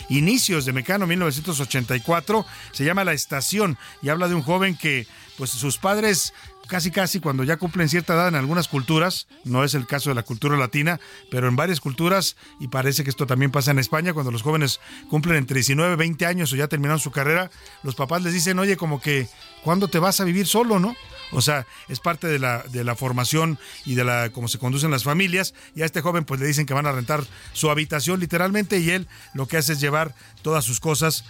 [0.08, 2.46] inicios de Mecano 1984.
[2.72, 5.08] Se llama La Estación y habla de un joven que
[5.38, 6.34] pues sus padres
[6.68, 10.16] casi casi cuando ya cumplen cierta edad en algunas culturas, no es el caso de
[10.16, 14.14] la cultura latina, pero en varias culturas, y parece que esto también pasa en España,
[14.14, 14.80] cuando los jóvenes
[15.10, 17.52] cumplen entre 19 y 20 años o ya terminaron su carrera,
[17.84, 19.28] los papás les dicen, oye, como que,
[19.66, 20.96] ¿cuándo te vas a vivir solo, no?
[21.32, 24.92] O sea, es parte de la, de la formación y de la cómo se conducen
[24.92, 25.54] las familias.
[25.76, 28.90] Y a este joven pues le dicen que van a rentar su habitación literalmente y
[28.90, 31.24] él lo que hace es llevar todas sus cosas,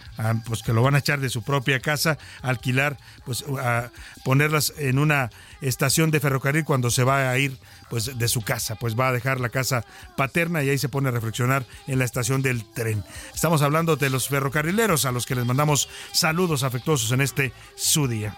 [0.46, 3.92] pues que lo van a echar de su propia casa, alquilar, pues a
[4.24, 5.30] ponerlas en una
[5.62, 7.58] estación de ferrocarril cuando se va a ir
[7.90, 11.10] pues de su casa, pues va a dejar la casa paterna y ahí se pone
[11.10, 13.04] a reflexionar en la estación del tren.
[13.34, 18.08] Estamos hablando de los ferrocarrileros a los que les mandamos saludos afectuosos en este su
[18.08, 18.38] día.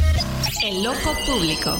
[0.63, 1.77] El ojo público.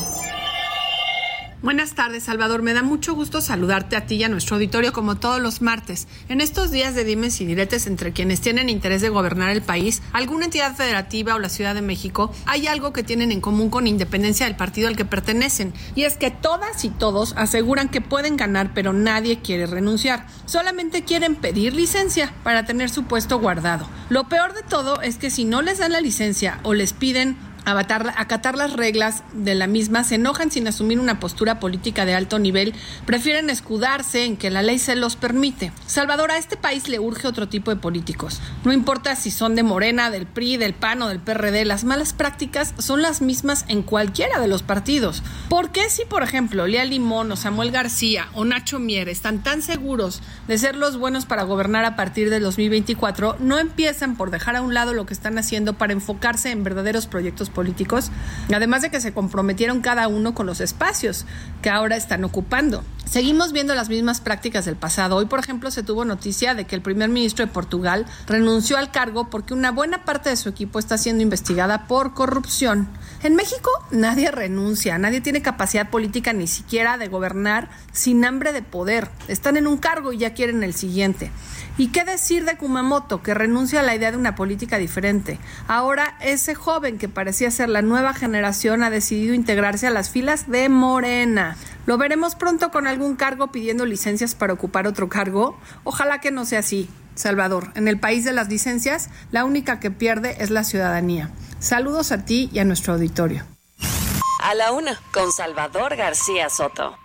[1.63, 2.63] Buenas tardes, Salvador.
[2.63, 6.07] Me da mucho gusto saludarte a ti y a nuestro auditorio como todos los martes.
[6.27, 10.01] En estos días de dimes y diretes entre quienes tienen interés de gobernar el país,
[10.11, 13.85] alguna entidad federativa o la Ciudad de México, hay algo que tienen en común con
[13.85, 15.71] independencia del partido al que pertenecen.
[15.93, 20.25] Y es que todas y todos aseguran que pueden ganar, pero nadie quiere renunciar.
[20.45, 23.87] Solamente quieren pedir licencia para tener su puesto guardado.
[24.09, 27.37] Lo peor de todo es que si no les dan la licencia o les piden
[27.65, 32.39] acatar las reglas de la misma, se enojan sin asumir una postura política de alto
[32.39, 32.73] nivel,
[33.05, 35.71] prefieren escudarse en que la ley se los permite.
[35.85, 38.41] Salvador, a este país le urge otro tipo de políticos.
[38.63, 42.13] No importa si son de Morena, del PRI, del PAN o del PRD, las malas
[42.13, 45.23] prácticas son las mismas en cualquiera de los partidos.
[45.49, 49.61] ¿Por qué si, por ejemplo, Lea Limón o Samuel García o Nacho Mier están tan
[49.61, 54.55] seguros de ser los buenos para gobernar a partir del 2024, no empiezan por dejar
[54.55, 58.11] a un lado lo que están haciendo para enfocarse en verdaderos proyectos políticos,
[58.53, 61.25] además de que se comprometieron cada uno con los espacios
[61.61, 62.83] que ahora están ocupando.
[63.05, 65.17] Seguimos viendo las mismas prácticas del pasado.
[65.17, 68.89] Hoy, por ejemplo, se tuvo noticia de que el primer ministro de Portugal renunció al
[68.91, 72.87] cargo porque una buena parte de su equipo está siendo investigada por corrupción.
[73.21, 78.61] En México nadie renuncia, nadie tiene capacidad política ni siquiera de gobernar sin hambre de
[78.61, 79.09] poder.
[79.27, 81.31] Están en un cargo y ya quieren el siguiente.
[81.77, 85.39] ¿Y qué decir de Kumamoto, que renuncia a la idea de una política diferente?
[85.67, 90.47] Ahora ese joven que parecía ser la nueva generación ha decidido integrarse a las filas
[90.51, 91.57] de Morena.
[91.87, 95.57] ¿Lo veremos pronto con algún cargo pidiendo licencias para ocupar otro cargo?
[95.83, 96.87] Ojalá que no sea así.
[97.15, 101.31] Salvador, en el país de las licencias, la única que pierde es la ciudadanía.
[101.59, 103.43] Saludos a ti y a nuestro auditorio.
[104.43, 107.00] A la una, con Salvador García Soto.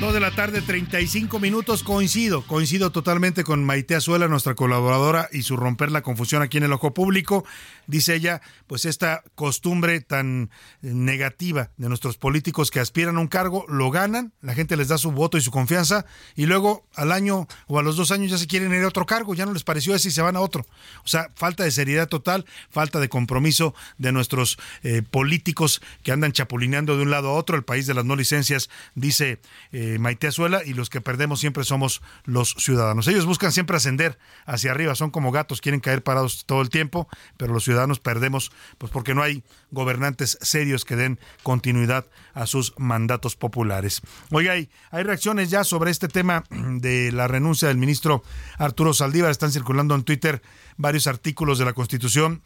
[0.00, 1.82] 2 de la tarde, 35 minutos.
[1.84, 6.64] Coincido, coincido totalmente con Maite Azuela, nuestra colaboradora, y su romper la confusión aquí en
[6.64, 7.44] el ojo público.
[7.86, 10.50] Dice ella, pues esta costumbre tan
[10.82, 14.98] negativa de nuestros políticos que aspiran a un cargo, lo ganan, la gente les da
[14.98, 18.38] su voto y su confianza, y luego al año o a los dos años ya
[18.38, 20.40] se quieren ir a otro cargo, ya no les pareció ese y se van a
[20.40, 20.66] otro.
[21.04, 26.32] O sea, falta de seriedad total, falta de compromiso de nuestros eh, políticos que andan
[26.32, 27.56] chapulineando de un lado a otro.
[27.56, 29.40] El país de las no licencias, dice.
[29.72, 33.06] Eh, eh, Maite Azuela, y los que perdemos siempre somos los ciudadanos.
[33.06, 37.06] Ellos buscan siempre ascender hacia arriba, son como gatos, quieren caer parados todo el tiempo,
[37.36, 42.72] pero los ciudadanos perdemos pues porque no hay gobernantes serios que den continuidad a sus
[42.78, 44.00] mandatos populares.
[44.30, 48.22] Oiga, hay, hay reacciones ya sobre este tema de la renuncia del ministro
[48.56, 50.40] Arturo Saldívar, están circulando en Twitter
[50.78, 52.42] varios artículos de la Constitución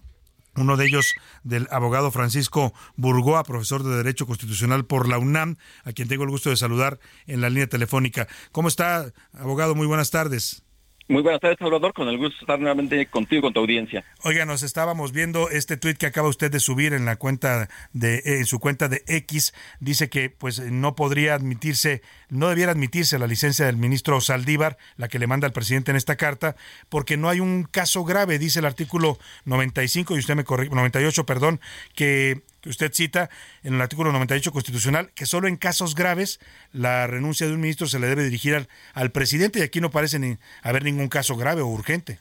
[0.60, 5.92] uno de ellos del abogado Francisco Burgoa, profesor de Derecho Constitucional por la UNAM, a
[5.92, 8.28] quien tengo el gusto de saludar en la línea telefónica.
[8.52, 9.74] ¿Cómo está, abogado?
[9.74, 10.62] Muy buenas tardes.
[11.10, 11.94] Muy buenas tardes, Salvador.
[11.94, 14.04] Con el gusto estar nuevamente contigo, con tu audiencia.
[14.24, 18.20] Oiga, nos estábamos viendo este tuit que acaba usted de subir en la cuenta de
[18.24, 19.54] en su cuenta de X.
[19.80, 25.08] Dice que pues no podría admitirse, no debiera admitirse la licencia del ministro Saldívar, la
[25.08, 26.56] que le manda al presidente en esta carta,
[26.90, 31.24] porque no hay un caso grave, dice el artículo 95 y usted me corrige, 98,
[31.24, 31.58] perdón,
[31.94, 33.30] que usted cita
[33.62, 36.40] en el artículo 98 constitucional, que solo en casos graves
[36.72, 39.90] la renuncia de un ministro se le debe dirigir al, al presidente y aquí no
[39.90, 42.18] parece ni haber ningún caso grave o urgente.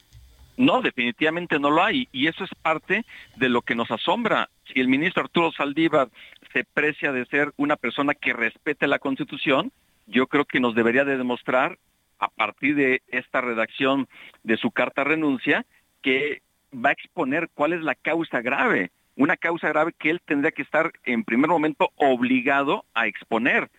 [0.57, 3.05] No, definitivamente no lo hay y eso es parte
[3.35, 4.49] de lo que nos asombra.
[4.73, 6.09] Si el ministro Arturo Saldívar
[6.51, 9.71] se precia de ser una persona que respete la Constitución,
[10.07, 11.77] yo creo que nos debería de demostrar
[12.17, 14.07] a partir de esta redacción
[14.43, 15.65] de su carta renuncia
[16.01, 16.41] que
[16.73, 20.61] va a exponer cuál es la causa grave, una causa grave que él tendría que
[20.61, 23.69] estar en primer momento obligado a exponer.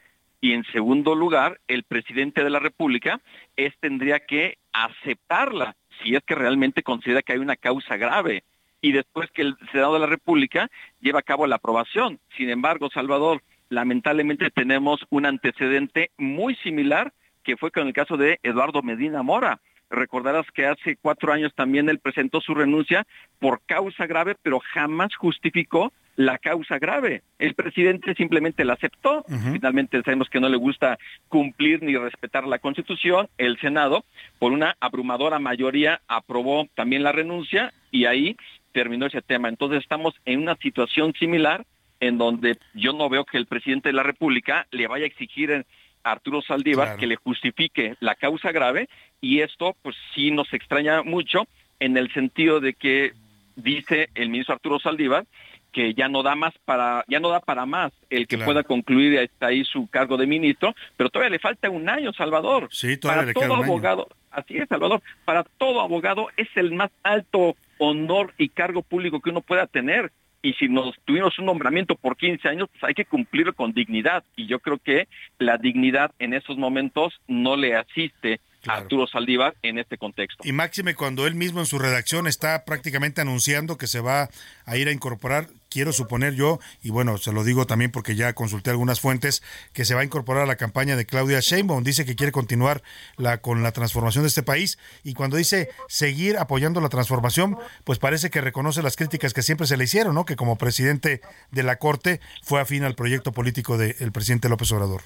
[0.40, 3.20] Y en segundo lugar, el presidente de la República
[3.56, 8.44] es tendría que aceptarla si es que realmente considera que hay una causa grave
[8.80, 10.70] y después que el Senado de la República
[11.00, 12.20] lleva a cabo la aprobación.
[12.36, 17.12] Sin embargo, Salvador, lamentablemente tenemos un antecedente muy similar
[17.42, 19.60] que fue con el caso de Eduardo Medina Mora.
[19.90, 23.06] Recordarás que hace cuatro años también él presentó su renuncia
[23.38, 27.22] por causa grave, pero jamás justificó la causa grave.
[27.38, 29.24] El presidente simplemente la aceptó.
[29.52, 30.98] Finalmente sabemos que no le gusta
[31.28, 33.28] cumplir ni respetar la Constitución.
[33.38, 34.04] El Senado,
[34.40, 38.36] por una abrumadora mayoría, aprobó también la renuncia y ahí
[38.72, 39.48] terminó ese tema.
[39.48, 41.64] Entonces estamos en una situación similar
[42.00, 45.66] en donde yo no veo que el presidente de la República le vaya a exigir
[46.02, 48.88] Arturo Saldívar que le justifique la causa grave
[49.20, 51.46] y esto pues sí nos extraña mucho
[51.80, 53.12] en el sentido de que
[53.56, 55.24] dice el ministro Arturo Saldívar
[55.72, 59.18] que ya no da más para ya no da para más el que pueda concluir
[59.18, 62.68] hasta ahí su cargo de ministro, pero todavía le falta un año, Salvador.
[62.70, 63.72] Sí, todavía para le todo queda un año.
[63.72, 69.20] abogado, así es, Salvador, para todo abogado es el más alto honor y cargo público
[69.20, 70.10] que uno pueda tener.
[70.42, 74.24] Y si nos tuvimos un nombramiento por 15 años, pues hay que cumplirlo con dignidad.
[74.36, 75.08] Y yo creo que
[75.38, 80.42] la dignidad en esos momentos no le asiste a Arturo Saldívar en este contexto.
[80.46, 84.28] Y máxime cuando él mismo en su redacción está prácticamente anunciando que se va
[84.64, 88.32] a ir a incorporar, quiero suponer yo, y bueno, se lo digo también porque ya
[88.32, 89.42] consulté algunas fuentes,
[89.72, 91.84] que se va a incorporar a la campaña de Claudia Sheinbaum.
[91.84, 92.82] Dice que quiere continuar
[93.16, 97.98] la, con la transformación de este país y cuando dice seguir apoyando la transformación, pues
[97.98, 100.24] parece que reconoce las críticas que siempre se le hicieron, ¿no?
[100.24, 101.20] Que como presidente
[101.50, 105.02] de la Corte fue afín al proyecto político del presidente López Obrador.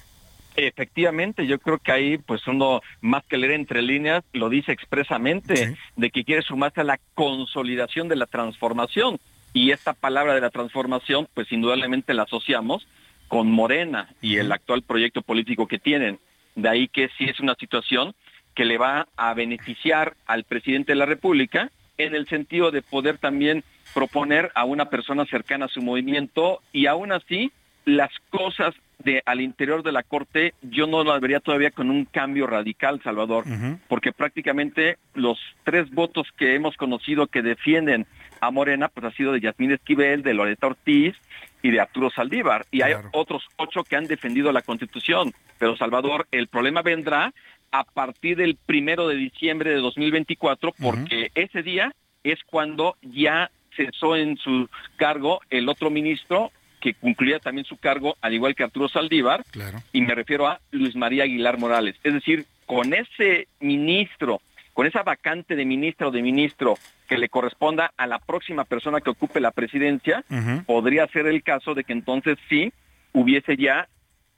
[0.55, 5.75] Efectivamente, yo creo que ahí, pues uno más que leer entre líneas, lo dice expresamente,
[5.95, 9.19] de que quiere sumarse a la consolidación de la transformación.
[9.53, 12.87] Y esta palabra de la transformación, pues indudablemente la asociamos
[13.27, 16.19] con Morena y el actual proyecto político que tienen.
[16.55, 18.13] De ahí que sí es una situación
[18.53, 23.17] que le va a beneficiar al presidente de la República en el sentido de poder
[23.17, 23.63] también
[23.93, 27.51] proponer a una persona cercana a su movimiento y aún así
[27.85, 32.05] las cosas de al interior de la corte yo no las vería todavía con un
[32.05, 33.43] cambio radical Salvador
[33.87, 38.07] porque prácticamente los tres votos que hemos conocido que defienden
[38.47, 41.15] a Morena pues ha sido de Yasmín Esquivel de Loreta Ortiz
[41.61, 42.65] y de Arturo Saldívar.
[42.71, 45.33] Y hay otros ocho que han defendido la Constitución.
[45.57, 47.33] Pero Salvador el problema vendrá
[47.71, 51.93] a partir del primero de diciembre de 2024 porque ese día
[52.23, 58.17] es cuando ya cesó en su cargo el otro ministro que concluía también su cargo,
[58.19, 59.45] al igual que Arturo Saldívar,
[59.93, 61.95] y me refiero a Luis María Aguilar Morales.
[62.03, 64.41] Es decir, con ese ministro,
[64.73, 66.75] con esa vacante de ministro o de ministro
[67.07, 70.23] que le corresponda a la próxima persona que ocupe la presidencia,
[70.65, 72.73] podría ser el caso de que entonces sí
[73.13, 73.87] hubiese ya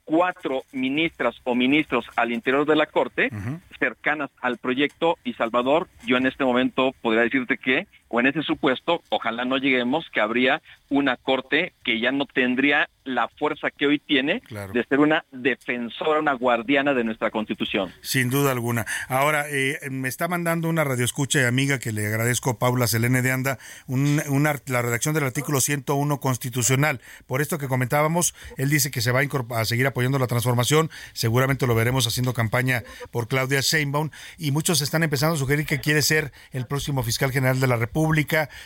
[0.04, 3.30] cuatro ministras o ministros al interior de la Corte
[3.78, 8.42] cercanas al proyecto y Salvador, yo en este momento podría decirte que, o en ese
[8.42, 13.86] supuesto, ojalá no lleguemos, que habría una Corte que ya no tendría la fuerza que
[13.86, 14.42] hoy tiene
[14.72, 17.92] de ser una defensora, una guardiana de nuestra Constitución.
[18.00, 18.84] Sin duda alguna.
[19.08, 23.32] Ahora, eh, me está mandando una radioescucha y amiga que le agradezco, Paula Selene de
[23.32, 27.00] Anda, un- una, la redacción del artículo 101 constitucional.
[27.26, 30.90] Por esto que comentábamos, él dice que se va a, a seguir apoyando la transformación.
[31.12, 34.10] Seguramente lo veremos haciendo campaña por Claudia Sheinbaum.
[34.38, 37.76] Y muchos están empezando a sugerir que quiere ser el próximo fiscal general de la
[37.76, 37.96] República,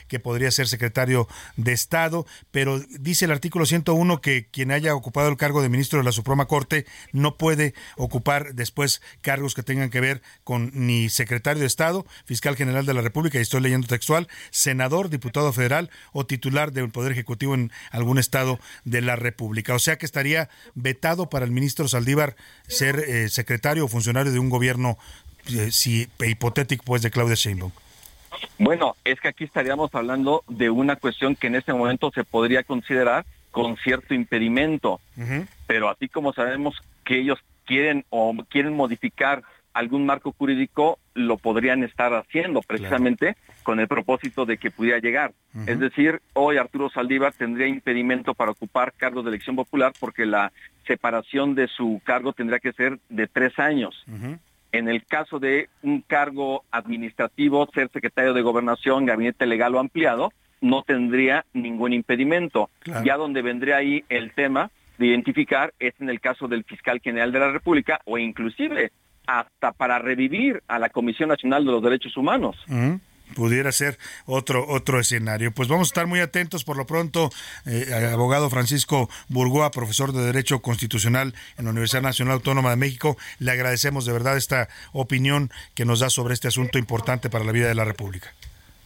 [0.08, 2.26] que podría ser secretario de Estado.
[2.50, 6.12] Pero dice el artículo 101 que quien haya ocupado el cargo de ministro de la
[6.12, 11.66] Suprema Corte no puede ocupar después cargos que tengan que ver con ni secretario de
[11.66, 16.72] Estado, fiscal general de la República, y estoy leyendo textual, senador, diputado federal o titular
[16.72, 19.74] del Poder Ejecutivo en algún estado de la República.
[19.74, 22.36] O sea que estaría vetado para el ministro Saldívar
[22.68, 24.98] ser eh, secretario o funcionario de un gobierno
[25.48, 27.72] eh, si, hipotético pues de Claudia Sheinbaum.
[28.58, 32.62] Bueno, es que aquí estaríamos hablando de una cuestión que en este momento se podría
[32.62, 35.00] considerar con cierto impedimento,
[35.66, 39.42] pero así como sabemos que ellos quieren o quieren modificar
[39.72, 45.32] algún marco jurídico, lo podrían estar haciendo precisamente con el propósito de que pudiera llegar.
[45.66, 50.52] Es decir, hoy Arturo Saldívar tendría impedimento para ocupar cargos de elección popular porque la
[50.86, 54.04] separación de su cargo tendría que ser de tres años.
[54.72, 60.32] En el caso de un cargo administrativo, ser secretario de gobernación, gabinete legal o ampliado,
[60.60, 62.70] no tendría ningún impedimento.
[63.04, 67.32] Ya donde vendría ahí el tema de identificar es en el caso del fiscal general
[67.32, 68.92] de la República o inclusive
[69.26, 72.56] hasta para revivir a la Comisión Nacional de los Derechos Humanos.
[73.34, 75.52] Pudiera ser otro otro escenario.
[75.52, 76.64] Pues vamos a estar muy atentos.
[76.64, 77.30] Por lo pronto,
[77.66, 83.16] eh, abogado Francisco Burgoa, profesor de Derecho Constitucional en la Universidad Nacional Autónoma de México,
[83.38, 87.52] le agradecemos de verdad esta opinión que nos da sobre este asunto importante para la
[87.52, 88.32] vida de la República.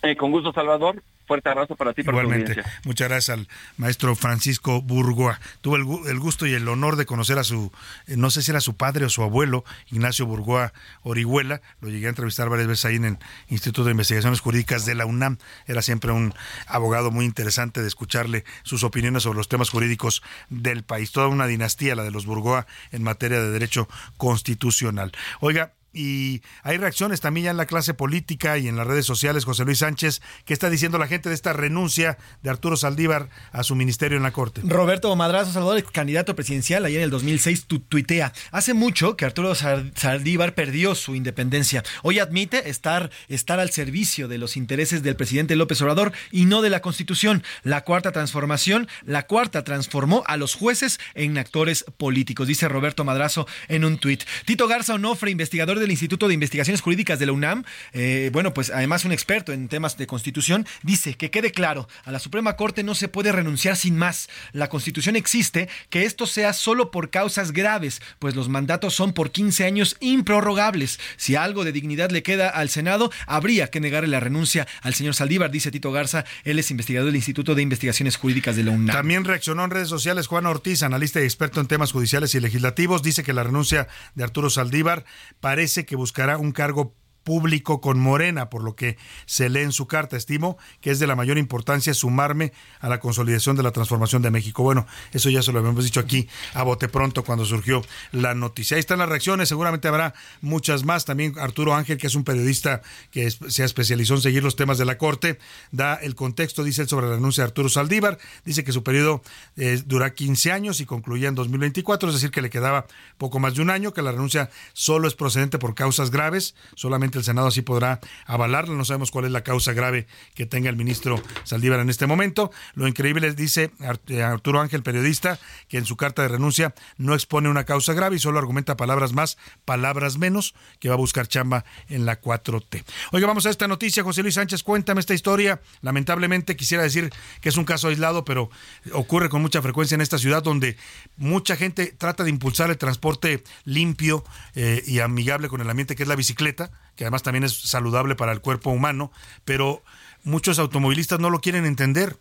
[0.02, 1.02] Eh, con gusto, Salvador.
[1.26, 2.02] Fuerte abrazo para ti.
[2.02, 2.62] Para Igualmente.
[2.84, 5.40] Muchas gracias al maestro Francisco Burgoa.
[5.62, 7.72] Tuve el, gusto y el honor de conocer a su,
[8.06, 10.72] eh, no sé si era su padre o su abuelo, Ignacio Burgoa
[11.02, 11.62] Orihuela.
[11.80, 13.18] Lo llegué a entrevistar varias veces ahí en el
[13.48, 15.38] Instituto de Investigaciones Jurídicas de la UNAM.
[15.66, 16.34] Era siempre un
[16.66, 21.12] abogado muy interesante de escucharle sus opiniones sobre los temas jurídicos del país.
[21.12, 25.12] Toda una dinastía, la de los Burgoa, en materia de derecho constitucional.
[25.40, 29.44] Oiga, y hay reacciones también ya en la clase política y en las redes sociales.
[29.44, 33.62] José Luis Sánchez, ¿qué está diciendo la gente de esta renuncia de Arturo Saldívar a
[33.62, 34.60] su ministerio en la Corte?
[34.64, 38.32] Roberto Madrazo Salvador, candidato presidencial, ayer en el 2006 tuitea.
[38.50, 41.82] Hace mucho que Arturo Saldívar perdió su independencia.
[42.02, 46.62] Hoy admite estar, estar al servicio de los intereses del presidente López Obrador y no
[46.62, 47.42] de la Constitución.
[47.62, 53.46] La cuarta transformación, la cuarta transformó a los jueces en actores políticos, dice Roberto Madrazo
[53.68, 54.24] en un tuit.
[54.44, 58.54] Tito Garza Onofre, investigador de del Instituto de Investigaciones Jurídicas de la UNAM, eh, bueno,
[58.54, 62.56] pues además un experto en temas de constitución, dice que quede claro, a la Suprema
[62.56, 64.28] Corte no se puede renunciar sin más.
[64.52, 69.30] La constitución existe, que esto sea solo por causas graves, pues los mandatos son por
[69.30, 70.98] 15 años improrrogables.
[71.16, 75.14] Si algo de dignidad le queda al Senado, habría que negarle la renuncia al señor
[75.14, 78.96] Saldívar, dice Tito Garza, él es investigador del Instituto de Investigaciones Jurídicas de la UNAM.
[78.96, 83.02] También reaccionó en redes sociales Juan Ortiz, analista y experto en temas judiciales y legislativos,
[83.02, 85.04] dice que la renuncia de Arturo Saldívar
[85.40, 86.94] parece que buscará un cargo
[87.24, 88.96] público con Morena, por lo que
[89.26, 90.16] se lee en su carta.
[90.16, 94.30] Estimo que es de la mayor importancia sumarme a la consolidación de la transformación de
[94.30, 94.62] México.
[94.62, 97.82] Bueno, eso ya se lo habíamos dicho aquí a bote pronto cuando surgió
[98.12, 98.76] la noticia.
[98.76, 101.04] Ahí están las reacciones, seguramente habrá muchas más.
[101.04, 104.84] También Arturo Ángel, que es un periodista que se especializó en seguir los temas de
[104.84, 105.38] la Corte,
[105.72, 108.18] da el contexto, dice él, sobre la renuncia de Arturo Saldívar.
[108.44, 109.22] Dice que su periodo
[109.56, 112.86] eh, dura 15 años y concluía en 2024, es decir, que le quedaba
[113.18, 117.13] poco más de un año, que la renuncia solo es procedente por causas graves, solamente
[117.18, 118.74] el Senado así podrá avalarla.
[118.74, 122.50] No sabemos cuál es la causa grave que tenga el ministro Saldívar en este momento.
[122.74, 123.70] Lo increíble es, dice
[124.08, 125.38] eh, Arturo Ángel, periodista,
[125.68, 129.12] que en su carta de renuncia no expone una causa grave y solo argumenta palabras
[129.12, 132.84] más, palabras menos, que va a buscar chamba en la 4T.
[133.12, 134.02] Oiga, vamos a esta noticia.
[134.02, 135.60] José Luis Sánchez, cuéntame esta historia.
[135.82, 138.50] Lamentablemente quisiera decir que es un caso aislado, pero
[138.92, 140.76] ocurre con mucha frecuencia en esta ciudad donde
[141.16, 144.24] mucha gente trata de impulsar el transporte limpio
[144.54, 148.14] eh, y amigable con el ambiente, que es la bicicleta que además también es saludable
[148.14, 149.10] para el cuerpo humano,
[149.44, 149.82] pero
[150.22, 152.18] muchos automovilistas no lo quieren entender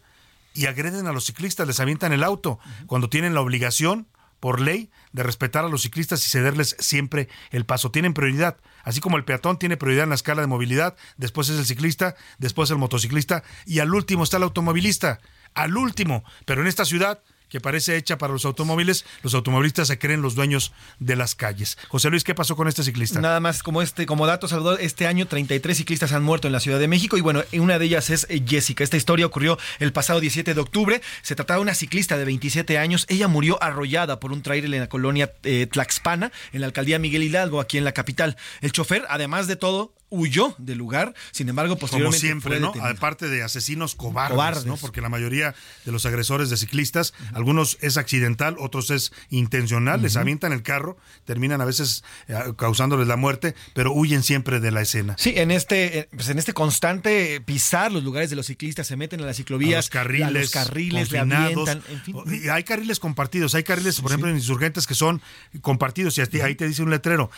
[0.53, 4.07] y agreden a los ciclistas, les avientan el auto cuando tienen la obligación
[4.39, 7.91] por ley de respetar a los ciclistas y cederles siempre el paso.
[7.91, 11.57] Tienen prioridad, así como el peatón tiene prioridad en la escala de movilidad, después es
[11.57, 15.21] el ciclista, después el motociclista y al último está el automovilista,
[15.53, 17.23] al último, pero en esta ciudad
[17.53, 21.77] que parece hecha para los automóviles, los automovilistas se creen los dueños de las calles.
[21.87, 23.21] José Luis, ¿qué pasó con este ciclista?
[23.21, 26.59] Nada más como este, como dato, Salvador, este año 33 ciclistas han muerto en la
[26.59, 28.83] Ciudad de México y bueno, una de ellas es eh, Jessica.
[28.83, 31.01] Esta historia ocurrió el pasado 17 de octubre.
[31.21, 33.05] Se trataba de una ciclista de 27 años.
[33.07, 37.21] Ella murió arrollada por un trailer en la colonia eh, Tlaxpana, en la alcaldía Miguel
[37.21, 38.35] Hidalgo, aquí en la capital.
[38.61, 42.17] El chofer, además de todo, huyó del lugar, sin embargo, posteriormente.
[42.17, 42.73] Como siempre, ¿no?
[42.85, 44.77] Aparte de asesinos cobardes, ¿no?
[44.77, 50.15] Porque la mayoría de los agresores de ciclistas, algunos es accidental, otros es intencional, les
[50.15, 54.81] avientan el carro, terminan a veces eh, causándoles la muerte, pero huyen siempre de la
[54.81, 55.15] escena.
[55.17, 59.21] Sí, en este, pues en este constante pisar los lugares de los ciclistas, se meten
[59.21, 62.15] a las ciclovías, a los carriles, los carriles le avientan, en fin.
[62.27, 65.21] Y hay carriles compartidos, hay carriles, por ejemplo, en insurgentes que son
[65.61, 67.31] compartidos, y ahí te dice un letrero,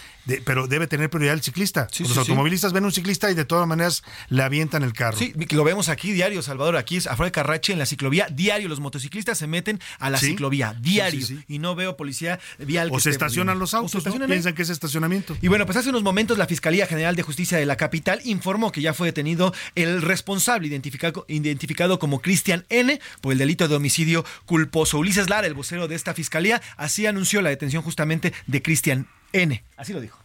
[0.44, 1.88] pero debe tener prioridad el ciclista.
[2.00, 5.18] los automovilistas ven un ciclista y de todas maneras le avientan el carro.
[5.18, 6.78] Sí, lo vemos aquí diario, Salvador.
[6.78, 8.68] Aquí es afuera de Carrache, en la ciclovía, diario.
[8.70, 11.26] Los motociclistas se meten a la ciclovía, diario.
[11.48, 12.90] y no veo policía vial.
[12.92, 15.38] O se estacionan los autos, piensan que es estacionamiento.
[15.42, 18.72] Y bueno, pues hace unos momentos la Fiscalía General de Justicia de la capital informó
[18.72, 23.76] que ya fue detenido el responsable identificado, identificado como Cristian N por el delito de
[23.76, 25.00] homicidio culposo.
[25.00, 29.64] Ulises Lara, el vocero de esta fiscalía, así anunció la detención justamente de Cristian N.
[29.78, 30.25] Así lo dijo.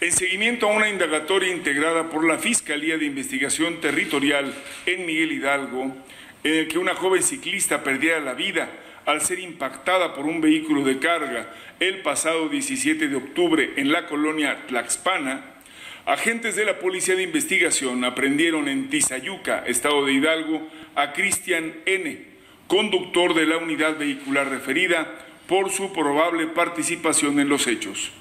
[0.00, 4.54] En seguimiento a una indagatoria integrada por la Fiscalía de Investigación Territorial
[4.86, 5.94] en Miguel Hidalgo,
[6.42, 8.70] en el que una joven ciclista perdiera la vida
[9.04, 11.50] al ser impactada por un vehículo de carga
[11.80, 15.44] el pasado 17 de octubre en la colonia Tlaxpana,
[16.06, 22.24] Agentes de la Policía de Investigación aprendieron en Tizayuca, estado de Hidalgo, a Cristian N.,
[22.68, 28.12] conductor de la unidad vehicular referida, por su probable participación en los hechos.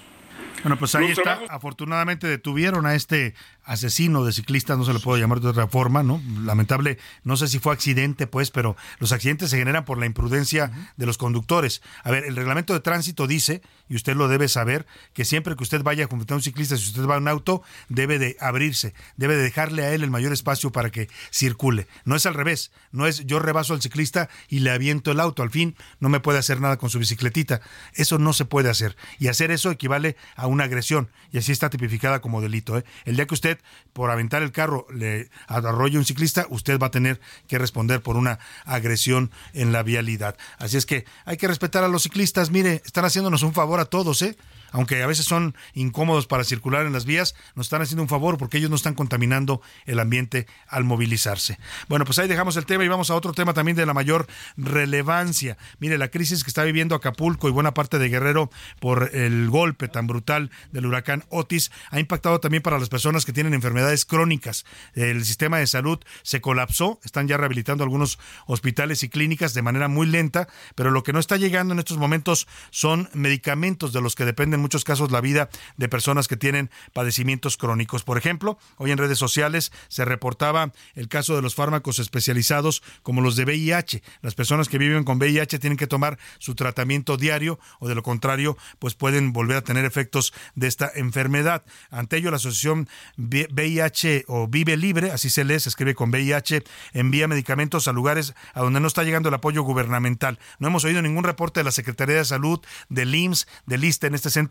[0.63, 1.39] Bueno, pues ahí está.
[1.49, 3.33] Afortunadamente detuvieron a este
[3.69, 6.19] asesino de ciclistas, no se le puede llamar de otra forma, ¿no?
[6.43, 10.71] Lamentable, no sé si fue accidente, pues, pero los accidentes se generan por la imprudencia
[10.97, 11.83] de los conductores.
[12.03, 15.61] A ver, el reglamento de tránsito dice, y usted lo debe saber, que siempre que
[15.61, 18.95] usted vaya a a un ciclista, si usted va a un auto, debe de abrirse,
[19.17, 21.87] debe de dejarle a él el mayor espacio para que circule.
[22.05, 25.43] No es al revés, no es yo rebaso al ciclista y le aviento el auto,
[25.43, 27.61] al fin no me puede hacer nada con su bicicletita.
[27.93, 28.97] Eso no se puede hacer.
[29.19, 32.77] Y hacer eso equivale a una agresión, y así está tipificada como delito.
[32.77, 32.83] ¿eh?
[33.05, 33.59] El día que usted
[33.94, 38.18] por aventar el carro le arrolla un ciclista, usted va a tener que responder por
[38.18, 40.38] una agresión en la vialidad.
[40.57, 42.52] Así es que hay que respetar a los ciclistas.
[42.52, 44.38] Mire, están haciéndonos un favor a todos, ¿eh?
[44.71, 48.37] Aunque a veces son incómodos para circular en las vías, nos están haciendo un favor
[48.37, 51.59] porque ellos no están contaminando el ambiente al movilizarse.
[51.87, 54.27] Bueno, pues ahí dejamos el tema y vamos a otro tema también de la mayor
[54.57, 55.57] relevancia.
[55.79, 59.87] Mire, la crisis que está viviendo Acapulco y buena parte de Guerrero por el golpe
[59.87, 64.65] tan brutal del huracán Otis ha impactado también para las personas que tienen enfermedades crónicas.
[64.93, 69.87] El sistema de salud se colapsó, están ya rehabilitando algunos hospitales y clínicas de manera
[69.87, 74.15] muy lenta, pero lo que no está llegando en estos momentos son medicamentos de los
[74.15, 78.03] que dependen en muchos casos la vida de personas que tienen padecimientos crónicos.
[78.03, 83.22] Por ejemplo, hoy en redes sociales se reportaba el caso de los fármacos especializados como
[83.22, 84.03] los de VIH.
[84.22, 88.03] Las personas que viven con VIH tienen que tomar su tratamiento diario o de lo
[88.03, 91.64] contrario, pues pueden volver a tener efectos de esta enfermedad.
[91.90, 92.88] Ante ello, la asociación
[93.18, 96.64] VIH o Vive Libre, así se lee, se escribe con VIH,
[96.94, 100.40] envía medicamentos a lugares a donde no está llegando el apoyo gubernamental.
[100.60, 102.60] No hemos oído ningún reporte de la Secretaría de Salud,
[102.90, 104.48] del IMSS, del ISTE en este sentido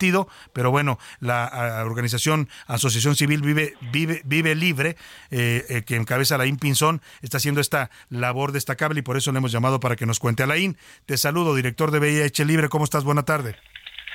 [0.53, 4.95] pero bueno, la organización Asociación Civil Vive, Vive, Vive Libre,
[5.31, 9.39] eh, eh, que encabeza Alain Pinzón, está haciendo esta labor destacable y por eso le
[9.39, 10.43] hemos llamado para que nos cuente.
[10.43, 13.03] Alain, te saludo, director de VIH Libre, ¿cómo estás?
[13.03, 13.55] Buena tarde.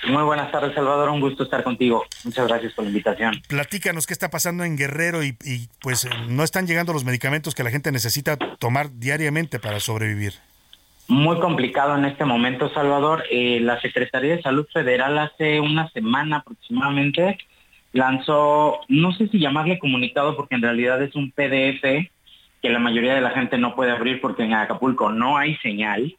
[0.07, 1.09] Muy buenas tardes, Salvador.
[1.09, 2.05] Un gusto estar contigo.
[2.25, 3.41] Muchas gracias por la invitación.
[3.49, 7.65] Platícanos qué está pasando en Guerrero y, y pues no están llegando los medicamentos que
[7.65, 10.35] la gente necesita tomar diariamente para sobrevivir
[11.09, 13.25] muy complicado en este momento, Salvador.
[13.31, 17.39] Eh, la Secretaría de Salud Federal hace una semana aproximadamente
[17.93, 21.83] lanzó, no sé si llamarle comunicado porque en realidad es un PDF
[22.63, 26.17] que la mayoría de la gente no puede abrir porque en Acapulco no hay señal,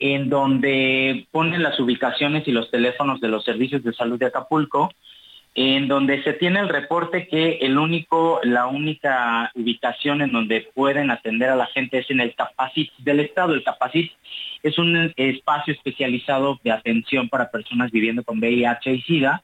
[0.00, 4.90] en donde ponen las ubicaciones y los teléfonos de los servicios de salud de Acapulco
[5.54, 11.10] en donde se tiene el reporte que el único, la única ubicación en donde pueden
[11.12, 13.54] atender a la gente es en el Capacit del Estado.
[13.54, 14.10] El Capacit
[14.64, 19.42] es un espacio especializado de atención para personas viviendo con VIH y SIDA.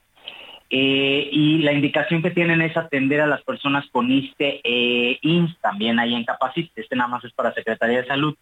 [0.69, 5.57] Eh, y la indicación que tienen es atender a las personas con ISTE e INS,
[5.59, 6.71] también ahí en Capacit.
[6.75, 8.35] Este nada más es para Secretaría de Salud.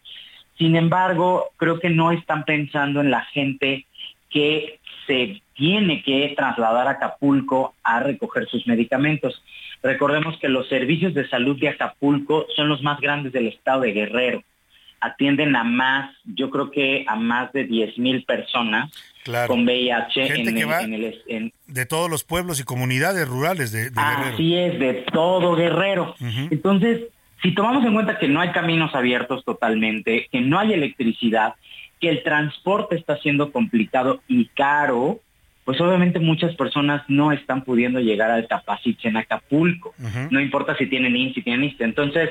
[0.58, 3.86] Sin embargo, creo que no están pensando en la gente
[4.28, 9.42] que se tiene que trasladar a Acapulco a recoger sus medicamentos.
[9.82, 13.92] Recordemos que los servicios de salud de Acapulco son los más grandes del estado de
[13.92, 14.42] Guerrero.
[15.02, 18.90] Atienden a más, yo creo que a más de 10 mil personas
[19.46, 20.94] con VIH en,
[21.28, 24.32] el, de todos los pueblos y comunidades rurales de, Guerrero.
[24.32, 26.14] Así es, de todo Guerrero.
[26.50, 27.02] Entonces,
[27.42, 31.54] si tomamos en cuenta que no hay caminos abiertos totalmente, que no hay electricidad,
[32.00, 35.20] que el transporte está siendo complicado y caro,
[35.64, 39.94] pues obviamente muchas personas no están pudiendo llegar al Capacich en Acapulco.
[40.30, 41.80] No importa si tienen INS, si tienen INS.
[41.80, 42.30] Entonces,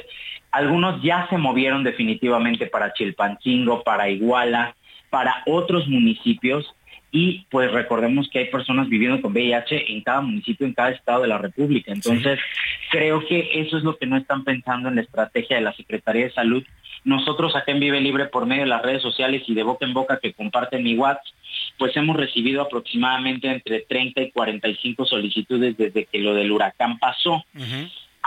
[0.51, 4.76] algunos ya se movieron definitivamente para Chilpancingo, para Iguala,
[5.10, 6.76] para otros municipios.
[7.11, 11.23] Y pues recordemos que hay personas viviendo con VIH en cada municipio, en cada estado
[11.23, 11.91] de la República.
[11.91, 12.40] Entonces,
[12.91, 16.26] creo que eso es lo que no están pensando en la estrategia de la Secretaría
[16.26, 16.64] de Salud
[17.03, 19.94] nosotros acá en Vive Libre por medio de las redes sociales y de boca en
[19.94, 21.23] boca que comparten mi WhatsApp,
[21.77, 27.44] pues hemos recibido aproximadamente entre 30 y 45 solicitudes desde que lo del huracán pasó.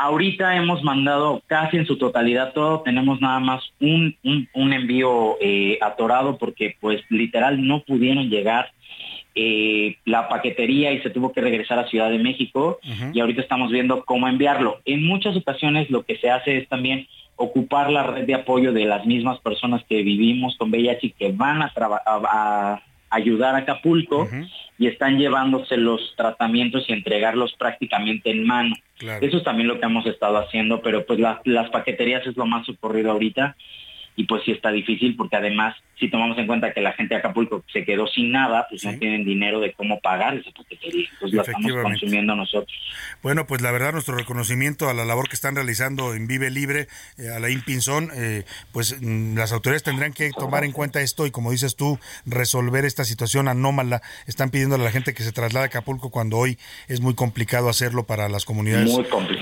[0.03, 4.17] Ahorita hemos mandado casi en su totalidad todo, tenemos nada más un,
[4.53, 8.73] un, envío eh, atorado porque pues literal no pudieron llegar
[9.37, 12.81] eh, la paquetería y se tuvo que regresar a Ciudad de México.
[13.15, 14.81] Y ahorita estamos viendo cómo enviarlo.
[14.87, 17.07] En muchas ocasiones lo que se hace es también
[17.37, 21.31] ocupar la red de apoyo de las mismas personas que vivimos con VIH y que
[21.31, 24.29] van a, a, ayudar a Acapulco
[24.79, 28.75] y están llevándose los tratamientos y entregarlos prácticamente en mano.
[29.21, 32.69] Eso es también lo que hemos estado haciendo, pero pues las paqueterías es lo más
[32.69, 33.57] ocurrido ahorita
[34.17, 37.21] y pues sí está difícil porque además si tomamos en cuenta que la gente de
[37.21, 41.09] Acapulco se quedó sin nada, pues no tienen dinero de cómo pagar esa paquetería.
[41.13, 42.77] Entonces la estamos consumiendo nosotros.
[43.23, 46.89] Bueno, pues la verdad, nuestro reconocimiento a la labor que están realizando en Vive Libre,
[47.19, 48.43] eh, a la Impinzón, eh,
[48.73, 52.85] pues mm, las autoridades tendrán que tomar en cuenta esto y, como dices tú, resolver
[52.85, 54.03] esta situación anómala.
[54.27, 56.59] Están pidiéndole a la gente que se traslade a Acapulco cuando hoy
[56.89, 58.91] es muy complicado hacerlo para las comunidades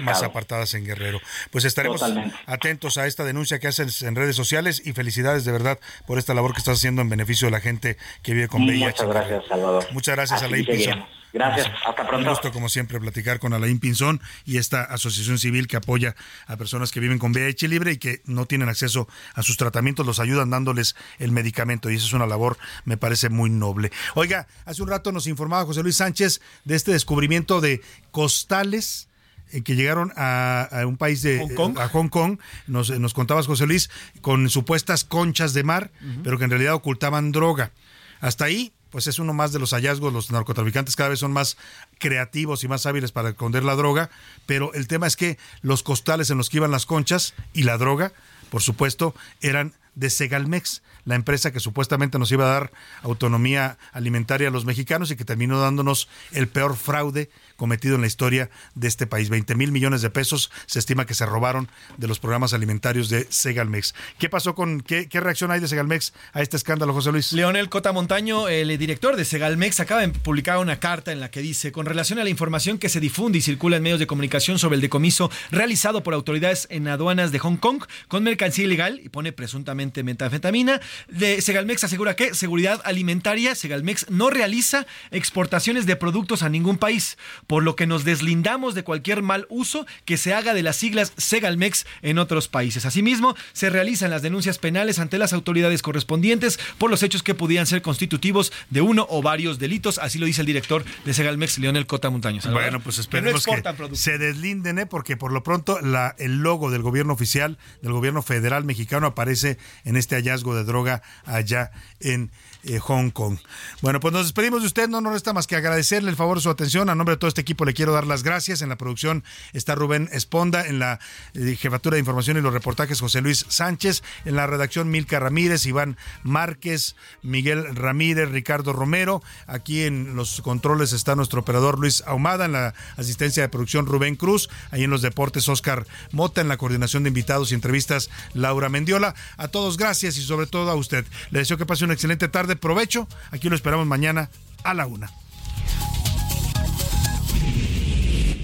[0.03, 1.21] más apartadas en Guerrero.
[1.53, 2.05] Pues estaremos
[2.45, 6.35] atentos a esta denuncia que hacen en redes sociales y felicidades de verdad por esta
[6.35, 8.87] labor que estás haciendo en beneficio de la gente que vive con VIH.
[8.87, 9.87] Muchas gracias, Salvador.
[9.93, 11.05] Muchas gracias, Alain Pinzón.
[11.33, 12.29] Gracias, hasta pronto.
[12.29, 16.17] Un gusto, como siempre, platicar con Alain Pinzón y esta asociación civil que apoya
[16.47, 20.05] a personas que viven con VIH libre y que no tienen acceso a sus tratamientos,
[20.07, 23.93] los ayudan dándoles el medicamento y eso es una labor, me parece muy noble.
[24.15, 29.10] Oiga, hace un rato nos informaba José Luis Sánchez de este descubrimiento de costales
[29.53, 33.47] eh, que llegaron a, un país de Hong Kong, a Hong Kong nos, nos contabas
[33.47, 33.91] José Luis,
[34.21, 35.91] con supuestas conchas de mar,
[36.23, 37.73] pero que en realidad ocultaban droga.
[38.21, 41.57] Hasta ahí, pues es uno más de los hallazgos, los narcotraficantes cada vez son más
[41.99, 44.11] creativos y más hábiles para esconder la droga,
[44.47, 47.79] pero el tema es que los costales en los que iban las conchas y la
[47.79, 48.13] droga,
[48.51, 52.73] por supuesto, eran de Segalmex, la empresa que supuestamente nos iba a dar
[53.03, 58.07] autonomía alimentaria a los mexicanos y que terminó dándonos el peor fraude cometido en la
[58.07, 59.29] historia de este país.
[59.29, 61.69] 20 mil millones de pesos se estima que se robaron
[61.99, 63.95] de los programas alimentarios de Segalmex.
[64.19, 67.33] ¿Qué pasó con, qué, reacción hay de Segalmex a este escándalo, José Luis?
[67.33, 71.41] Leonel Cota Montaño, el director de Segalmex, acaba de publicar una carta en la que
[71.41, 74.59] dice, con relación a la información que se difunde y circula en medios de comunicación
[74.59, 79.09] sobre el decomiso realizado por autoridades en aduanas de Hong Kong con mercancía ilegal y
[79.09, 86.43] pone presuntamente metanfetamina, de Segalmex asegura que seguridad alimentaria, Segalmex no realiza exportaciones de productos
[86.43, 87.17] a ningún país
[87.47, 91.13] por lo que nos deslindamos de cualquier mal uso que se haga de las siglas
[91.17, 92.85] Segalmex en otros países.
[92.85, 97.67] Asimismo, se realizan las denuncias penales ante las autoridades correspondientes por los hechos que pudieran
[97.67, 101.87] ser constitutivos de uno o varios delitos, así lo dice el director de Segalmex, Leonel
[101.87, 102.51] Cota Montaños.
[102.51, 103.63] Bueno, pues esperemos que,
[103.97, 104.87] se deslinden, ¿eh?
[104.87, 109.59] porque por lo pronto la, el logo del gobierno oficial, del gobierno federal mexicano, aparece
[109.85, 111.71] en este hallazgo de droga allá
[112.01, 112.31] en
[112.65, 113.39] eh, Hong Kong.
[113.81, 116.43] Bueno, pues nos despedimos de usted, no nos resta más que agradecerle el favor de
[116.43, 116.91] su atención.
[116.91, 118.63] A nombre de todo este equipo le quiero dar las gracias.
[118.63, 121.01] En la producción está Rubén Esponda, en la
[121.35, 125.65] eh, jefatura de información y los reportajes José Luis Sánchez, en la redacción Milka Ramírez,
[125.67, 129.23] Iván Márquez, Miguel Ramírez, Ricardo Romero.
[129.47, 134.17] Aquí en los controles está nuestro operador Luis Ahumada, en la asistencia de producción Rubén
[134.17, 138.69] Cruz, ahí en los deportes Oscar Mota, en la coordinación de invitados y entrevistas Laura
[138.69, 139.15] Mendiola.
[139.37, 141.05] A todos gracias y sobre todo a usted.
[141.31, 143.09] Le deseo que pase una excelente tarde de provecho.
[143.31, 144.29] Aquí lo esperamos mañana
[144.63, 145.11] a la una.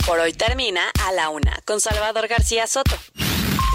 [0.07, 2.97] Por hoy termina a la una con Salvador García Soto.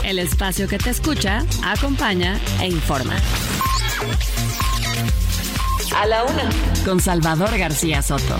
[0.03, 3.15] El espacio que te escucha, acompaña e informa.
[5.95, 6.49] A la una
[6.85, 8.39] con Salvador García Soto.